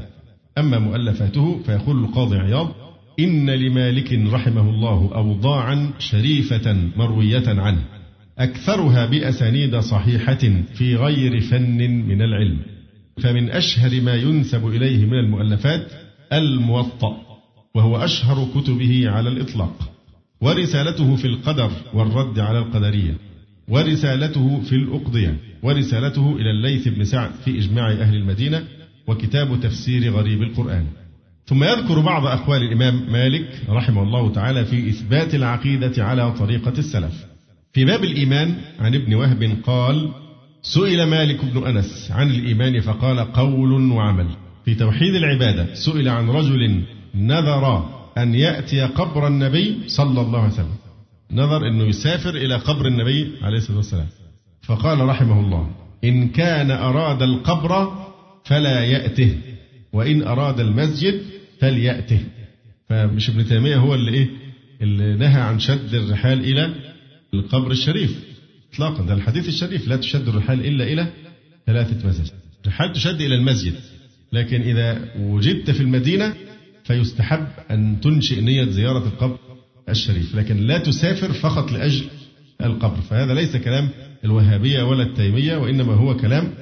أما 0.59 0.79
مؤلفاته 0.79 1.61
فيقول 1.67 2.05
القاضي 2.05 2.37
عياض 2.37 2.73
إن 3.21 3.51
لمالك 3.51 4.13
رحمه 4.13 4.71
الله 4.71 5.11
أوضاعا 5.15 5.91
شريفة 5.99 6.91
مروية 6.97 7.49
عنه. 7.49 7.94
أكثرها 8.39 9.07
بأسانيد 9.07 9.77
صحيحة 9.77 10.63
في 10.75 10.97
غير 10.97 11.41
فن 11.41 11.81
من 12.09 12.23
العلم. 12.23 12.59
فمن 13.23 13.51
أشهر 13.51 14.01
ما 14.01 14.15
ينسب 14.15 14.67
إليه 14.67 15.07
من 15.07 15.19
المؤلفات 15.19 15.87
الموطأ 16.33 17.17
وهو 17.75 17.97
أشهر 17.97 18.49
كتبه 18.55 19.11
على 19.11 19.29
الإطلاق. 19.29 19.91
ورسالته 20.41 21.17
في 21.17 21.25
القدر 21.25 21.71
والرد 21.95 22.39
على 22.39 22.59
القدرية. 22.59 23.15
ورسالته 23.69 24.61
في 24.61 24.73
الأقضية. 24.73 25.37
ورسالته 25.63 26.37
إلى 26.37 26.51
الليث 26.51 26.89
بن 26.89 27.05
سعد 27.05 27.31
في 27.45 27.59
إجماع 27.59 27.93
أهل 27.93 28.15
المدينة 28.15 28.65
وكتاب 29.07 29.61
تفسير 29.61 30.13
غريب 30.13 30.43
القرآن. 30.43 30.87
ثم 31.47 31.65
يذكر 31.65 32.01
بعض 32.01 32.27
أقوال 32.27 32.63
الإمام 32.63 33.13
مالك 33.13 33.49
رحمه 33.69 34.03
الله 34.03 34.33
تعالى 34.33 34.65
في 34.65 34.89
إثبات 34.89 35.35
العقيدة 35.35 36.05
على 36.05 36.33
طريقة 36.33 36.79
السلف. 36.79 37.34
في 37.75 37.85
باب 37.85 38.05
الإيمان 38.05 38.57
عن 38.79 38.95
ابن 38.95 39.15
وهب 39.15 39.57
قال 39.67 40.11
سئل 40.63 41.03
مالك 41.03 41.45
بن 41.45 41.67
أنس 41.67 42.11
عن 42.11 42.31
الإيمان 42.31 42.81
فقال 42.81 43.33
قول 43.33 43.93
وعمل. 43.93 44.27
في 44.65 44.75
توحيد 44.75 45.15
العبادة 45.15 45.75
سئل 45.75 46.09
عن 46.09 46.31
رجل 46.31 46.83
نذر 47.15 47.91
أن 48.19 48.35
يأتي 48.35 48.81
قبر 48.83 49.27
النبي 49.27 49.79
صلى 49.87 50.21
الله 50.21 50.43
عليه 50.43 50.53
وسلم. 50.53 50.77
نظر 51.31 51.69
أنه 51.69 51.85
يسافر 51.85 52.37
إلى 52.37 52.57
قبر 52.57 52.87
النبي 52.87 53.33
عليه 53.43 53.57
الصلاة 53.57 53.77
والسلام. 53.77 54.07
فقال 54.63 55.01
رحمه 55.01 55.41
الله 55.41 55.71
إن 56.05 56.29
كان 56.29 56.71
أراد 56.71 57.23
القبر 57.23 57.93
فلا 58.45 58.85
يأته 58.85 59.39
وإن 59.93 60.23
أراد 60.23 60.61
المسجد 60.61 61.21
فليأته. 61.61 62.21
فمش 62.89 63.31
ابن 63.31 63.47
تيمية 63.47 63.77
هو 63.77 63.95
اللي 63.95 64.15
إيه 64.15 64.29
اللي 64.83 65.17
نهى 65.17 65.41
عن 65.41 65.59
شد 65.59 65.95
الرحال 65.95 66.41
إلى 66.41 66.94
القبر 67.41 67.71
الشريف. 67.71 68.25
إطلاقا 68.75 69.05
ده 69.05 69.15
الحديث 69.15 69.49
الشريف. 69.49 69.89
لا 69.89 69.97
تشد 69.97 70.29
الرحال 70.29 70.67
إلا 70.67 70.85
إلى 70.85 71.07
ثلاثة 71.67 72.09
مساجد 72.09 72.31
الرحال 72.65 72.93
تشد 72.93 73.21
إلى 73.21 73.35
المسجد 73.35 73.75
لكن 74.33 74.61
إذا 74.61 75.11
وجدت 75.19 75.71
في 75.71 75.81
المدينة 75.81 76.35
فيستحب 76.85 77.47
أن 77.71 78.01
تنشئ 78.03 78.41
نية 78.41 78.65
زيارة 78.65 79.07
القبر 79.07 79.39
الشريف 79.89 80.35
لكن 80.35 80.57
لا 80.57 80.79
تسافر 80.79 81.33
فقط 81.33 81.73
لأجل 81.73 82.05
القبر. 82.65 83.01
فهذا 83.01 83.35
ليس 83.35 83.57
كلام 83.57 83.89
الوهابية 84.25 84.83
ولا 84.83 85.03
التيمية 85.03 85.57
وإنما 85.57 85.95
هو 85.95 86.17
كلام. 86.17 86.55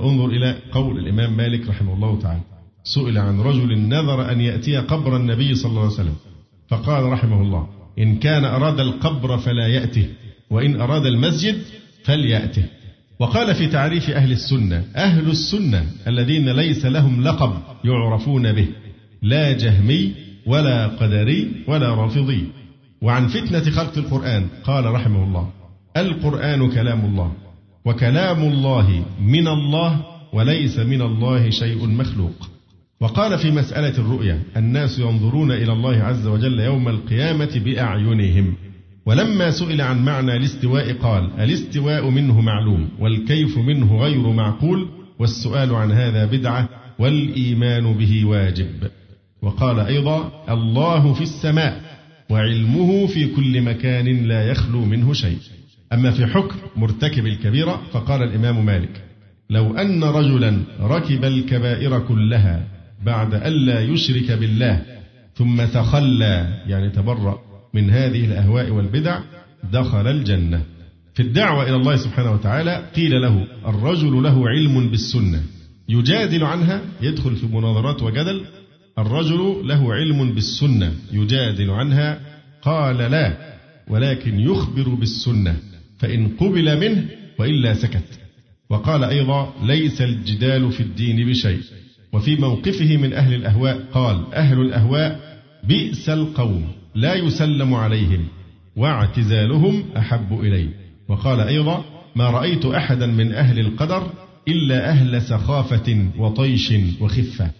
انظر 0.00 0.26
إلى 0.26 0.56
قول 0.72 0.98
الإمام 0.98 1.36
مالك 1.36 1.68
رحمه 1.68 1.94
الله 1.94 2.20
تعالى 2.20 2.40
سئل 2.84 3.18
عن 3.18 3.40
رجل 3.40 3.78
نذر 3.78 4.32
أن 4.32 4.40
يأتي 4.40 4.76
قبر 4.76 5.16
النبي 5.16 5.54
صلى 5.54 5.70
الله 5.70 5.82
عليه 5.82 5.92
وسلم 5.92 6.16
فقال 6.68 7.04
رحمه 7.04 7.42
الله 7.42 7.68
إن 7.98 8.16
كان 8.16 8.44
أراد 8.44 8.80
القبر 8.80 9.38
فلا 9.38 9.66
يأته 9.66 10.06
وإن 10.50 10.80
أراد 10.80 11.06
المسجد 11.06 11.58
فليأته 12.04 12.64
وقال 13.18 13.54
في 13.54 13.66
تعريف 13.66 14.10
أهل 14.10 14.32
السنة 14.32 14.84
أهل 14.96 15.30
السنة 15.30 15.86
الذين 16.06 16.48
ليس 16.48 16.84
لهم 16.86 17.22
لقب 17.22 17.52
يعرفون 17.84 18.52
به 18.52 18.68
لا 19.22 19.52
جهمي 19.52 20.12
ولا 20.46 20.86
قدري 20.86 21.52
ولا 21.68 21.94
رافضي. 21.94 22.46
وعن 23.02 23.26
فتنة 23.28 23.70
خلق 23.70 23.98
القرآن 23.98 24.46
قال 24.64 24.84
رحمه 24.84 25.24
الله 25.24 25.50
القرآن 25.96 26.70
كلام 26.70 27.04
الله 27.04 27.32
وكلام 27.84 28.42
الله 28.42 29.04
من 29.20 29.48
الله 29.48 30.04
وليس 30.32 30.78
من 30.78 31.02
الله 31.02 31.50
شيء 31.50 31.86
مخلوق. 31.86 32.51
وقال 33.02 33.38
في 33.38 33.50
مسألة 33.50 33.98
الرؤيا 33.98 34.42
الناس 34.56 34.98
ينظرون 34.98 35.52
إلى 35.52 35.72
الله 35.72 35.96
عز 35.96 36.26
وجل 36.26 36.60
يوم 36.60 36.88
القيامة 36.88 37.60
بأعينهم. 37.64 38.54
ولما 39.06 39.50
سئل 39.50 39.80
عن 39.80 40.04
معنى 40.04 40.36
الاستواء 40.36 40.92
قال 40.92 41.30
الاستواء 41.40 42.10
منه 42.10 42.40
معلوم 42.40 42.88
والكيف 42.98 43.58
منه 43.58 43.98
غير 43.98 44.32
معقول 44.32 44.88
والسؤال 45.18 45.74
عن 45.74 45.92
هذا 45.92 46.26
بدعة 46.26 46.68
والإيمان 46.98 47.92
به 47.92 48.24
واجب. 48.24 48.90
وقال 49.42 49.80
أيضا 49.80 50.44
الله 50.48 51.12
في 51.12 51.22
السماء 51.22 51.80
وعلمه 52.30 53.06
في 53.06 53.26
كل 53.26 53.62
مكان 53.62 54.28
لا 54.28 54.50
يخلو 54.50 54.84
منه 54.84 55.12
شيء. 55.12 55.38
أما 55.92 56.10
في 56.10 56.26
حكم 56.26 56.56
مرتكب 56.76 57.26
الكبيرة 57.26 57.82
فقال 57.92 58.22
الإمام 58.22 58.66
مالك 58.66 59.04
لو 59.50 59.76
أن 59.76 60.04
رجلا 60.04 60.58
ركب 60.80 61.24
الكبائر 61.24 61.98
كلها 61.98 62.81
بعد 63.04 63.34
ألا 63.34 63.80
يشرك 63.80 64.32
بالله 64.32 64.82
ثم 65.34 65.64
تخلى 65.64 66.62
يعني 66.66 66.90
تبرأ 66.90 67.38
من 67.74 67.90
هذه 67.90 68.24
الأهواء 68.24 68.70
والبدع 68.70 69.20
دخل 69.72 70.06
الجنة. 70.06 70.62
في 71.14 71.22
الدعوة 71.22 71.62
إلى 71.62 71.76
الله 71.76 71.96
سبحانه 71.96 72.32
وتعالى 72.32 72.90
قيل 72.96 73.22
له 73.22 73.46
الرجل 73.66 74.22
له 74.22 74.48
علم 74.48 74.90
بالسنة. 74.90 75.42
يجادل 75.88 76.44
عنها 76.44 76.82
يدخل 77.00 77.36
في 77.36 77.46
مناظرات 77.46 78.02
وجدل 78.02 78.44
الرجل 78.98 79.68
له 79.68 79.94
علم 79.94 80.32
بالسنة. 80.32 80.92
يجادل 81.12 81.70
عنها 81.70 82.20
قال 82.62 82.96
لا 82.96 83.36
ولكن 83.88 84.40
يخبر 84.40 84.88
بالسنة 84.88 85.56
فإن 85.98 86.28
قبل 86.28 86.80
منه 86.80 87.08
وإلا 87.38 87.74
سكت. 87.74 88.20
وقال 88.70 89.04
أيضا 89.04 89.54
ليس 89.62 90.00
الجدال 90.00 90.72
في 90.72 90.80
الدين 90.80 91.30
بشيء. 91.30 91.60
وفي 92.12 92.36
موقفه 92.36 92.96
من 92.96 93.12
أهل 93.12 93.34
الأهواء 93.34 93.80
قال 93.92 94.34
أهل 94.34 94.60
الأهواء 94.60 95.20
بئس 95.64 96.08
القوم 96.08 96.64
لا 96.94 97.14
يسلم 97.14 97.74
عليهم 97.74 98.24
واعتزالهم 98.76 99.84
أحب 99.96 100.40
إلي. 100.40 100.68
وقال 101.08 101.40
أيضا 101.40 101.84
ما 102.16 102.30
رأيت 102.30 102.66
أحدا 102.66 103.06
من 103.06 103.32
أهل 103.32 103.58
القدر 103.58 104.10
إلا 104.48 104.90
أهل 104.90 105.22
سخافة 105.22 106.06
وطيش 106.18 106.72
وخفة. 107.00 107.50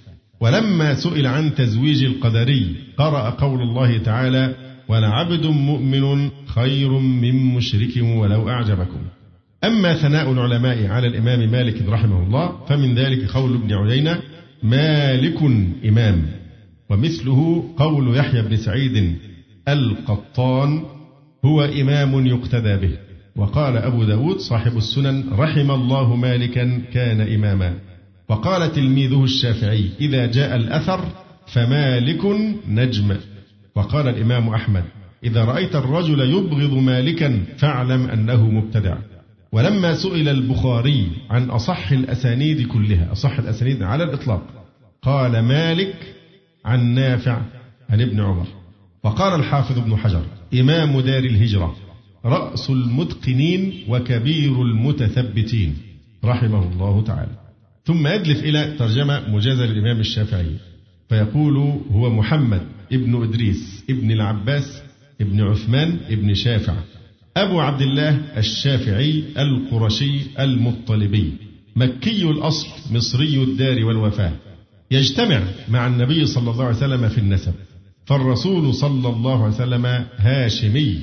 ولما 0.41 0.95
سئل 0.95 1.27
عن 1.27 1.55
تزويج 1.55 2.05
القدري 2.05 2.77
قرأ 2.97 3.31
قول 3.31 3.63
الله 3.63 3.99
تعالى 3.99 4.55
ولعبد 4.89 5.47
مؤمن 5.47 6.31
خير 6.47 6.99
من 6.99 7.35
مشرك 7.55 7.97
ولو 8.03 8.49
أعجبكم. 8.49 9.01
أما 9.65 9.95
ثناء 9.95 10.33
العلماء 10.33 10.87
على 10.87 11.07
الإمام 11.07 11.51
مالك 11.51 11.83
رحمه 11.89 12.23
الله 12.23 12.65
فمن 12.69 12.95
ذلك 12.95 13.31
قول 13.31 13.55
ابن 13.55 13.73
عيينة 13.75 14.21
مالك 14.63 15.43
إمام. 15.85 16.27
ومثله 16.91 17.65
قول 17.77 18.17
يحيى 18.17 18.43
بن 18.43 18.57
سعيد 18.57 19.17
القطان 19.69 20.83
هو 21.45 21.65
إمام 21.65 22.27
يقتدى 22.27 22.77
به. 22.77 22.97
وقال 23.37 23.77
أبو 23.77 24.05
داود 24.05 24.39
صاحب 24.39 24.77
السنن 24.77 25.25
رحم 25.33 25.71
الله 25.71 26.17
مالكا 26.17 26.83
كان 26.93 27.21
إماما. 27.21 27.75
وقال 28.29 28.73
تلميذه 28.73 29.25
الشافعي 29.25 29.91
إذا 30.01 30.27
جاء 30.27 30.57
الأثر 30.57 31.05
فمالك 31.47 32.21
نجم. 32.69 33.17
وقال 33.75 34.09
الإمام 34.09 34.49
أحمد 34.49 34.85
إذا 35.25 35.45
رأيت 35.45 35.77
الرجل 35.77 36.21
يبغض 36.21 36.75
مالكا 36.75 37.45
فاعلم 37.59 38.07
أنه 38.07 38.51
مبتدع. 38.51 38.97
ولما 39.53 39.95
سئل 39.95 40.29
البخاري 40.29 41.09
عن 41.31 41.51
أصح 41.51 41.93
الأسانيد 41.93 42.67
كلها 42.67 43.13
أصح 43.13 43.39
الأسانيد 43.39 43.83
على 43.83 44.05
الإطلاق 44.05 44.43
قال 45.03 45.39
مالك 45.39 46.15
عن 46.65 46.95
نافع 46.95 47.43
عن 47.91 48.01
ابن 48.01 48.21
عمر. 48.21 48.47
وقال 49.05 49.41
الحافظ 49.41 49.79
ابن 49.79 49.97
حجر 49.97 50.25
إمام 50.55 51.01
دار 51.01 51.25
الهجرة 51.25 51.77
رأس 52.25 52.71
المتقنين 52.71 53.85
وكبير 53.89 54.63
المتثبتين 54.63 55.77
رحمه 56.25 56.73
الله 56.73 57.03
تعالى. 57.05 57.33
ثم 57.85 58.07
يدلف 58.07 58.45
إلى 58.45 58.77
ترجمة 58.79 59.29
مجازة 59.29 59.67
للإمام 59.67 60.01
الشافعي 60.01 60.57
فيقول 61.09 61.57
هو 61.91 62.11
محمد 62.11 62.63
ابن 62.93 63.23
إدريس 63.23 63.85
ابن 63.91 64.11
العباس 64.11 64.83
ابن 65.21 65.41
عثمان 65.41 65.99
ابن 66.11 66.35
شافع. 66.35 66.75
أبو 67.37 67.61
عبد 67.61 67.83
الله 67.83 68.21
الشافعي 68.37 69.25
القرشي 69.39 70.21
المطلبي 70.41 71.33
مكي 71.77 72.23
الأصل 72.31 72.69
مصري 72.91 73.43
الدار 73.43 73.85
والوفاة. 73.85 74.33
يجتمع 74.91 75.43
مع 75.69 75.87
النبي 75.87 76.27
صلى 76.27 76.51
الله 76.51 76.65
عليه 76.65 76.77
وسلم 76.77 77.09
في 77.09 77.19
النسب. 77.19 77.55
فالرسول 78.07 78.75
صلى 78.75 79.09
الله 79.09 79.45
عليه 79.45 79.55
وسلم 79.55 79.87
هاشمي 80.17 80.99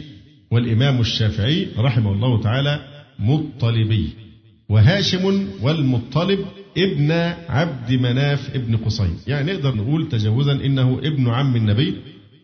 والإمام 0.52 1.02
الشافعي 1.02 1.68
رحمه 1.78 2.12
الله 2.12 2.42
تعالى 2.42 2.80
مطلبي. 3.20 4.10
وهاشم 4.70 5.48
والمطلب 5.62 6.40
ابن 6.78 7.12
عبد 7.50 7.92
مناف 7.92 8.56
ابن 8.56 8.78
قصي. 8.78 9.10
يعني 9.28 9.54
نقدر 9.54 9.76
نقول 9.76 10.10
تجاوزا 10.10 10.52
إنه 10.52 11.00
ابن 11.04 11.30
عم 11.30 11.56
النبي 11.56 11.96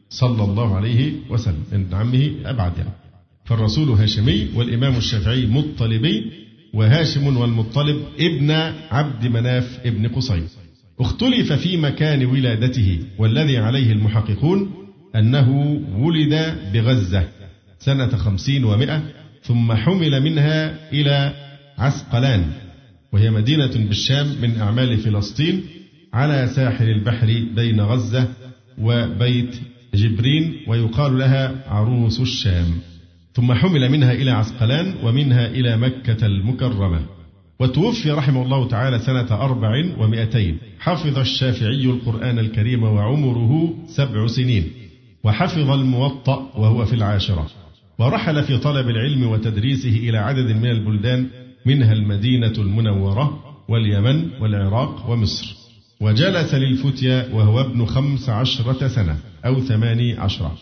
صلى 0.10 0.44
الله 0.44 0.76
عليه 0.76 1.14
وسلم 1.30 1.64
ابن 1.74 1.96
عمه 1.96 2.32
أبعد 2.46 2.78
يعني. 2.78 3.05
فالرسول 3.46 3.90
هاشمي 3.90 4.48
والإمام 4.56 4.96
الشافعي 4.98 5.46
مطلبي 5.46 6.32
وهاشم 6.74 7.38
والمطلب 7.38 8.02
ابن 8.20 8.52
عبد 8.92 9.28
مناف 9.28 9.80
ابن 9.86 10.08
قصي. 10.08 10.42
اختلف 11.00 11.54
في 11.54 11.78
مكان 11.78 12.26
ولادته 12.26 13.00
والذي 13.18 13.58
عليه 13.58 13.92
المحققون 13.92 14.72
أنه 15.16 15.50
ولد 15.98 16.56
بغزة 16.74 17.28
سنة 17.80 18.08
خمسين 18.18 18.64
ومائة 18.64 19.04
ثم 19.44 19.74
حمل 19.74 20.22
منها 20.24 20.90
إلى 20.92 21.34
عسقلان 21.78 22.52
وهي 23.14 23.32
مدينة 23.32 23.72
بالشام 23.88 24.28
من 24.42 24.60
أعمال 24.60 24.98
فلسطين 24.98 25.64
على 26.14 26.48
ساحل 26.48 26.90
البحر 26.90 27.46
بين 27.56 27.82
غزة 27.82 28.28
وبيت 28.78 29.56
جبرين 29.96 30.56
ويقال 30.68 31.18
لها 31.18 31.64
عروس 31.68 32.20
الشام. 32.20 32.68
ثم 33.36 33.54
حمل 33.54 33.90
منها 33.92 34.12
إلى 34.12 34.32
عسقلان 34.32 34.96
ومنها 35.04 35.48
إلى 35.48 35.78
مكة 35.78 36.26
المكرمة. 36.26 37.00
وتوفي 37.60 38.12
رحمه 38.12 38.42
الله 38.42 38.68
تعالى 38.68 39.00
سنة 39.00 39.28
أربع 39.32 39.86
ومائتين 39.98 40.58
حفظ 40.80 41.18
الشافعي 41.20 41.86
القرآن 41.86 42.40
الكريم 42.40 42.84
وعمره 42.84 43.74
سبع 43.88 44.28
سنين. 44.28 44.72
وحفظ 45.24 45.70
الموطأ 45.70 46.52
وهو 46.56 46.86
في 46.86 46.94
العاشرة. 46.94 47.48
ورحل 48.00 48.44
في 48.44 48.58
طلب 48.58 48.90
العلم 48.90 49.28
وتدريسه 49.28 50.10
إلى 50.10 50.18
عدد 50.18 50.52
من 50.52 50.72
البلدان 50.72 51.28
منها 51.66 51.94
المدينة 51.94 52.54
المنورة 52.58 53.40
واليمن 53.70 54.30
والعراق 54.42 55.10
ومصر. 55.10 55.56
وجلس 56.02 56.54
للفتيا 56.54 57.30
وهو 57.34 57.62
ابن 57.62 57.86
خمس 57.86 58.30
عشرة 58.30 58.88
سنة 58.88 59.18
أو 59.46 59.60
ثماني 59.60 60.14
عشرة 60.14 60.58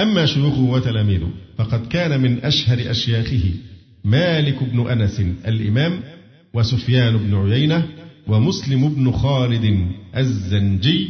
أما 0.00 0.26
شيوخه 0.26 0.60
وتلاميذه 0.60 1.30
فقد 1.58 1.86
كان 1.86 2.20
من 2.20 2.38
أشهر 2.44 2.90
أشياخه 2.90 3.50
مالك 4.04 4.62
بن 4.62 4.86
أنس 4.90 5.20
الإمام 5.46 6.00
وسفيان 6.54 7.16
بن 7.16 7.34
عيينة 7.34 7.86
ومسلم 8.26 8.88
بن 8.88 9.12
خالد 9.12 9.88
الزنجي 10.16 11.08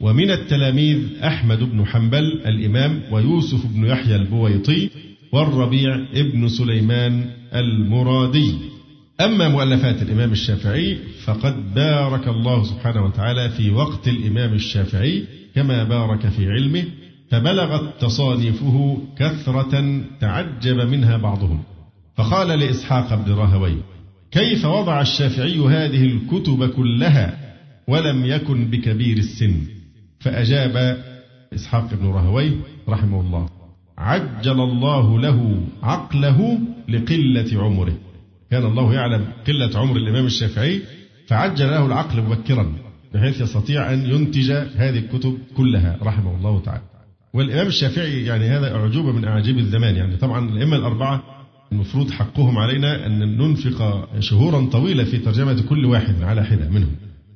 ومن 0.00 0.30
التلاميذ 0.30 0.98
أحمد 1.24 1.58
بن 1.58 1.86
حنبل 1.86 2.24
الإمام 2.46 3.02
ويوسف 3.10 3.66
بن 3.66 3.84
يحيى 3.84 4.16
البويطي 4.16 4.90
والربيع 5.32 5.94
ابن 6.14 6.48
سليمان 6.48 7.24
المرادي. 7.54 8.54
أما 9.20 9.48
مؤلفات 9.48 10.02
الإمام 10.02 10.32
الشافعي 10.32 10.98
فقد 11.24 11.74
بارك 11.74 12.28
الله 12.28 12.64
سبحانه 12.64 13.04
وتعالى 13.04 13.50
في 13.50 13.70
وقت 13.70 14.08
الإمام 14.08 14.54
الشافعي 14.54 15.24
كما 15.54 15.84
بارك 15.84 16.28
في 16.28 16.46
علمه 16.46 16.84
فبلغت 17.30 18.00
تصانيفه 18.00 18.98
كثرة 19.16 20.02
تعجب 20.20 20.76
منها 20.76 21.16
بعضهم. 21.16 21.62
فقال 22.16 22.48
لإسحاق 22.48 23.14
بن 23.14 23.32
راهوي 23.32 23.76
كيف 24.30 24.64
وضع 24.64 25.00
الشافعي 25.00 25.58
هذه 25.58 26.04
الكتب 26.04 26.70
كلها 26.70 27.38
ولم 27.88 28.24
يكن 28.24 28.64
بكبير 28.64 29.16
السن؟ 29.18 29.54
فأجاب 30.20 30.98
إسحاق 31.54 31.94
بن 31.94 32.06
راهوي 32.06 32.52
رحمه 32.88 33.20
الله 33.20 33.48
عجل 33.98 34.60
الله 34.60 35.20
له 35.20 35.60
عقله 35.82 36.58
لقلة 36.88 37.62
عمره. 37.62 37.98
كان 38.50 38.66
الله 38.66 38.94
يعلم 38.94 39.24
قلة 39.46 39.78
عمر 39.78 39.96
الإمام 39.96 40.26
الشافعي 40.26 40.82
فعجل 41.26 41.66
له 41.66 41.86
العقل 41.86 42.22
مبكرا 42.22 42.72
بحيث 43.14 43.40
يستطيع 43.40 43.92
أن 43.92 44.06
ينتج 44.06 44.50
هذه 44.52 44.98
الكتب 44.98 45.38
كلها 45.56 45.98
رحمه 46.02 46.36
الله 46.36 46.60
تعالى. 46.60 46.89
والإمام 47.32 47.66
الشافعي 47.66 48.24
يعني 48.24 48.44
هذا 48.44 48.74
أعجوبة 48.74 49.12
من 49.12 49.24
أعاجيب 49.24 49.58
الزمان. 49.58 49.96
يعني 49.96 50.16
طبعا 50.16 50.50
الأئمة 50.50 50.76
الأربعة 50.76 51.22
المفروض 51.72 52.10
حقهم 52.10 52.58
علينا 52.58 53.06
أن 53.06 53.36
ننفق 53.38 54.08
شهورا 54.20 54.66
طويلة 54.66 55.04
في 55.04 55.18
ترجمة 55.18 55.62
كل 55.68 55.84
واحد 55.84 56.22
على 56.22 56.44
حدة 56.44 56.68
منهم. 56.68 56.92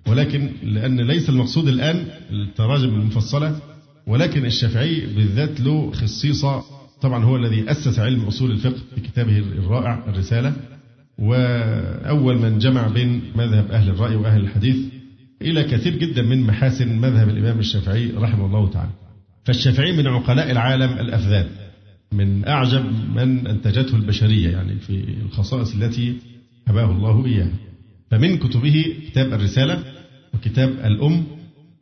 ولكن 0.09 0.51
لأن 0.63 1.01
ليس 1.01 1.29
المقصود 1.29 1.69
الآن 1.69 2.07
التراجم 2.31 2.89
المفصلة 2.89 3.59
ولكن 4.07 4.47
الشافعي 4.47 5.01
بالذات 5.17 5.61
له 5.61 5.93
خصيصة. 5.93 6.63
طبعا 7.01 7.25
هو 7.25 7.37
الذي 7.37 7.71
أسس 7.71 7.99
علم 7.99 8.25
أصول 8.25 8.51
الفقه 8.51 8.81
في 8.95 9.01
كتابه 9.01 9.39
الرائع 9.39 10.05
الرسالة. 10.09 10.53
وأول 11.19 12.39
من 12.39 12.59
جمع 12.59 12.89
بين 12.89 13.23
مذهب 13.37 13.71
أهل 13.71 13.89
الرأي 13.89 14.17
وأهل 14.17 14.41
الحديث 14.41 14.77
إلى 15.43 15.65
كثير 15.65 15.97
جدا 15.97 16.23
من 16.23 16.41
محاسن 16.41 16.99
مذهب 16.99 17.29
الإمام 17.29 17.59
الشافعي 17.59 18.11
رحمه 18.11 18.47
الله 18.47 18.71
تعالى. 18.71 18.91
فالشافعي 19.45 19.93
من 19.93 20.07
عقلاء 20.07 20.51
العالم 20.51 20.93
الأفذاذ 20.93 21.47
من 22.13 22.49
أعجب 22.49 22.85
من 23.15 23.47
أنتجته 23.47 23.97
البشرية 23.97 24.49
يعني 24.49 24.79
في 24.79 25.05
الخصائص 25.23 25.75
التي 25.75 26.17
هباه 26.69 26.91
الله 26.91 27.27
إياها. 27.27 27.53
فمن 28.11 28.39
كتبه 28.39 28.85
كتاب 29.07 29.33
الرسالة 29.33 29.83
وكتاب 30.35 30.69
الأم 30.69 31.25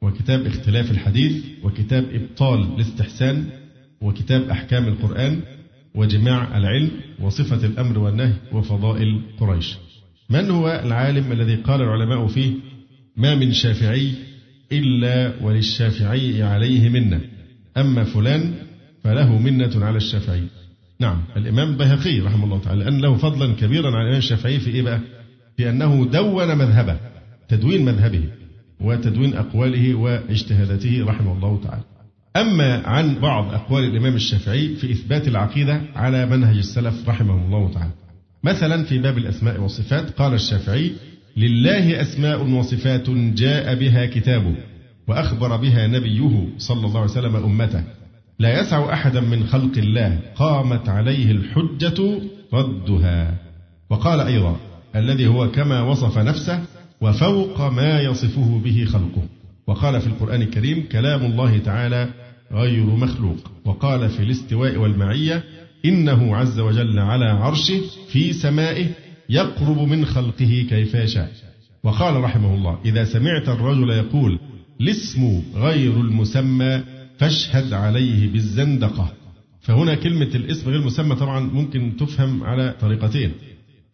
وكتاب 0.02 0.46
اختلاف 0.46 0.90
الحديث 0.90 1.44
وكتاب 1.62 2.04
إبطال 2.12 2.74
الاستحسان 2.74 3.46
وكتاب 4.00 4.50
أحكام 4.50 4.88
القرآن 4.88 5.40
وجماع 5.94 6.56
العلم 6.58 6.90
وصفة 7.20 7.66
الأمر 7.66 7.98
والنهي 7.98 8.32
وفضائل 8.52 9.20
قريش. 9.40 9.76
من 10.30 10.50
هو 10.50 10.82
العالم 10.84 11.32
الذي 11.32 11.54
قال 11.54 11.82
العلماء 11.82 12.26
فيه 12.26 12.52
ما 13.16 13.34
من 13.34 13.52
شافعي 13.52 14.12
إلا 14.72 15.32
وللشافعي 15.42 16.42
عليه 16.42 16.88
منة 16.88 17.20
أما 17.76 18.04
فلان 18.04 18.54
فله 19.04 19.38
منة 19.38 19.84
على 19.84 19.96
الشافعي. 19.96 20.42
نعم 21.00 21.18
الإمام 21.36 21.68
البيهقي 21.70 22.20
رحمه 22.20 22.44
الله 22.44 22.58
تعالى 22.58 22.84
لأن 22.84 23.00
له 23.00 23.14
فضلا 23.16 23.54
كبيرا 23.54 23.90
على 23.90 24.02
الإمام 24.02 24.18
الشافعي 24.18 24.60
في 24.60 24.70
إيه 24.70 24.82
بقى؟ 24.82 25.00
في 25.56 25.70
أنه 25.70 26.06
دون 26.12 26.58
مذهبه 26.58 26.96
تدوين 27.48 27.84
مذهبه 27.84 28.24
وتدوين 28.80 29.34
أقواله 29.34 29.94
واجتهاداته 29.94 31.04
رحمه 31.04 31.32
الله 31.32 31.60
تعالى. 31.64 31.82
أما 32.36 32.82
عن 32.86 33.14
بعض 33.14 33.54
أقوال 33.54 33.84
الإمام 33.84 34.14
الشافعي 34.14 34.74
في 34.74 34.92
إثبات 34.92 35.28
العقيدة 35.28 35.80
على 35.94 36.26
منهج 36.26 36.56
السلف 36.56 37.08
رحمه 37.08 37.46
الله 37.46 37.70
تعالى. 37.72 37.92
مثلا 38.44 38.84
في 38.84 38.98
باب 38.98 39.18
الأسماء 39.18 39.60
والصفات 39.60 40.10
قال 40.10 40.34
الشافعي 40.34 40.92
لله 41.36 42.02
أسماء 42.02 42.44
وصفات 42.44 43.10
جاء 43.10 43.74
بها 43.74 44.06
كتابه 44.06 44.54
وأخبر 45.08 45.56
بها 45.56 45.86
نبيه 45.86 46.48
صلى 46.58 46.86
الله 46.86 47.00
عليه 47.00 47.10
وسلم 47.10 47.36
أمته. 47.36 47.84
لا 48.38 48.60
يسع 48.60 48.92
أحدا 48.92 49.20
من 49.20 49.46
خلق 49.46 49.78
الله 49.78 50.20
قامت 50.36 50.88
عليه 50.88 51.30
الحجة 51.30 52.20
ردها. 52.52 53.34
وقال 53.90 54.20
أيضا 54.20 54.56
الذي 54.96 55.26
هو 55.26 55.50
كما 55.50 55.82
وصف 55.82 56.18
نفسه 56.18 56.62
وفوق 57.00 57.60
ما 57.60 58.00
يصفه 58.00 58.60
به 58.64 58.84
خلقه. 58.84 59.22
وقال 59.66 60.00
في 60.00 60.06
القرآن 60.06 60.42
الكريم 60.42 60.84
كلام 60.92 61.24
الله 61.24 61.58
تعالى 61.58 62.08
غير 62.52 62.84
مخلوق. 62.84 63.36
وقال 63.64 64.08
في 64.08 64.22
الاستواء 64.22 64.76
والمعية 64.76 65.44
إنه 65.84 66.36
عز 66.36 66.60
وجل 66.60 66.98
على 66.98 67.24
عرشه 67.24 67.80
في 68.08 68.32
سمائه 68.32 68.86
يقرب 69.28 69.78
من 69.78 70.04
خلقه 70.04 70.66
كيف 70.70 70.94
يشاء. 70.94 71.32
وقال 71.84 72.24
رحمه 72.24 72.54
الله 72.54 72.78
إذا 72.84 73.04
سمعت 73.04 73.48
الرجل 73.48 73.90
يقول 73.90 74.38
الاسم 74.82 75.42
غير 75.54 76.00
المسمى 76.00 76.82
فاشهد 77.18 77.72
عليه 77.72 78.32
بالزندقة. 78.32 79.12
فهنا 79.60 79.94
كلمة 79.94 80.30
الاسم 80.34 80.70
غير 80.70 80.80
المسمى 80.80 81.16
طبعا 81.16 81.40
ممكن 81.40 81.92
تفهم 81.98 82.42
على 82.42 82.74
طريقتين. 82.80 83.32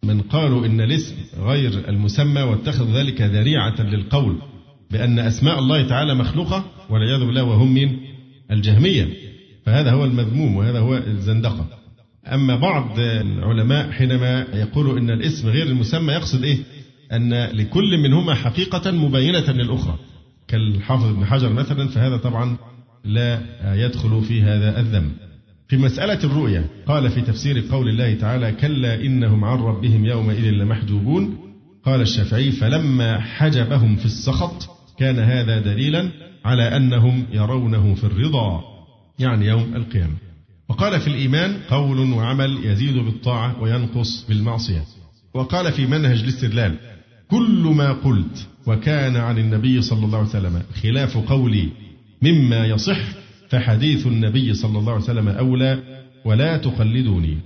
من 0.03 0.21
قالوا 0.21 0.65
إن 0.65 0.81
الاسم 0.81 1.15
غير 1.39 1.89
المسمى 1.89 2.41
واتخذوا 2.41 2.99
ذلك 2.99 3.21
ذريعة 3.21 3.81
للقول 3.81 4.35
بأن 4.91 5.19
أسماء 5.19 5.59
الله 5.59 5.87
تعالى 5.87 6.15
مخلوقة 6.15 6.65
والعياذ 6.89 7.19
بالله 7.19 7.43
وهم 7.43 7.73
من 7.73 7.89
الجهمية. 8.51 9.07
فهذا 9.65 9.91
هو 9.91 10.05
المذموم 10.05 10.55
وهذا 10.55 10.79
هو 10.79 10.97
الزندقة. 10.97 11.67
أما 12.27 12.55
بعض 12.55 12.99
العلماء 12.99 13.91
حينما 13.91 14.45
يقولوا 14.53 14.97
إن 14.97 15.09
الاسم 15.09 15.47
غير 15.47 15.67
المسمى 15.67 16.13
يقصد 16.13 16.43
إيه؟ 16.43 16.57
أن 17.11 17.33
لكل 17.33 17.97
منهما 17.97 18.33
حقيقة 18.33 18.91
مبينة 18.91 19.51
للأخرى. 19.51 19.99
كالحافظ 20.49 21.05
ابن 21.05 21.25
حجر 21.25 21.53
مثلا 21.53 21.87
فهذا 21.87 22.17
طبعا 22.17 22.57
لا 23.03 23.41
يدخل 23.75 24.21
في 24.21 24.41
هذا 24.41 24.79
الذم 24.79 25.11
في 25.67 25.77
مسألة 25.77 26.23
الرؤيا 26.23 26.65
قال 26.87 27.09
في 27.09 27.21
تفسير 27.21 27.63
قول 27.71 27.89
الله 27.89 28.13
تعالى 28.13 28.51
كلا 28.51 29.01
إنهم 29.01 29.45
عن 29.45 29.57
ربهم 29.57 30.05
يومئذ 30.05 30.49
لمحجوبون 30.49 31.37
قال 31.85 32.01
الشافعي 32.01 32.51
فلما 32.51 33.19
حجبهم 33.19 33.95
في 33.95 34.05
السخط 34.05 34.69
كان 34.99 35.19
هذا 35.19 35.59
دليلا 35.59 36.09
على 36.45 36.77
أنهم 36.77 37.25
يرونه 37.31 37.95
في 37.95 38.03
الرضا 38.03 38.63
يعني 39.19 39.45
يوم 39.45 39.75
القيامة 39.75 40.15
وقال 40.69 40.99
في 40.99 41.07
الإيمان 41.07 41.57
قول 41.69 42.13
وعمل 42.13 42.65
يزيد 42.65 42.97
بالطاعة 42.97 43.61
وينقص 43.61 44.25
بالمعصية 44.29 44.83
وقال 45.33 45.71
في 45.71 45.85
منهج 45.85 46.19
الاستدلال 46.21 46.75
كل 47.29 47.73
ما 47.77 47.93
قلت 47.93 48.48
وكان 48.69 49.15
عن 49.15 49.37
النبي 49.37 49.81
صلى 49.81 50.05
الله 50.05 50.17
عليه 50.17 50.29
وسلم 50.29 50.61
خلاف 50.83 51.17
قولي 51.17 51.69
مما 52.21 52.65
يصح 52.65 52.99
فحديث 53.49 54.07
النبي 54.07 54.53
صلى 54.53 54.79
الله 54.79 54.93
عليه 54.93 55.03
وسلم 55.03 55.27
أولى 55.27 55.79
ولا 56.25 56.57
تقلدوني. 56.57 57.37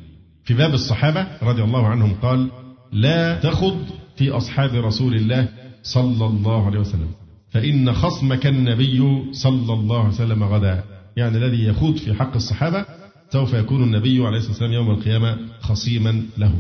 في 0.43 0.53
باب 0.53 0.74
الصحابة 0.74 1.28
رضي 1.43 1.63
الله 1.63 1.88
عنهم 1.88 2.13
قال 2.13 2.49
لا 2.91 3.39
تخض 3.39 3.86
في 4.15 4.30
أصحاب 4.30 4.76
رسول 4.76 5.15
الله 5.15 5.47
صلى 5.84 6.26
الله 6.26 6.65
عليه 6.65 6.80
وسلم 6.80 7.07
فإن 7.51 7.93
خصمك 7.93 8.47
النبي 8.47 9.24
صلى 9.32 9.74
الله 9.74 9.99
عليه 9.99 10.13
وسلم 10.13 10.43
غدا. 10.43 10.84
يعني 11.17 11.38
الذي 11.38 11.63
يخوض 11.63 11.95
في 11.97 12.13
حق 12.13 12.36
الصحابة 12.36 12.86
سوف 13.30 13.53
يكون 13.53 13.84
النبي 13.84 14.26
عليه 14.26 14.38
الصلاة 14.38 14.51
والسلام 14.51 14.74
يوم 14.74 14.91
القيامة 14.91 15.38
خصيما 15.61 16.24
له. 16.38 16.53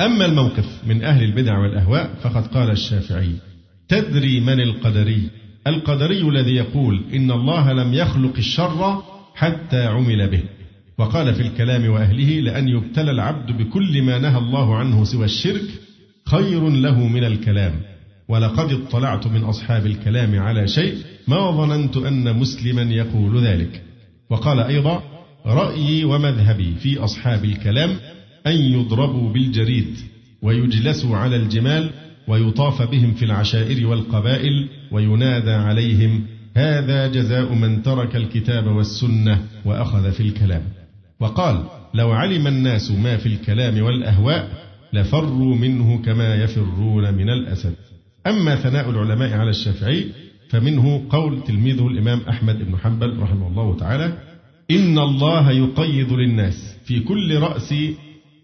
أما 0.00 0.24
الموقف 0.24 0.82
من 0.86 1.04
أهل 1.04 1.24
البدع 1.24 1.58
والأهواء 1.58 2.10
فقد 2.22 2.46
قال 2.46 2.70
الشافعي 2.70 3.30
تدري 3.88 4.40
من 4.40 4.60
القدري؟ 4.60 5.30
القدري 5.66 6.28
الذي 6.28 6.54
يقول 6.54 7.02
إن 7.14 7.30
الله 7.30 7.72
لم 7.72 7.94
يخلق 7.94 8.36
الشر 8.38 9.02
حتى 9.34 9.86
عمل 9.86 10.28
به. 10.28 10.42
وقال 10.98 11.34
في 11.34 11.42
الكلام 11.42 11.90
وأهله 11.90 12.40
لأن 12.40 12.68
يبتلى 12.68 13.10
العبد 13.10 13.52
بكل 13.52 14.02
ما 14.02 14.18
نهى 14.18 14.38
الله 14.38 14.76
عنه 14.76 15.04
سوى 15.04 15.24
الشرك 15.24 15.68
خير 16.26 16.68
له 16.68 17.06
من 17.06 17.24
الكلام. 17.24 17.72
ولقد 18.28 18.72
اطلعت 18.72 19.26
من 19.26 19.44
أصحاب 19.44 19.86
الكلام 19.86 20.38
على 20.38 20.68
شيء 20.68 20.96
ما 21.28 21.50
ظننت 21.50 21.96
أن 21.96 22.36
مسلما 22.36 22.82
يقول 22.82 23.44
ذلك. 23.44 23.82
وقال 24.30 24.60
أيضا 24.60 25.02
رأيي 25.46 26.04
ومذهبي 26.04 26.74
في 26.74 26.98
أصحاب 26.98 27.44
الكلام 27.44 27.96
أن 28.46 28.52
يضربوا 28.52 29.32
بالجريد 29.32 29.96
ويجلسوا 30.42 31.16
على 31.16 31.36
الجمال 31.36 31.90
ويطاف 32.28 32.82
بهم 32.82 33.14
في 33.14 33.24
العشائر 33.24 33.86
والقبائل 33.86 34.68
وينادى 34.92 35.50
عليهم 35.50 36.26
هذا 36.56 37.06
جزاء 37.06 37.54
من 37.54 37.82
ترك 37.82 38.16
الكتاب 38.16 38.66
والسنة 38.66 39.42
وأخذ 39.64 40.12
في 40.12 40.20
الكلام. 40.20 40.62
وقال 41.20 41.64
لو 41.94 42.12
علم 42.12 42.46
الناس 42.46 42.90
ما 42.90 43.16
في 43.16 43.26
الكلام 43.26 43.82
والأهواء 43.82 44.48
لفروا 44.92 45.56
منه 45.56 46.02
كما 46.02 46.34
يفرون 46.34 47.14
من 47.14 47.30
الأسد. 47.30 47.74
أما 48.26 48.56
ثناء 48.56 48.90
العلماء 48.90 49.32
على 49.32 49.50
الشافعي 49.50 50.06
فمنه 50.48 51.06
قول 51.10 51.44
تلميذه 51.44 51.86
الإمام 51.86 52.20
أحمد 52.28 52.58
بن 52.58 52.76
حنبل 52.76 53.18
رحمه 53.18 53.48
الله 53.48 53.76
تعالى 53.76 54.18
إن 54.70 54.98
الله 54.98 55.50
يقيض 55.50 56.12
للناس 56.12 56.76
في 56.84 57.00
كل 57.00 57.38
رأس 57.38 57.74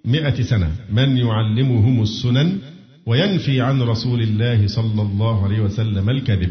مئة 0.05 0.43
سنة 0.43 0.71
من 0.93 1.17
يعلمهم 1.17 2.03
السنن 2.03 2.59
وينفي 3.07 3.61
عن 3.61 3.83
رسول 3.83 4.23
الله 4.23 4.67
صلى 4.67 5.03
الله 5.03 5.45
عليه 5.45 5.61
وسلم 5.61 6.11
الكذب. 6.11 6.51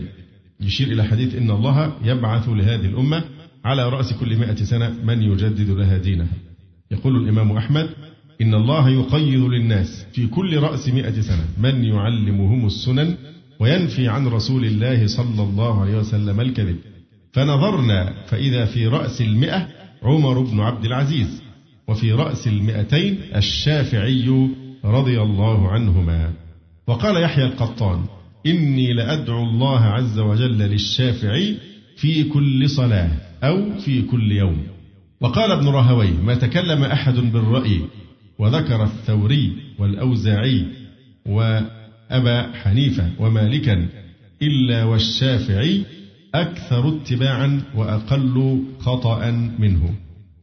يشير 0.62 0.88
إلى 0.88 1.04
حديث 1.04 1.36
إن 1.36 1.52
الله 1.52 1.94
يبعث 2.04 2.50
لهذه 2.50 2.86
الأمة 2.86 3.24
على 3.66 3.90
رأس 3.90 4.14
كل 4.14 4.38
مئة 4.38 4.56
سنة 4.56 4.90
من 5.04 5.22
يجدد 5.22 5.70
لها 5.70 5.98
دينها 5.98 6.38
يقول 6.92 7.24
الإمام 7.24 7.52
أحمد 7.52 7.90
إن 8.42 8.54
الله 8.54 8.90
يقيض 8.90 9.44
للناس 9.44 10.06
في 10.14 10.28
كل 10.28 10.58
رأس 10.58 10.90
مئة 10.90 11.22
سنة 11.22 11.46
من 11.58 11.84
يعلمهم 11.84 12.66
السنن 12.66 13.16
وينفي 13.60 14.08
عن 14.08 14.28
رسول 14.28 14.66
الله 14.66 15.08
صلى 15.08 15.44
الله 15.44 15.82
عليه 15.82 15.98
وسلم 15.98 16.42
الكذب. 16.42 16.78
فنظرنا 17.34 18.14
فإذا 18.28 18.66
في 18.66 18.88
رأس 18.88 19.22
المئة 19.22 19.68
عمر 20.04 20.40
بن 20.40 20.60
عبد 20.60 20.86
العزيز 20.86 21.42
وفي 21.88 22.12
رأس 22.12 22.48
المئتين 22.48 23.18
الشافعي 23.36 24.50
رضي 24.86 25.22
الله 25.22 25.68
عنهما. 25.68 26.34
وقال 26.88 27.24
يحيى 27.24 27.46
القطان 27.46 28.06
إني 28.46 28.94
لأدعو 28.94 29.44
الله 29.44 29.80
عز 29.80 30.20
وجل 30.20 30.58
للشافعي 30.58 31.58
في 31.98 32.24
كل 32.24 32.70
صلاة 32.70 33.10
أو 33.44 33.80
في 33.80 34.02
كل 34.02 34.32
يوم. 34.32 34.64
وقال 35.22 35.52
ابن 35.52 35.68
راهويه 35.68 36.22
ما 36.24 36.36
تكلم 36.36 36.84
أحد 36.84 37.14
بالرأي 37.14 37.82
وذكر 38.40 38.84
الثوري 38.84 39.52
والأوزاعي 39.80 40.66
وأبا 41.26 42.52
حنيفة 42.54 43.10
ومالكا 43.20 43.88
إلا 44.42 44.84
والشافعي 44.84 45.84
أكثر 46.36 46.90
اتباعا 46.90 47.62
وأقل 47.76 48.64
خطأ 48.80 49.32
منه. 49.60 49.96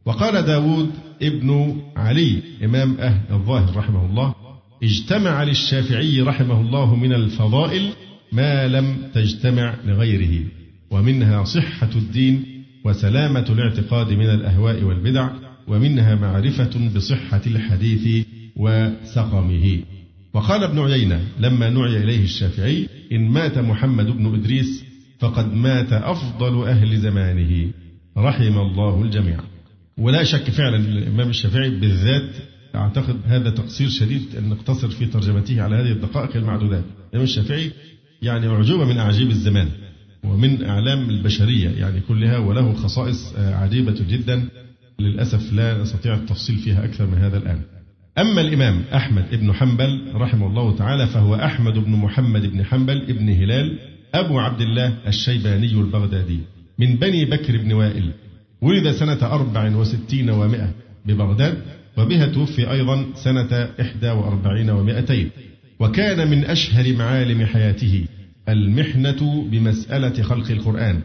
وقال 0.09 0.41
داود 0.45 0.89
ابن 1.21 1.81
علي 1.95 2.41
إمام 2.63 2.97
أهل 2.99 3.21
الظاهر 3.31 3.77
رحمه 3.77 4.05
الله 4.05 4.35
اجتمع 4.83 5.43
للشافعي 5.43 6.21
رحمه 6.21 6.61
الله 6.61 6.95
من 6.95 7.13
الفضائل 7.13 7.89
ما 8.31 8.67
لم 8.67 8.97
تجتمع 9.13 9.75
لغيره 9.85 10.45
ومنها 10.91 11.43
صحة 11.43 11.89
الدين 11.95 12.43
وسلامة 12.85 13.45
الاعتقاد 13.49 14.13
من 14.13 14.29
الأهواء 14.29 14.83
والبدع 14.83 15.29
ومنها 15.67 16.15
معرفة 16.15 16.89
بصحة 16.95 17.41
الحديث 17.47 18.25
وسقمه. 18.55 19.79
وقال 20.33 20.63
ابن 20.63 20.79
عيينة 20.79 21.21
لما 21.39 21.69
نعي 21.69 22.03
إليه 22.03 22.23
الشافعي 22.23 22.87
إن 23.11 23.29
مات 23.29 23.57
محمد 23.57 24.05
بن 24.05 24.33
إدريس 24.33 24.83
فقد 25.19 25.53
مات 25.53 25.93
أفضل 25.93 26.67
أهل 26.67 26.97
زمانه. 26.97 27.71
رحم 28.17 28.57
الله 28.57 29.01
الجميع. 29.01 29.39
ولا 29.99 30.23
شك 30.23 30.49
فعلا 30.49 30.77
الإمام 30.77 31.29
الشافعي 31.29 31.69
بالذات 31.69 32.29
أعتقد 32.75 33.17
هذا 33.25 33.49
تقصير 33.49 33.89
شديد 33.89 34.21
أن 34.37 34.49
نقتصر 34.49 34.89
في 34.89 35.05
ترجمته 35.05 35.61
على 35.61 35.75
هذه 35.75 35.91
الدقائق 35.91 36.35
المعدودات. 36.35 36.83
الإمام 37.09 37.23
الشافعي 37.23 37.71
يعني 38.21 38.47
أعجوبة 38.47 38.85
من 38.85 38.97
أعاجيب 38.97 39.29
الزمان 39.29 39.67
ومن 40.23 40.63
أعلام 40.63 41.09
البشرية 41.09 41.69
يعني 41.69 42.01
كلها 42.07 42.37
وله 42.37 42.73
خصائص 42.73 43.33
عجيبة 43.37 43.95
جدا. 44.09 44.49
للأسف 44.99 45.53
لا 45.53 45.81
نستطيع 45.81 46.13
التفصيل 46.13 46.57
فيها 46.57 46.85
أكثر 46.85 47.05
من 47.05 47.17
هذا 47.17 47.37
الآن. 47.37 47.61
أما 48.17 48.41
الإمام 48.41 48.83
أحمد 48.93 49.25
بن 49.31 49.53
حنبل 49.53 50.11
رحمه 50.13 50.47
الله 50.47 50.75
تعالى 50.75 51.07
فهو 51.07 51.35
أحمد 51.35 51.73
بن 51.73 51.91
محمد 51.91 52.45
بن 52.45 52.65
حنبل 52.65 53.05
بن 53.13 53.29
هلال 53.29 53.79
أبو 54.13 54.39
عبد 54.39 54.61
الله 54.61 54.97
الشيباني 55.07 55.71
البغدادي 55.71 56.39
من 56.79 56.95
بني 56.95 57.25
بكر 57.25 57.57
بن 57.57 57.73
وائل. 57.73 58.11
ولد 58.61 58.91
سنة 58.91 59.17
أربع 59.21 59.75
وستين 59.75 60.29
ومائة 60.29 60.69
ببغداد 61.05 61.57
وبها 61.97 62.25
توفي 62.25 62.71
أيضا 62.71 63.05
سنة 63.15 63.69
إحدى 63.81 64.09
وأربعين 64.09 64.69
ومائتين. 64.69 65.29
وكان 65.79 66.27
من 66.31 66.45
أشهر 66.45 66.93
معالم 66.95 67.45
حياته 67.45 68.05
المحنة 68.49 69.47
بمسألة 69.51 70.23
خلق 70.23 70.51
القرآن 70.51 70.99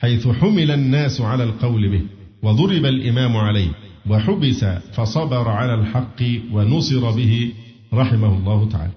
حيث 0.00 0.28
حمل 0.28 0.70
الناس 0.70 1.20
على 1.20 1.44
القول 1.44 1.88
به 1.88 2.02
وضرب 2.42 2.84
الإمام 2.84 3.36
عليه 3.36 3.68
وحبس 4.10 4.64
فصبر 4.92 5.48
على 5.48 5.74
الحق 5.74 6.22
ونصر 6.52 7.10
به 7.10 7.52
رحمه 7.94 8.38
الله 8.38 8.68
تعالى. 8.68 8.92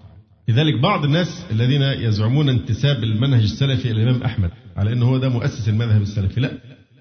لذلك 0.49 0.79
بعض 0.81 1.05
الناس 1.05 1.45
الذين 1.51 1.81
يزعمون 1.81 2.49
انتساب 2.49 3.03
المنهج 3.03 3.41
السلفي 3.41 3.91
إلى 3.91 4.03
الإمام 4.03 4.23
أحمد 4.23 4.49
على 4.77 4.93
أنه 4.93 5.05
هو 5.05 5.17
ده 5.17 5.29
مؤسس 5.29 5.69
المذهب 5.69 6.01
السلفي 6.01 6.39
لا. 6.41 6.51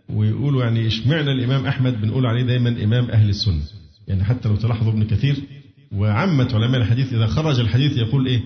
ويقولوا 0.09 0.64
يعني 0.64 0.86
اشمعنى 0.86 1.32
الإمام 1.32 1.66
أحمد 1.66 2.00
بنقول 2.00 2.26
عليه 2.26 2.42
دايما 2.42 2.84
إمام 2.84 3.11
أهل 3.11 3.28
السنة. 3.28 3.62
يعني 4.09 4.24
حتى 4.24 4.48
لو 4.48 4.57
تلاحظوا 4.57 4.92
ابن 4.92 5.04
كثير 5.04 5.36
وعامة 5.92 6.48
علماء 6.54 6.80
الحديث 6.80 7.12
إذا 7.12 7.26
خرج 7.26 7.61
الحديث 7.61 7.96
يقول 7.96 8.26
إيه؟ 8.26 8.40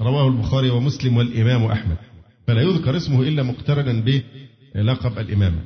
رواه 0.00 0.28
البخاري 0.28 0.70
ومسلم 0.70 1.16
والإمام 1.16 1.64
أحمد. 1.64 1.96
فلا 2.46 2.62
يذكر 2.62 2.96
اسمه 2.96 3.22
إلا 3.22 3.42
مقترنا 3.42 4.04
بلقب 4.74 5.18
الإمامة 5.18 5.58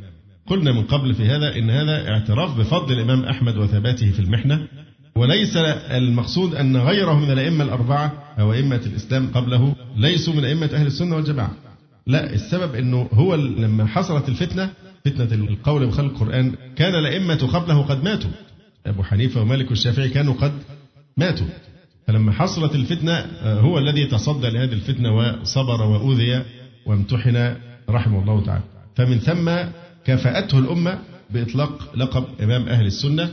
قلنا 0.46 0.72
من 0.72 0.82
قبل 0.82 1.14
في 1.14 1.24
هذا 1.24 1.56
إن 1.56 1.70
هذا 1.70 2.08
اعتراف 2.08 2.58
بفضل 2.58 2.92
الإمام 2.92 3.24
أحمد 3.24 3.56
وثباته 3.56 4.10
في 4.10 4.20
المحنة. 4.20 4.66
وليس 5.16 5.56
المقصود 5.90 6.54
أن 6.54 6.76
غيره 6.76 7.18
من 7.18 7.30
الأئمة 7.30 7.64
الأربعة 7.64 8.34
أو 8.38 8.52
أئمة 8.52 8.80
الإسلام 8.86 9.26
قبله 9.34 9.74
ليسوا 9.96 10.34
من 10.34 10.44
أئمة 10.44 10.66
أهل 10.66 10.86
السنة 10.86 11.16
والجماعة. 11.16 11.52
لا 12.06 12.32
السبب 12.32 12.74
أنه 12.74 13.08
هو 13.12 13.34
لما 13.34 13.86
حصلت 13.86 14.28
الفتنة 14.28 14.70
فتنة 15.04 15.34
القول 15.34 15.86
بخلق 15.86 16.10
القرآن. 16.10 16.54
كان 16.76 16.94
الأئمة 16.94 17.48
قبله 17.52 17.82
قد 17.82 18.04
ماتوا. 18.04 18.30
أبو 18.86 19.02
حنيفة 19.02 19.40
ومالك 19.40 19.70
والشافعي 19.70 20.08
كانوا 20.08 20.34
قد 20.34 20.52
ماتوا. 21.16 21.46
فلما 22.06 22.32
حصلت 22.32 22.74
الفتنة 22.74 23.26
هو 23.42 23.78
الذي 23.78 24.06
تصدى 24.06 24.50
لهذه 24.50 24.72
الفتنة 24.72 25.16
وصبر 25.16 25.82
وأوذي 25.82 26.42
وامتحن 26.86 27.56
رحمه 27.90 28.22
الله 28.22 28.44
تعالى. 28.44 28.62
فمن 28.96 29.18
ثم 29.18 29.50
كافأته 30.06 30.58
الأمة 30.58 30.98
بإطلاق 31.30 31.96
لقب 31.96 32.24
إمام 32.42 32.68
أهل 32.68 32.86
السنة. 32.86 33.30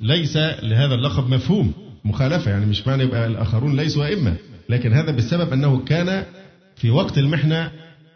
ليس 0.00 0.36
لهذا 0.36 0.94
اللقب 0.94 1.28
مفهوم 1.28 1.72
مخالفة 2.04 2.50
يعني 2.50 2.66
مش 2.66 2.86
معنى 2.86 3.02
يبقى 3.02 3.26
الآخرون 3.26 3.76
ليسوا 3.76 4.06
أئمة. 4.06 4.36
لكن 4.68 4.92
هذا 4.92 5.12
بسبب 5.12 5.52
أنه 5.52 5.84
كان 5.84 6.24
في 6.76 6.90
وقت 6.90 7.18
المحنة 7.18 7.70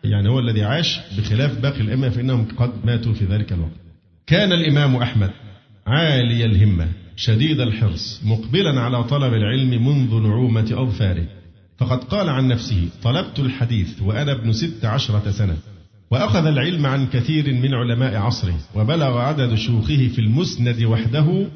يعني 0.05 0.29
هو 0.29 0.39
الذي 0.39 0.63
عاش 0.63 1.01
بخلاف 1.19 1.59
باقي 1.59 1.81
الأئمة 1.81 2.09
فإنهم 2.09 2.47
قد 2.57 2.71
ماتوا 2.85 3.13
في 3.13 3.25
ذلك 3.25 3.53
الوقت. 3.53 3.73
كان 4.27 4.53
الإمام 4.53 4.97
أحمد 4.97 5.31
عالي 5.87 6.45
الهمة 6.45 6.89
شديد 7.17 7.61
الحرص 7.61 8.21
مقبلا 8.25 8.81
على 8.81 9.05
طلب 9.05 9.35
العلم 9.35 9.87
منذ 9.87 10.23
نعومة 10.23 10.69
أظفاره. 10.73 11.27
فقد 11.79 12.05
قال 12.05 12.29
عن 12.29 12.49
نفسه 12.49 12.89
طلبت 13.03 13.39
الحديث 13.39 14.03
وأنا 14.03 14.33
ابن 14.33 14.53
ست 14.53 14.85
عشرة 14.85 15.31
سنة 15.31 15.57
وأخذ 16.11 16.47
العلم 16.47 16.87
عن 16.87 17.07
كثير 17.07 17.55
من 17.55 17.75
علماء 17.75 18.17
عصره 18.17 18.59
وبلغ 18.75 19.19
عدد 19.19 19.55
شيوخه 19.55 20.09
في 20.09 20.19
المسند 20.19 20.83
وحده 20.83 21.47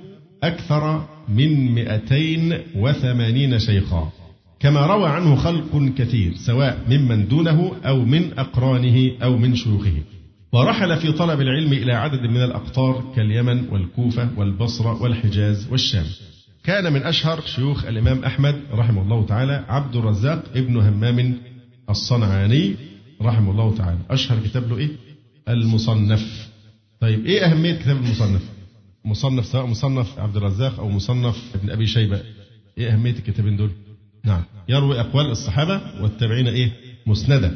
أكثر 0.43 1.09
من 1.28 1.74
مئتين 1.74 2.59
وثمانين 2.76 3.59
شيخا. 3.59 4.12
كما 4.62 4.86
روى 4.86 5.08
عنه 5.08 5.36
خلق 5.36 5.94
كثير 5.96 6.34
سواء 6.34 6.84
ممن 6.88 7.28
دونه 7.28 7.72
أو 7.84 8.04
من 8.04 8.38
أقرانه 8.38 9.10
أو 9.22 9.36
من 9.36 9.54
شيوخه. 9.54 10.02
ورحل 10.52 10.96
في 10.96 11.12
طلب 11.12 11.40
العلم 11.40 11.72
إلى 11.72 11.92
عدد 11.92 12.20
من 12.20 12.44
الأقطار 12.44 13.12
كاليمن 13.16 13.68
والكوفة 13.68 14.28
والبصرة 14.36 15.02
والحجاز 15.02 15.68
والشام. 15.70 16.04
كان 16.64 16.92
من 16.92 17.02
أشهر 17.02 17.40
شيوخ 17.40 17.84
الإمام 17.84 18.24
أحمد 18.24 18.60
رحمه 18.72 19.02
الله 19.02 19.26
تعالى 19.26 19.64
عبد 19.68 19.96
الرزاق 19.96 20.44
ابن 20.54 20.76
همام 20.76 21.34
الصنعاني 21.90 22.74
رحمه 23.22 23.50
الله 23.50 23.76
تعالى. 23.76 23.98
أشهر 24.10 24.38
كتاب 24.44 24.68
له 24.68 24.78
إيه؟ 24.78 24.90
المصنف. 25.48 26.48
طيب 27.00 27.26
إيه 27.26 27.44
أهمية 27.44 27.74
كتاب 27.74 27.96
المصنف؟ 27.96 28.42
مصنف 29.04 29.46
سواء 29.46 29.66
مصنف 29.66 30.18
عبد 30.18 30.36
الرزاق 30.36 30.80
أو 30.80 30.88
مصنف 30.88 31.42
ابن 31.54 31.70
أبي 31.70 31.86
شيبة. 31.86 32.20
إيه 32.78 32.92
أهمية 32.92 33.10
الكتابين 33.10 33.56
دول؟ 33.56 33.70
نعم. 34.25 34.43
يروي 34.68 35.01
أقوال 35.01 35.31
الصحابة 35.31 35.81
والتابعين 36.03 36.49
إيه؟ 36.49 36.73
مسندة 37.07 37.53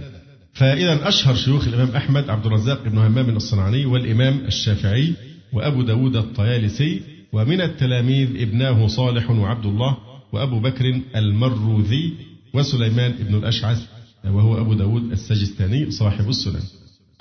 فإذا 0.53 1.09
أشهر 1.09 1.35
شيوخ 1.35 1.69
الإمام 1.69 1.97
أحمد 1.97 2.31
عبد 2.31 2.47
الرزاق 2.47 2.83
بن 2.83 2.99
همام 2.99 3.37
الصنعاني 3.37 3.87
والإمام 3.87 4.39
الشافعي 4.47 5.15
وأبو 5.53 5.83
داود 5.83 6.17
الطيالسي 6.17 7.01
ومن 7.33 7.61
التلاميذ 7.61 8.43
ابناه 8.43 8.87
صالح 8.87 9.31
وعبد 9.31 9.67
الله 9.67 9.97
وأبو 10.33 10.61
بكر 10.61 11.01
المروذي 11.17 12.15
وسليمان 12.55 13.13
بن 13.13 13.35
الأشعث 13.35 13.83
وهو 14.25 14.61
أبو 14.61 14.75
داود 14.75 15.13
السجستاني 15.13 15.91
صاحب 15.91 16.29
السنن. 16.29 16.63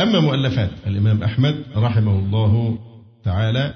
أما 0.02 0.20
مؤلفات 0.20 0.70
الإمام 0.88 1.24
أحمد 1.24 1.56
رحمه 1.76 2.20
الله 2.20 2.80
تعالى 3.24 3.74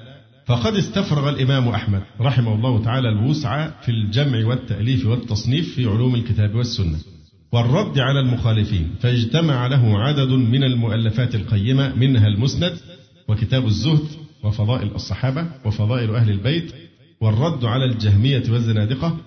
فقد 0.50 0.76
استفرغ 0.76 1.30
الإمام 1.30 1.68
أحمد 1.68 2.02
رحمه 2.22 2.56
الله 2.56 2.84
تعالى 2.84 3.10
الوسع 3.10 3.70
في 3.82 3.90
الجمع 3.90 4.46
والتأليف 4.48 5.06
والتصنيف 5.06 5.76
في 5.76 5.86
علوم 5.86 6.16
الكتاب 6.16 6.56
والسنة 6.56 6.98
والرد 7.52 8.00
على 8.00 8.20
المخالفين 8.20 8.90
فاجتمع 9.02 9.68
له 9.68 10.00
عدد 10.00 10.30
من 10.30 10.64
المؤلفات 10.64 11.36
القيمة 11.36 11.96
منها 11.96 12.28
المسند 12.28 12.78
وكتاب 13.28 13.66
الزهد 13.66 14.08
وفضائل 14.44 14.92
الصحابة 14.96 15.48
وفضائل 15.66 16.16
أهل 16.16 16.30
البيت 16.30 16.72
والرد 17.22 17.66
على 17.66 17.86
الجهمية 17.86 18.44
والزنادقة 18.50 19.18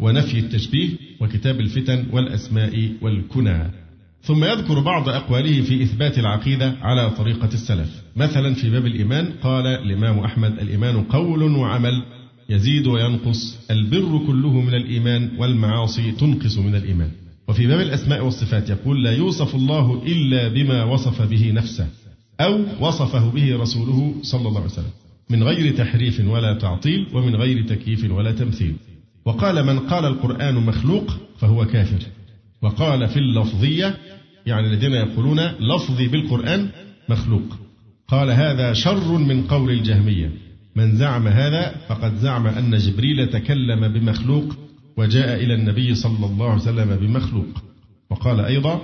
ونفي 0.00 0.38
التشبيه 0.38 0.88
وكتاب 1.20 1.60
الفتن 1.60 2.06
والأسماء 2.12 2.92
والكنى. 3.02 3.85
ثم 4.26 4.44
يذكر 4.44 4.80
بعض 4.80 5.08
أقواله 5.08 5.62
في 5.62 5.82
إثبات 5.82 6.18
العقيدة 6.18 6.74
على 6.82 7.10
طريقة 7.10 7.48
السلف. 7.54 8.02
مثلا 8.16 8.54
في 8.54 8.70
باب 8.70 8.86
الإيمان 8.86 9.32
قال 9.42 9.66
الإمام 9.66 10.18
أحمد 10.18 10.58
الإيمان 10.58 11.02
قول 11.02 11.42
وعمل 11.42 12.02
يزيد 12.48 12.86
وينقص 12.86 13.58
البر 13.70 14.20
كله 14.26 14.60
من 14.60 14.74
الإيمان 14.74 15.30
والمعاصي 15.38 16.12
تنقص 16.12 16.58
من 16.58 16.74
الإيمان. 16.74 17.10
وفي 17.48 17.66
باب 17.66 17.80
الأسماء 17.80 18.24
والصفات 18.24 18.70
يقول 18.70 19.04
لا 19.04 19.12
يوصف 19.12 19.54
الله 19.54 20.02
إلا 20.06 20.48
بما 20.48 20.84
وصف 20.84 21.22
به 21.22 21.52
نفسه 21.52 21.86
أو 22.40 22.64
وصفه 22.80 23.30
به 23.30 23.56
رسوله 23.56 24.14
صلى 24.22 24.48
الله 24.48 24.60
عليه 24.60 24.70
وسلم. 24.70 24.90
من 25.30 25.42
غير 25.42 25.76
تحريف 25.76 26.20
ولا 26.28 26.54
تعطيل 26.54 27.06
ومن 27.12 27.36
غير 27.36 27.62
تكييف 27.62 28.10
ولا 28.10 28.32
تمثيل. 28.32 28.76
وقال 29.24 29.66
من 29.66 29.78
قال 29.78 30.04
القرآن 30.04 30.54
مخلوق 30.54 31.12
فهو 31.38 31.64
كافر. 31.64 32.06
وقال 32.62 33.08
في 33.08 33.18
اللفظية 33.18 33.98
يعني 34.46 34.66
الذين 34.66 34.92
يقولون 34.92 35.40
لفظي 35.40 36.08
بالقرآن 36.08 36.68
مخلوق. 37.08 37.42
قال 38.08 38.30
هذا 38.30 38.72
شر 38.72 39.18
من 39.18 39.42
قول 39.42 39.70
الجهمية. 39.70 40.30
من 40.76 40.96
زعم 40.96 41.28
هذا 41.28 41.74
فقد 41.88 42.16
زعم 42.16 42.46
أن 42.46 42.76
جبريل 42.76 43.26
تكلم 43.26 43.88
بمخلوق 43.88 44.56
وجاء 44.96 45.44
إلى 45.44 45.54
النبي 45.54 45.94
صلى 45.94 46.26
الله 46.26 46.50
عليه 46.50 46.62
وسلم 46.62 46.96
بمخلوق. 46.96 47.46
وقال 48.10 48.40
أيضا 48.40 48.80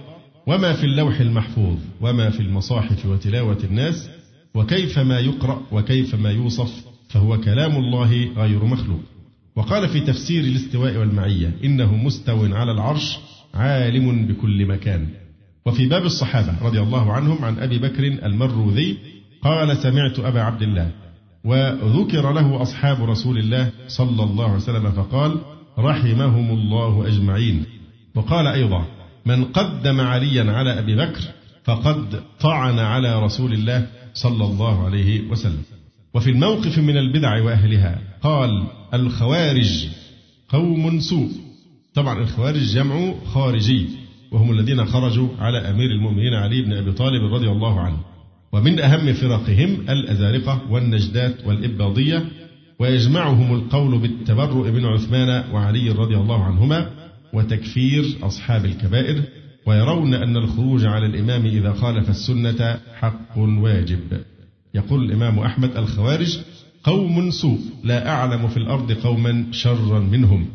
وما 0.47 0.73
في 0.73 0.85
اللوح 0.85 1.21
المحفوظ 1.21 1.77
وما 2.01 2.31
في 2.31 2.41
المصاحف 2.41 3.07
وتلاوة 3.07 3.59
الناس 3.65 4.11
وكيف 4.55 4.99
ما 4.99 5.21
يقرأ 5.21 5.63
وكيف 5.73 6.15
ما 6.15 6.31
يوصف 6.31 6.85
فهو 7.09 7.41
كلام 7.41 7.77
الله 7.77 8.33
غير 8.37 8.65
مخلوق. 8.65 9.01
وقال 9.57 9.89
في 9.89 10.01
تفسير 10.01 10.45
الاستواء 10.45 10.97
والمعية 10.97 11.53
إنه 11.65 11.97
مستو 11.97 12.55
على 12.55 12.73
العرش 12.73 13.19
عالم 13.55 14.27
بكل 14.27 14.67
مكان. 14.67 15.22
وفي 15.67 15.87
باب 15.87 16.05
الصحابة 16.05 16.55
رضي 16.63 16.81
الله 16.81 17.13
عنهم 17.13 17.45
عن 17.45 17.59
أبي 17.59 17.79
بكر 17.79 18.07
المروذي 18.07 18.97
قال 19.43 19.77
سمعت 19.77 20.19
أبا 20.19 20.43
عبد 20.43 20.63
الله 20.63 20.91
وذكر 21.45 22.33
له 22.33 22.63
أصحاب 22.63 23.05
رسول 23.05 23.39
الله 23.39 23.71
صلى 23.89 24.23
الله 24.23 24.45
عليه 24.45 24.57
وسلم 24.57 24.91
فقال 24.93 25.39
رحمهم 25.79 26.51
الله 26.51 27.07
أجمعين. 27.07 27.65
وقال 28.15 28.47
أيضا 28.47 28.87
من 29.27 29.45
قدم 29.45 30.01
عليا 30.01 30.53
على 30.53 30.79
أبي 30.79 30.97
بكر 30.97 31.21
فقد 31.65 32.23
طعن 32.41 32.79
على 32.79 33.23
رسول 33.23 33.53
الله 33.53 33.87
صلى 34.15 34.45
الله 34.45 34.85
عليه 34.85 35.21
وسلم. 35.29 35.63
وفي 36.15 36.31
الموقف 36.31 36.79
من 36.79 36.97
البدع 36.97 37.43
وأهلها 37.43 37.99
قال 38.23 38.67
الخوارج 38.95 39.89
قوم 40.49 41.01
سوء. 41.01 41.31
طبعا 41.95 42.23
الخوارج 42.23 42.63
جمع 42.63 43.15
خارجي. 43.27 44.02
وهم 44.33 44.51
الذين 44.51 44.85
خرجوا 44.85 45.29
على 45.39 45.59
أمير 45.59 45.91
المؤمنين 45.91 46.35
علي 46.35 46.63
بن 46.63 46.73
أبي 46.73 46.93
طالب 46.93 47.35
رضي 47.35 47.49
الله 47.51 47.81
عنه. 47.81 47.97
ومن 48.53 48.81
أهم 48.81 49.13
فرقهم 49.13 49.77
الأزارقة 49.89 50.61
والنجدات 50.71 51.47
والإباضية 51.47 52.25
ويجمعهم 52.79 53.55
القول 53.55 53.99
بالتبرؤ 53.99 54.71
من 54.71 54.85
عثمان 54.85 55.45
وعلي 55.53 55.91
رضي 55.91 56.17
الله 56.17 56.45
عنهما 56.45 56.91
وتكفير 57.33 58.05
أصحاب 58.23 58.65
الكبائر 58.65 59.23
ويرون 59.67 60.15
أن 60.15 60.37
الخروج 60.37 60.85
على 60.85 61.07
الإمام 61.07 61.47
إذا 61.47 61.73
خالف 61.73 62.11
السنة 62.11 62.79
حق 63.01 63.39
واجب. 63.39 64.21
يقول 64.75 65.05
الإمام 65.05 65.39
أحمد 65.39 65.77
الخوارج 65.77 66.39
قوم 66.85 67.31
سوء 67.31 67.61
لا 67.85 68.09
أعلم 68.09 68.49
في 68.49 68.57
الأرض 68.57 68.93
قوما 68.93 69.47
شرا 69.51 69.99
منهم. 69.99 70.47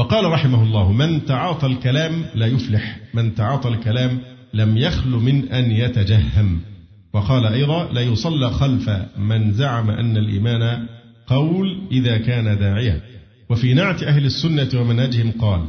وقال 0.00 0.24
رحمه 0.24 0.62
الله 0.62 0.92
من 0.92 1.24
تعاطى 1.24 1.66
الكلام 1.66 2.24
لا 2.34 2.46
يفلح 2.46 3.00
من 3.14 3.34
تعاطى 3.34 3.68
الكلام 3.68 4.20
لم 4.54 4.76
يخل 4.76 5.10
من 5.10 5.48
أن 5.48 5.70
يتجهم. 5.70 6.60
وقال 7.12 7.46
أيضا 7.46 7.92
لا 7.92 8.00
يصلى 8.00 8.50
خلف 8.50 8.90
من 9.18 9.52
زعم 9.52 9.90
أن 9.90 10.16
الإيمان 10.16 10.86
قول 11.26 11.78
إذا 11.92 12.18
كان 12.18 12.58
داعيا 12.58 13.00
وفي 13.50 13.74
نعت 13.74 14.02
أهل 14.02 14.24
السنة 14.24 14.80
ومنهجهم 14.80 15.32
قال 15.38 15.64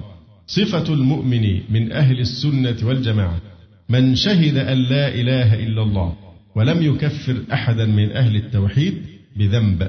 صفة 0.47 0.93
المؤمن 0.93 1.61
من 1.69 1.91
أهل 1.91 2.19
السنة 2.19 2.77
والجماعة 2.83 3.41
من 3.89 4.15
شهد 4.15 4.57
أن 4.57 4.77
لا 4.77 5.07
إله 5.07 5.53
إلا 5.53 5.83
الله 5.83 6.13
ولم 6.55 6.81
يكفر 6.81 7.37
أحدا 7.53 7.85
من 7.85 8.11
أهل 8.11 8.35
التوحيد 8.35 8.93
بذنب. 9.35 9.87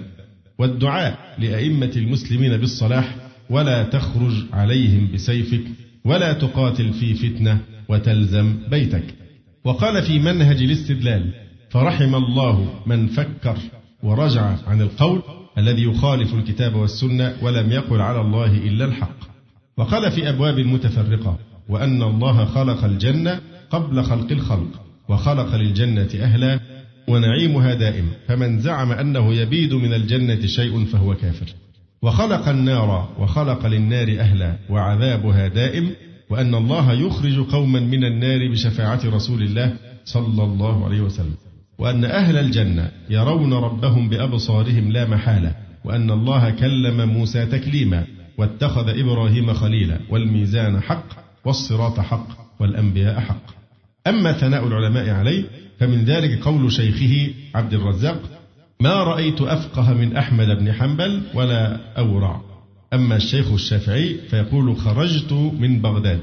والدعاء 0.59 1.35
لأئمة 1.39 1.93
المسلمين 1.97 2.57
بالصلاح 2.57 3.22
ولا 3.53 3.83
تخرج 3.83 4.33
عليهم 4.53 5.09
بسيفك 5.15 5.65
ولا 6.05 6.33
تقاتل 6.33 6.93
في 6.93 7.15
فتنة 7.15 7.59
وتلزم 7.89 8.57
بيتك. 8.71 9.05
وقال 9.65 10.03
في 10.03 10.19
منهج 10.19 10.63
الاستدلال 10.63 11.31
فرحم 11.71 12.15
الله 12.15 12.75
من 12.87 13.07
فكر 13.07 13.57
ورجع 14.03 14.57
عن 14.67 14.81
القول 14.81 15.23
الذي 15.59 15.83
يخالف 15.83 16.35
الكتاب 16.35 16.75
والسنة 16.75 17.35
ولم 17.43 17.73
يقل 17.73 18.01
على 18.01 18.21
الله 18.21 18.53
إلا 18.57 18.85
الحق. 18.85 19.17
وقال 19.77 20.11
في 20.13 20.29
أبواب 20.29 20.59
متفرقة 20.59 21.39
وأن 21.69 22.03
الله 22.03 22.45
خلق 22.45 22.85
الجنة 22.85 23.41
قبل 23.71 24.03
خلق 24.03 24.33
الخلق 24.33 24.83
وخلق 25.09 25.55
للجنة 25.55 26.09
أهلا 26.21 26.61
ونعيمها 27.09 27.75
دائم 27.75 28.09
فمن 28.29 28.61
زعم 28.61 28.93
أنه 28.93 29.35
يبيد 29.35 29.75
من 29.75 29.95
الجنة 29.95 30.47
شيء 30.47 30.85
فهو 30.85 31.15
كافر. 31.15 31.47
وخلق 32.03 32.49
النار 32.49 33.09
وخلق 33.19 33.67
للنار 33.67 34.09
أهلا 34.19 34.57
وعذابها 34.71 35.49
دائم 35.49 35.91
وأن 36.31 36.55
الله 36.55 36.93
يخرج 36.93 37.39
قوما 37.41 37.81
من 37.81 38.05
النار 38.05 38.49
بشفاعة 38.53 39.01
رسول 39.05 39.43
الله 39.43 39.77
صلى 40.05 40.45
الله 40.45 40.85
عليه 40.85 41.01
وسلم. 41.01 41.35
وأن 41.79 42.05
أهل 42.05 42.37
الجنة 42.37 42.91
يرون 43.11 43.53
ربهم 43.53 44.09
بأبصارهم 44.09 44.93
لا 44.93 45.09
محالة 45.09 45.55
وأن 45.85 46.11
الله 46.11 46.51
كلم 46.51 47.09
موسى 47.09 47.47
تكليما 47.47 48.05
واتخذ 48.39 48.89
إبراهيم 48.89 49.53
خليلا 49.53 49.99
والميزان 50.11 50.81
حق 50.81 51.07
والصراط 51.45 52.01
حق 52.01 52.29
والأنبياء 52.61 53.21
حق. 53.21 53.47
أما 54.07 54.33
ثناء 54.33 54.67
العلماء 54.67 55.11
عليه 55.11 55.45
فمن 55.79 56.05
ذلك 56.05 56.43
قول 56.45 56.73
شيخه 56.73 57.35
عبد 57.55 57.75
الرزاق 57.75 58.21
ما 58.83 59.03
رأيت 59.03 59.41
أفقه 59.41 59.95
من 59.95 60.17
أحمد 60.17 60.47
بن 60.47 60.73
حنبل 60.73 61.23
ولا 61.35 61.79
أورع. 61.99 62.41
أما 62.93 63.17
الشيخ 63.17 63.53
الشافعي 63.53 64.15
فيقول 64.15 64.77
خرجت 64.77 65.33
من 65.33 65.83
بغداد 65.83 66.21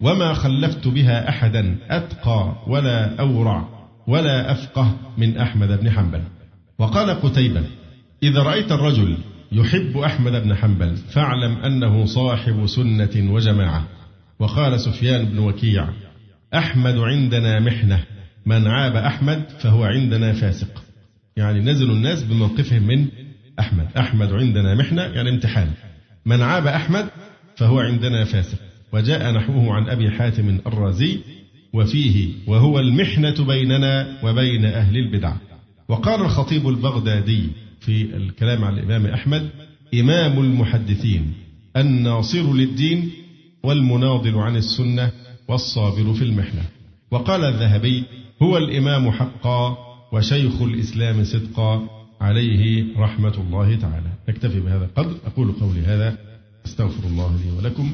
وما 0.00 0.32
خلفت 0.32 0.88
بها 0.88 1.28
أحدا 1.28 1.78
أتقى 1.90 2.56
ولا 2.66 3.20
أورع 3.20 3.68
ولا 4.06 4.52
أفقه 4.52 4.96
من 5.18 5.38
أحمد 5.38 5.80
بن 5.80 5.90
حنبل. 5.90 6.22
وقال 6.78 7.10
قتيبة 7.10 7.62
إذا 8.22 8.42
رأيت 8.42 8.72
الرجل 8.72 9.16
يحب 9.52 9.98
أحمد 9.98 10.32
بن 10.32 10.54
حنبل 10.54 10.96
فاعلم 10.96 11.56
أنه 11.56 12.04
صاحب 12.04 12.66
سنة 12.66 13.32
وجماعة. 13.32 13.84
وقال 14.38 14.80
سفيان 14.80 15.24
بن 15.24 15.38
وكيع 15.38 15.88
أحمد 16.54 16.98
عندنا 16.98 17.60
محنة 17.60 18.04
من 18.46 18.66
عاب 18.66 18.96
أحمد 18.96 19.42
فهو 19.58 19.84
عندنا 19.84 20.32
فاسق. 20.32 20.85
يعني 21.36 21.60
نزلوا 21.60 21.94
الناس 21.94 22.22
بموقفهم 22.22 22.82
من 22.82 23.06
أحمد. 23.60 23.88
أحمد 23.98 24.32
عندنا 24.32 24.74
محنة 24.74 25.02
يعني 25.02 25.30
امتحان. 25.30 25.70
من 26.26 26.42
عاب 26.42 26.66
أحمد 26.66 27.08
فهو 27.56 27.80
عندنا 27.80 28.24
فاسق. 28.24 28.58
وجاء 28.92 29.32
نحوه 29.32 29.74
عن 29.74 29.88
أبي 29.88 30.10
حاتم 30.10 30.58
الرازي 30.66 31.18
وفيه 31.72 32.28
وهو 32.46 32.80
المحنة 32.80 33.44
بيننا 33.44 34.18
وبين 34.22 34.64
أهل 34.64 34.96
البدع. 34.96 35.32
وقال 35.88 36.20
الخطيب 36.20 36.68
البغدادي 36.68 37.48
في 37.80 38.16
الكلام 38.16 38.64
عن 38.64 38.78
الإمام 38.78 39.06
أحمد 39.06 39.50
إمام 39.94 40.40
المحدثين 40.40 41.32
الناصر 41.76 42.54
للدين 42.54 43.10
والمناضل 43.62 44.34
عن 44.34 44.56
السنة 44.56 45.12
والصابر 45.48 46.14
في 46.14 46.24
المحنة. 46.24 46.62
وقال 47.10 47.44
الذهبي 47.44 48.04
هو 48.42 48.56
الإمام 48.56 49.10
حقا 49.10 49.85
وشيخ 50.12 50.62
الإسلام 50.62 51.24
صدقا 51.24 51.88
عليه 52.20 52.84
رحمة 52.98 53.34
الله 53.34 53.76
تعالى. 53.76 54.10
نكتفي 54.28 54.60
بهذا 54.60 54.84
القدر. 54.84 55.14
أقول 55.26 55.52
قولي 55.52 55.80
هذا. 55.80 56.18
أستغفر 56.66 57.08
الله 57.08 57.36
لي 57.44 57.58
ولكم. 57.58 57.92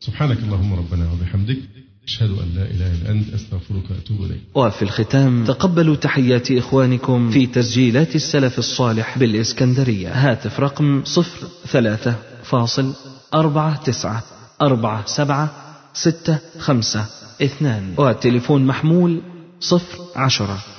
سبحانك 0.00 0.38
اللهم 0.38 0.74
ربنا 0.74 1.12
وبحمدك. 1.12 1.58
أشهد 2.04 2.30
أن 2.30 2.48
لا 2.54 2.62
إله 2.62 2.94
إلا 2.94 3.10
أنت. 3.10 3.34
أستغفرك 3.34 3.90
وأتوب 3.90 4.22
إليك. 4.22 4.40
وفي 4.54 4.82
الختام 4.82 5.44
تقبلوا 5.44 5.96
تحيات 5.96 6.52
إخوانكم 6.52 7.30
في 7.30 7.46
تسجيلات 7.46 8.16
السلف 8.16 8.58
الصالح 8.58 9.18
بالإسكندرية. 9.18 10.12
هاتف 10.12 10.60
رقم 10.60 11.04
صفر 11.04 11.46
ثلاثة 11.66 12.14
فاصل 12.42 12.94
أربعة 13.34 13.82
تسعة 13.82 14.22
أربعة 14.62 15.06
سبعة 15.06 15.50
ستة 15.92 16.38
خمسة 16.58 17.06
اثنان. 17.42 17.94
والتليفون 17.96 18.66
محمول 18.66 19.22
صفر 19.60 19.98
عشرة. 20.16 20.58